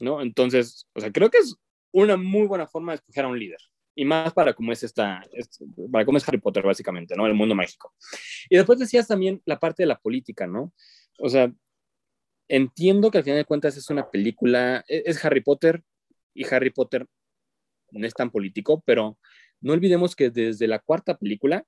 [0.00, 0.20] ¿no?
[0.20, 1.54] Entonces, o sea, creo que es
[1.92, 3.60] una muy buena forma de escoger a un líder.
[3.94, 5.22] Y más para cómo es esta,
[5.90, 7.26] para cómo es Harry Potter, básicamente, ¿no?
[7.26, 7.94] El mundo mágico.
[8.50, 10.72] Y después decías también la parte de la política, ¿no?
[11.18, 11.50] O sea,
[12.48, 15.82] entiendo que al final de cuentas es una película, e-, es Harry Potter,
[16.34, 17.06] y Harry Potter
[17.92, 19.18] no es tan político, pero
[19.60, 21.64] no olvidemos que desde la cuarta película,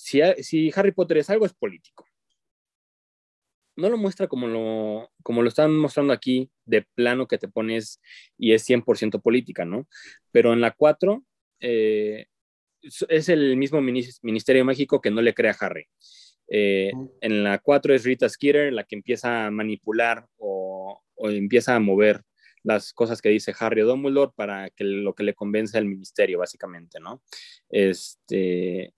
[0.00, 2.06] si, si Harry Potter es algo, es político.
[3.76, 8.00] No lo muestra como lo, como lo están mostrando aquí, de plano que te pones
[8.36, 9.86] y es 100% política, ¿no?
[10.32, 11.24] Pero en la 4
[11.60, 12.26] eh,
[12.82, 15.86] es el mismo Ministerio Mágico que no le crea a Harry.
[16.48, 21.76] Eh, en la 4 es Rita Skeeter la que empieza a manipular o, o empieza
[21.76, 22.22] a mover
[22.62, 27.00] las cosas que dice Harry Dumbledore para que lo que le convence al ministerio, básicamente,
[27.00, 27.22] ¿no?
[27.68, 28.92] Este,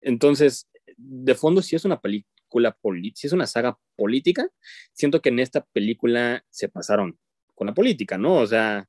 [0.00, 4.48] entonces, de fondo, si es una película política, si es una saga política,
[4.92, 7.18] siento que en esta película se pasaron
[7.54, 8.36] con la política, ¿no?
[8.36, 8.88] O sea,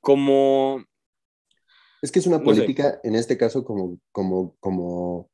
[0.00, 0.84] como...
[2.02, 5.30] Es que es una política, en este caso, como, como, como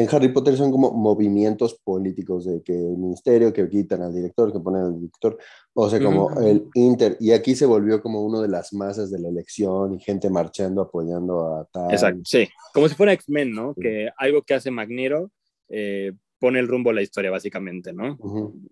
[0.00, 4.52] en Harry Potter son como movimientos políticos de que el ministerio, que quitan al director,
[4.52, 5.38] que ponen al director,
[5.74, 9.18] o sea, como el Inter, y aquí se volvió como uno de las masas de
[9.18, 11.90] la elección y gente marchando, apoyando a tal.
[11.90, 13.74] Exacto, sí, como si fuera X-Men, ¿no?
[13.74, 15.30] Que algo que hace Magneto
[15.68, 18.18] eh, pone el rumbo a la historia, básicamente, ¿no?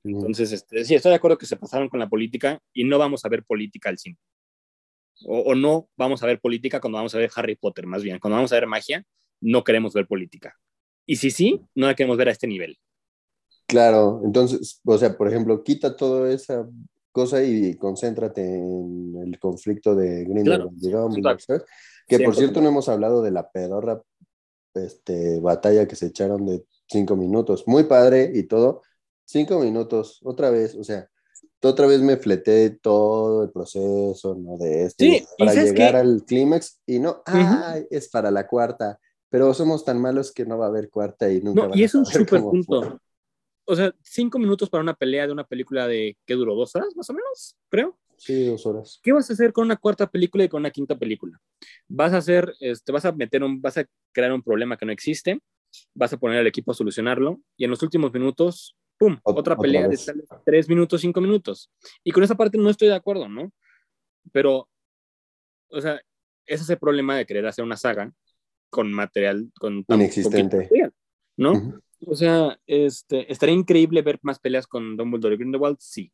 [0.05, 3.25] Entonces, este, sí, estoy de acuerdo que se pasaron con la política y no vamos
[3.25, 4.19] a ver política al cine.
[5.25, 8.19] O, o no vamos a ver política cuando vamos a ver Harry Potter, más bien,
[8.19, 9.05] cuando vamos a ver magia,
[9.41, 10.55] no queremos ver política
[11.07, 12.77] y si sí, no la queremos ver a este nivel.
[13.67, 16.69] Claro, entonces, o sea, por ejemplo, quita toda esa
[17.11, 20.79] cosa y concéntrate en el conflicto de Grindelwald
[22.07, 24.03] Que por cierto no hemos hablado de la pedorra
[24.75, 27.65] este, batalla que se echaron de cinco minutos.
[27.67, 28.83] Muy padre y todo.
[29.25, 31.09] Cinco minutos, otra vez, o sea,
[31.63, 34.57] otra vez me fleté todo el proceso, ¿no?
[34.57, 35.05] De esto,
[35.39, 40.33] para llegar al clímax y no, ay, es para la cuarta, pero somos tan malos
[40.33, 41.69] que no va a haber cuarta y nunca.
[41.69, 43.01] No, y es un súper punto.
[43.65, 46.55] O sea, cinco minutos para una pelea de una película de, ¿qué duró?
[46.55, 47.57] ¿Dos horas más o menos?
[47.69, 47.99] Creo.
[48.17, 49.01] Sí, dos horas.
[49.03, 51.39] ¿Qué vas a hacer con una cuarta película y con una quinta película?
[51.89, 54.93] Vas a hacer, este, vas a meter un, vas a crear un problema que no
[54.93, 55.41] existe,
[55.95, 59.19] vas a poner al equipo a solucionarlo y en los últimos minutos ¡pum!
[59.23, 59.99] Otra, pelea de
[60.45, 61.71] tres minutos, cinco minutos.
[62.03, 63.53] Y con esa parte no estoy de acuerdo, ¿no?
[64.33, 64.69] Pero,
[65.69, 66.01] o sea,
[66.47, 68.13] ese es el problema de querer hacer una saga
[68.71, 70.69] con material con tan inexistente,
[71.37, 71.81] ¿no?
[72.07, 76.13] O sea, este, estaría increíble ver más peleas con Dumbledore y Grindelwald, sí.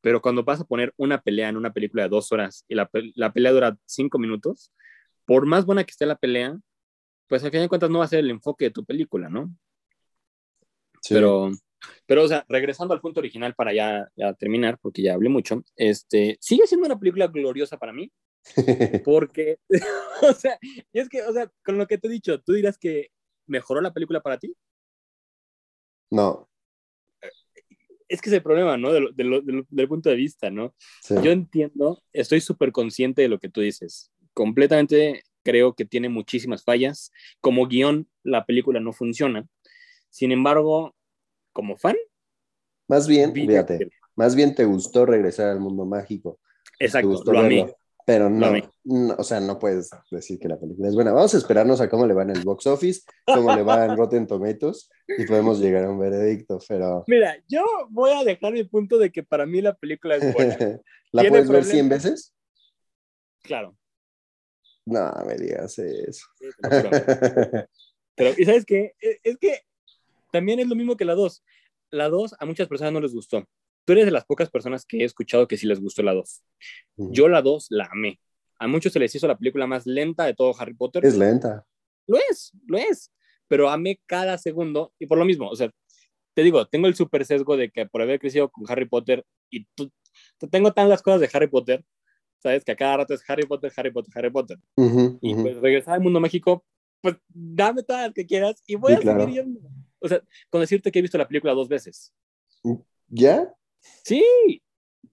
[0.00, 2.90] Pero cuando vas a poner una pelea en una película de dos horas y la,
[3.14, 4.72] la pelea dura cinco minutos,
[5.24, 6.58] por más buena que esté la pelea,
[7.28, 9.54] pues al final de cuentas no va a ser el enfoque de tu película, ¿no?
[11.00, 11.14] Sí.
[11.14, 11.50] Pero,
[12.06, 15.64] pero, o sea, regresando al punto original para ya, ya terminar, porque ya hablé mucho,
[15.76, 18.12] este, sigue siendo una película gloriosa para mí,
[19.04, 19.58] porque,
[20.22, 22.78] o sea, y es que, o sea, con lo que te he dicho, ¿tú dirás
[22.78, 23.10] que
[23.46, 24.54] mejoró la película para ti?
[26.10, 26.48] No.
[28.08, 28.92] Es que es el problema, ¿no?
[28.92, 30.74] Del, punto de vista, ¿no?
[31.08, 34.12] Yo entiendo, estoy súper consciente de lo que tú dices.
[34.34, 37.10] Completamente creo que tiene muchísimas fallas.
[37.40, 39.46] Como guion, la película no funciona.
[40.10, 40.94] Sin embargo,
[41.52, 41.96] como fan.
[42.86, 46.38] Más bien, fíjate, más bien te gustó regresar al mundo mágico.
[46.78, 47.74] Exacto, lo amé.
[48.04, 48.52] Pero no,
[49.16, 51.12] o sea, no puedes decir que la película es buena.
[51.12, 53.96] Vamos a esperarnos a cómo le va en el box office, cómo le va en
[53.96, 57.04] Rotten Tomatoes y podemos llegar a un veredicto, pero...
[57.08, 60.80] Mira, yo voy a dejar mi punto de que para mí la película es buena.
[61.12, 62.34] ¿La puedes ver 100 veces?
[63.42, 63.76] Claro.
[64.84, 66.26] No, me digas eso.
[68.14, 68.94] pero, ¿y sabes qué?
[69.00, 69.60] E, es que
[70.32, 71.44] también es lo mismo que la 2.
[71.90, 73.46] La 2 a muchas personas no les gustó.
[73.84, 76.42] Tú eres de las pocas personas que he escuchado que sí les gustó la 2.
[76.96, 78.20] Yo la 2 la amé.
[78.58, 81.04] A muchos se les hizo la película más lenta de todo Harry Potter.
[81.04, 81.66] Es lenta.
[82.06, 83.12] Lo es, lo es.
[83.48, 85.70] Pero amé cada segundo y por lo mismo, o sea,
[86.34, 89.66] te digo, tengo el super sesgo de que por haber crecido con Harry Potter y
[89.74, 89.90] tú,
[90.50, 91.84] tengo tan las cosas de Harry Potter,
[92.38, 94.58] sabes que a cada rato es Harry Potter, Harry Potter, Harry Potter.
[95.20, 96.64] y pues regresar al mundo mágico,
[97.00, 99.60] pues dame todas las que quieras y voy a seguir yendo.
[99.98, 102.12] O sea, con decirte que he visto la película dos veces.
[103.08, 103.52] ¿Ya?
[104.04, 104.62] Sí.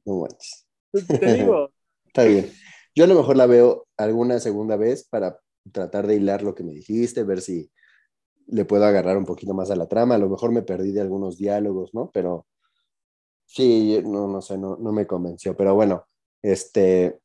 [0.05, 0.67] No manches.
[0.91, 1.69] Te digo.
[2.07, 2.51] Está bien.
[2.95, 5.39] Yo a lo mejor la veo alguna segunda vez para
[5.71, 7.71] tratar de hilar lo que me dijiste, ver si
[8.47, 10.15] le puedo agarrar un poquito más a la trama.
[10.15, 12.09] A lo mejor me perdí de algunos diálogos, ¿no?
[12.11, 12.47] Pero
[13.45, 15.55] sí, no, no sé, no, no me convenció.
[15.55, 16.07] Pero bueno,
[16.41, 17.19] este,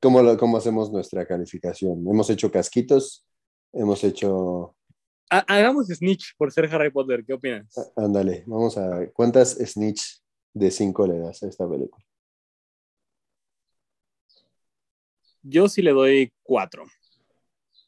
[0.00, 2.06] ¿cómo, ¿cómo hacemos nuestra calificación?
[2.08, 3.26] Hemos hecho casquitos,
[3.72, 4.76] hemos hecho
[5.28, 7.92] hagamos Snitch por ser Harry Potter, ¿qué opinas?
[7.96, 9.06] Ándale, vamos a.
[9.12, 10.22] ¿Cuántas Snitch
[10.52, 12.04] de 5 le das a esta película?
[15.42, 16.84] Yo sí le doy 4.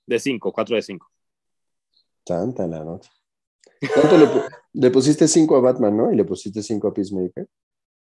[0.06, 1.10] De 5, 4 de 5.
[2.26, 3.10] Santa la noche.
[3.94, 4.28] ¿Cuánto le,
[4.72, 6.12] le, pusiste 5 a Batman, no?
[6.12, 7.46] Y le pusiste 5 a Peacemaker.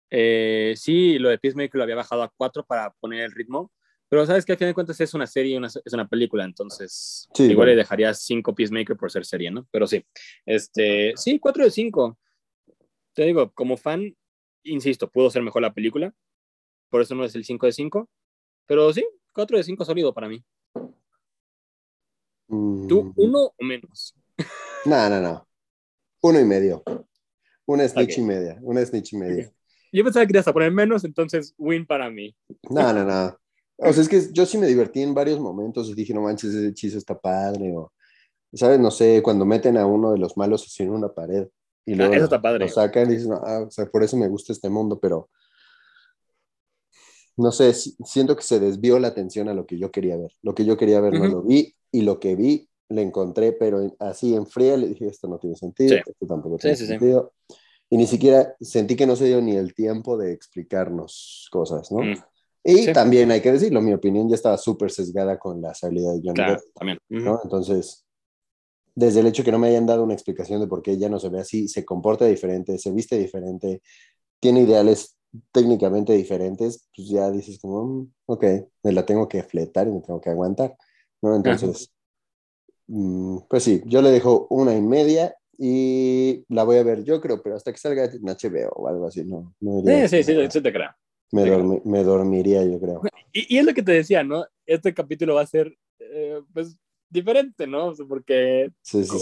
[0.10, 3.72] Eh, sí, lo de Peacemaker lo había bajado a 4 para poner el ritmo.
[4.08, 7.28] Pero sabes que al fin de cuentas es una serie, una, es una película, entonces
[7.40, 9.68] igual le dejaría cinco Peacemaker por ser serie, ¿no?
[9.72, 10.06] Pero sí,
[10.46, 12.18] este, sí, cuatro de cinco.
[13.14, 14.16] Te digo, como fan,
[14.64, 16.14] insisto, pudo ser mejor la película,
[16.90, 18.10] por eso no es el 5 de 5,
[18.66, 20.44] pero sí, 4 de 5 sólido para mí.
[22.48, 22.88] Mm.
[22.88, 24.16] ¿Tú, uno o menos?
[24.86, 25.48] No, no, no.
[26.22, 26.84] Uno y medio.
[27.66, 28.60] Una snitch y media.
[28.62, 29.52] Una snitch y media.
[29.92, 32.36] Yo pensaba que ibas a poner menos, entonces win para mí.
[32.70, 33.36] No, no, no.
[33.78, 36.54] O sea, es que yo sí me divertí en varios momentos y dije, no manches,
[36.54, 37.76] ese hechizo está padre.
[37.76, 37.92] O,
[38.54, 38.80] ¿sabes?
[38.80, 41.48] No sé, cuando meten a uno de los malos así en una pared
[41.86, 42.66] y ah, luego eso está padre.
[42.66, 45.30] lo sacan y dicen, ah, o sea, por eso me gusta este mundo, pero
[47.38, 50.32] no sé, siento que se desvió la atención a lo que yo quería ver.
[50.42, 53.94] Lo que yo quería ver no lo vi y lo que vi le encontré, pero
[54.00, 57.34] así en fría le dije, esto no tiene sentido, esto tampoco tiene sentido.
[57.90, 62.00] Y ni siquiera sentí que no se dio ni el tiempo de explicarnos cosas, ¿no?
[62.00, 62.16] Mm.
[62.68, 66.22] Y también hay que decirlo, mi opinión ya estaba súper sesgada con la salida de
[66.24, 66.98] John claro, también.
[67.10, 67.40] ¿no?
[67.44, 68.06] Entonces,
[68.96, 71.20] desde el hecho que no me hayan dado una explicación de por qué ella no
[71.20, 73.84] se ve así, se comporta diferente, se viste diferente,
[74.40, 75.16] tiene ideales
[75.52, 78.46] técnicamente diferentes, pues ya dices como, mm, ok,
[78.82, 80.76] me la tengo que fletar y me tengo que aguantar,
[81.22, 81.36] ¿no?
[81.36, 81.94] Entonces,
[82.88, 87.22] mm, pues sí, yo le dejo una y media y la voy a ver yo
[87.22, 89.54] creo, pero hasta que salga en HBO o algo así, ¿no?
[89.60, 90.90] sí, sí, sí, sí, te creo.
[91.32, 93.02] Me, dormiría, yo creo.
[93.34, 94.46] Y, es lo que te decía, ¿no?
[94.66, 96.78] Este capítulo va a ser, eh, pues,
[97.10, 97.94] diferente, ¿no?
[98.08, 98.72] porque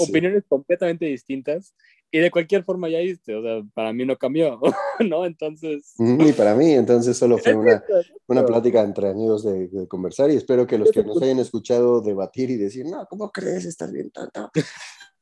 [0.08, 1.74] opiniones completamente distintas.
[2.12, 4.60] Y de cualquier forma ya viste, o sea, para mí no cambió,
[5.00, 5.26] ¿no?
[5.26, 5.96] Entonces...
[5.98, 7.84] Ni para mí, entonces solo fue una,
[8.28, 12.02] una plática entre amigos de, de, conversar y espero que los que nos hayan escuchado
[12.02, 13.66] debatir y decir, no, ¿cómo crees?
[13.66, 14.52] Estás bien tanto.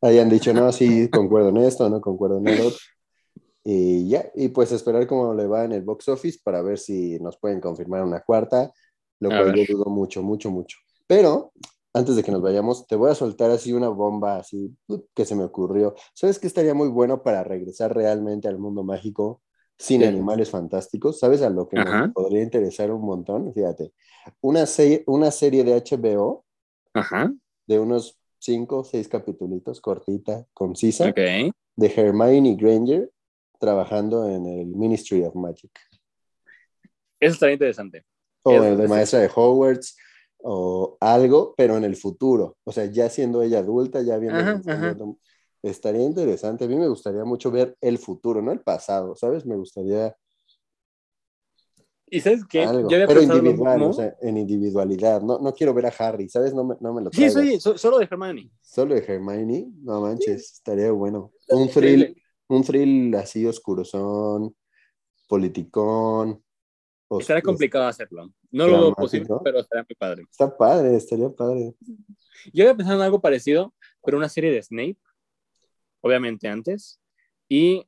[0.02, 2.80] Hayan dicho, no, sí, concuerdo en esto, no concuerdo en el otro.
[3.64, 7.20] Y ya, y pues esperar cómo le va en el box office para ver si
[7.20, 8.72] nos pueden confirmar una cuarta,
[9.20, 10.78] lo cual yo dudo mucho, mucho, mucho.
[11.06, 11.52] Pero
[11.94, 14.76] antes de que nos vayamos, te voy a soltar así una bomba así
[15.14, 15.94] que se me ocurrió.
[16.14, 19.42] ¿Sabes qué estaría muy bueno para regresar realmente al mundo mágico
[19.78, 21.20] sin animales fantásticos?
[21.20, 23.54] ¿Sabes a lo que me podría interesar un montón?
[23.54, 23.94] Fíjate,
[24.42, 26.46] una, serie, una serie de HBO
[27.68, 33.12] de unos cinco o seis capítulos, cortita, concisa, de Hermione Granger
[33.62, 35.72] trabajando en el Ministry of Magic.
[37.20, 38.04] Eso estaría interesante.
[38.42, 39.96] O el de maestra de Hogwarts
[40.40, 42.58] o algo, pero en el futuro.
[42.64, 45.18] O sea, ya siendo ella adulta, ya viendo.
[45.62, 46.66] Estaría interesante.
[46.66, 49.46] A mí me gustaría mucho ver el futuro, no el pasado, ¿sabes?
[49.46, 50.16] Me gustaría.
[52.08, 52.66] ¿Y sabes qué?
[53.08, 55.22] pero individual, o sea, en individualidad.
[55.22, 56.56] No, no quiero ver a Harry, ¿sabes?
[56.56, 58.50] No me, no me lo Sí, sí, solo de Hermione.
[58.60, 61.32] Solo de Hermione, no manches, estaría bueno.
[61.50, 62.21] Un thrill,
[62.56, 64.56] un thrill así oscurosón,
[65.28, 66.44] politicón,
[67.20, 68.32] Estaría complicado hacerlo.
[68.52, 70.24] No lo veo posible, pero estaría muy padre.
[70.30, 71.74] Está padre, estaría padre.
[72.54, 73.74] Yo había pensado en algo parecido,
[74.04, 74.98] pero una serie de Snape,
[76.02, 77.02] obviamente antes,
[77.50, 77.86] y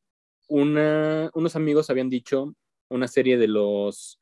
[0.49, 2.53] una, unos amigos habían dicho
[2.90, 4.19] una serie de los,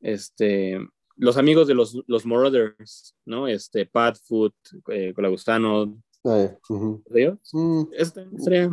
[0.00, 0.78] este,
[1.16, 3.48] los amigos de los, los Marauders, ¿no?
[3.48, 4.54] Este, Pat, Foot,
[4.88, 6.00] eh, Colagustano.
[6.24, 7.88] Ah, uh -huh.
[7.92, 8.70] este, estaría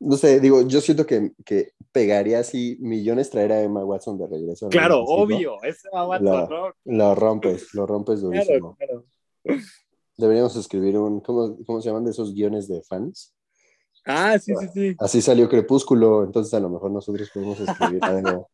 [0.00, 4.26] no sé, digo, yo siento que, que, pegaría así millones traer a Emma Watson de
[4.26, 4.68] regreso.
[4.68, 8.76] Claro, obvio, es Emma Watson, lo, Lo rompes, lo rompes durísimo.
[8.76, 9.04] Claro,
[9.44, 9.62] claro.
[10.16, 13.34] Deberíamos escribir un, ¿cómo, ¿cómo, se llaman de esos guiones de fans?
[14.06, 14.96] Ah, sí, sí, sí.
[14.98, 18.48] Así salió Crepúsculo, entonces a lo mejor nosotros podemos escribir algo.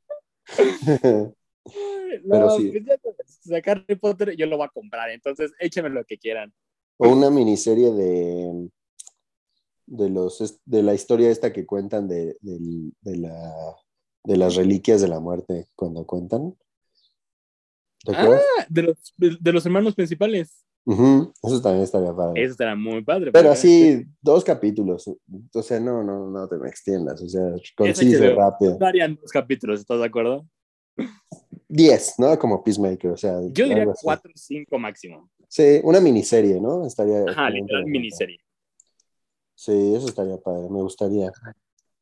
[2.29, 2.73] Pero sí.
[2.73, 6.53] Pues ya, Harry Potter yo lo voy a comprar, entonces échenme lo que quieran.
[6.97, 8.69] O una miniserie de
[9.87, 13.55] de, los, de la historia esta que cuentan de, de, la,
[14.25, 16.55] de las reliquias de la muerte cuando cuentan.
[18.09, 18.39] ah,
[18.69, 20.67] de los, de los hermanos principales.
[20.87, 22.43] Eso también estaría padre.
[22.43, 23.33] Eso estaría muy padre.
[23.33, 25.11] Pero así, dos capítulos.
[25.53, 27.21] O sea, no, no, no te me extiendas.
[27.21, 27.43] O sea,
[27.77, 28.79] conciso, rápido.
[28.79, 30.47] Darían dos capítulos, ¿estás de acuerdo?
[31.69, 32.39] Diez, ¿no?
[32.39, 33.41] Como Peacemaker, o sea.
[33.51, 35.29] Yo diría cuatro o cinco máximo.
[35.49, 36.87] Sí, una miniserie, ¿no?
[36.87, 37.25] Estaría.
[37.29, 38.39] Ajá, literal, miniserie.
[39.57, 41.33] Sí, eso estaría padre, me gustaría.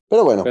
[0.08, 0.44] Pero bueno,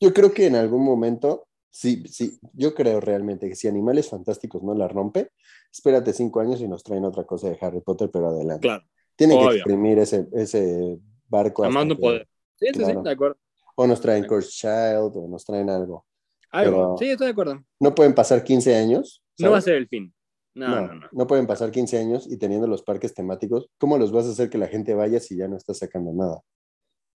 [0.00, 4.62] yo creo que en algún momento, sí, sí, yo creo realmente que si Animales Fantásticos
[4.62, 5.32] no la rompe,
[5.72, 8.62] espérate cinco años y nos traen otra cosa de Harry Potter, pero adelante.
[8.62, 8.84] Claro.
[9.16, 10.98] Tienen que exprimir ese, ese
[11.28, 11.64] barco.
[11.64, 12.26] Además no poder.
[12.56, 13.36] Sí, sí, sí, de acuerdo.
[13.74, 16.06] O nos traen Curse Child, o nos traen algo.
[16.50, 17.64] Algo, sí, estoy de acuerdo.
[17.80, 19.22] No pueden pasar 15 años.
[19.38, 20.14] No va a ser el fin.
[20.54, 24.10] No, no, no, no, pueden pasar 15 años y teniendo los parques temáticos, ¿cómo los
[24.10, 26.40] vas a hacer que la gente vaya si ya no está sacando nada?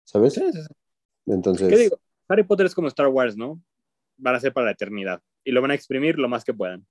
[0.04, 0.40] ¿Sabes?
[1.26, 1.68] Entonces.
[1.68, 1.98] ¿Qué digo?
[2.28, 3.60] Harry Potter es como Star Wars, ¿no?
[4.16, 6.86] Van a ser para la eternidad y lo van a exprimir lo más que puedan.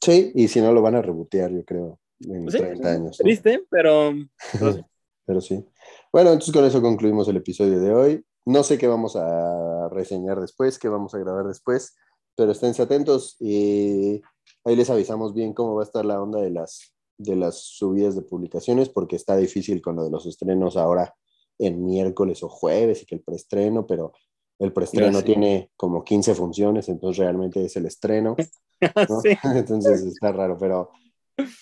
[0.00, 3.16] Sí, y si no lo van a rebotear, yo creo, en 30 años.
[3.16, 4.12] Triste, pero.
[5.24, 5.64] pero sí.
[6.12, 8.24] Bueno, entonces con eso concluimos el episodio de hoy.
[8.44, 11.96] No sé qué vamos a reseñar después, qué vamos a grabar después,
[12.36, 14.20] pero esténse atentos y
[14.64, 18.14] Ahí les avisamos bien cómo va a estar la onda de las, de las subidas
[18.14, 21.14] de publicaciones, porque está difícil con lo de los estrenos ahora
[21.58, 24.12] en miércoles o jueves y que el preestreno, pero
[24.58, 28.36] el preestreno tiene como 15 funciones, entonces realmente es el estreno.
[29.44, 30.90] entonces está raro, pero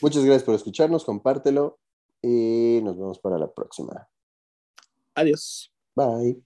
[0.00, 1.78] muchas gracias por escucharnos, compártelo
[2.20, 4.08] y nos vemos para la próxima.
[5.14, 5.72] Adiós.
[5.94, 6.42] Bye.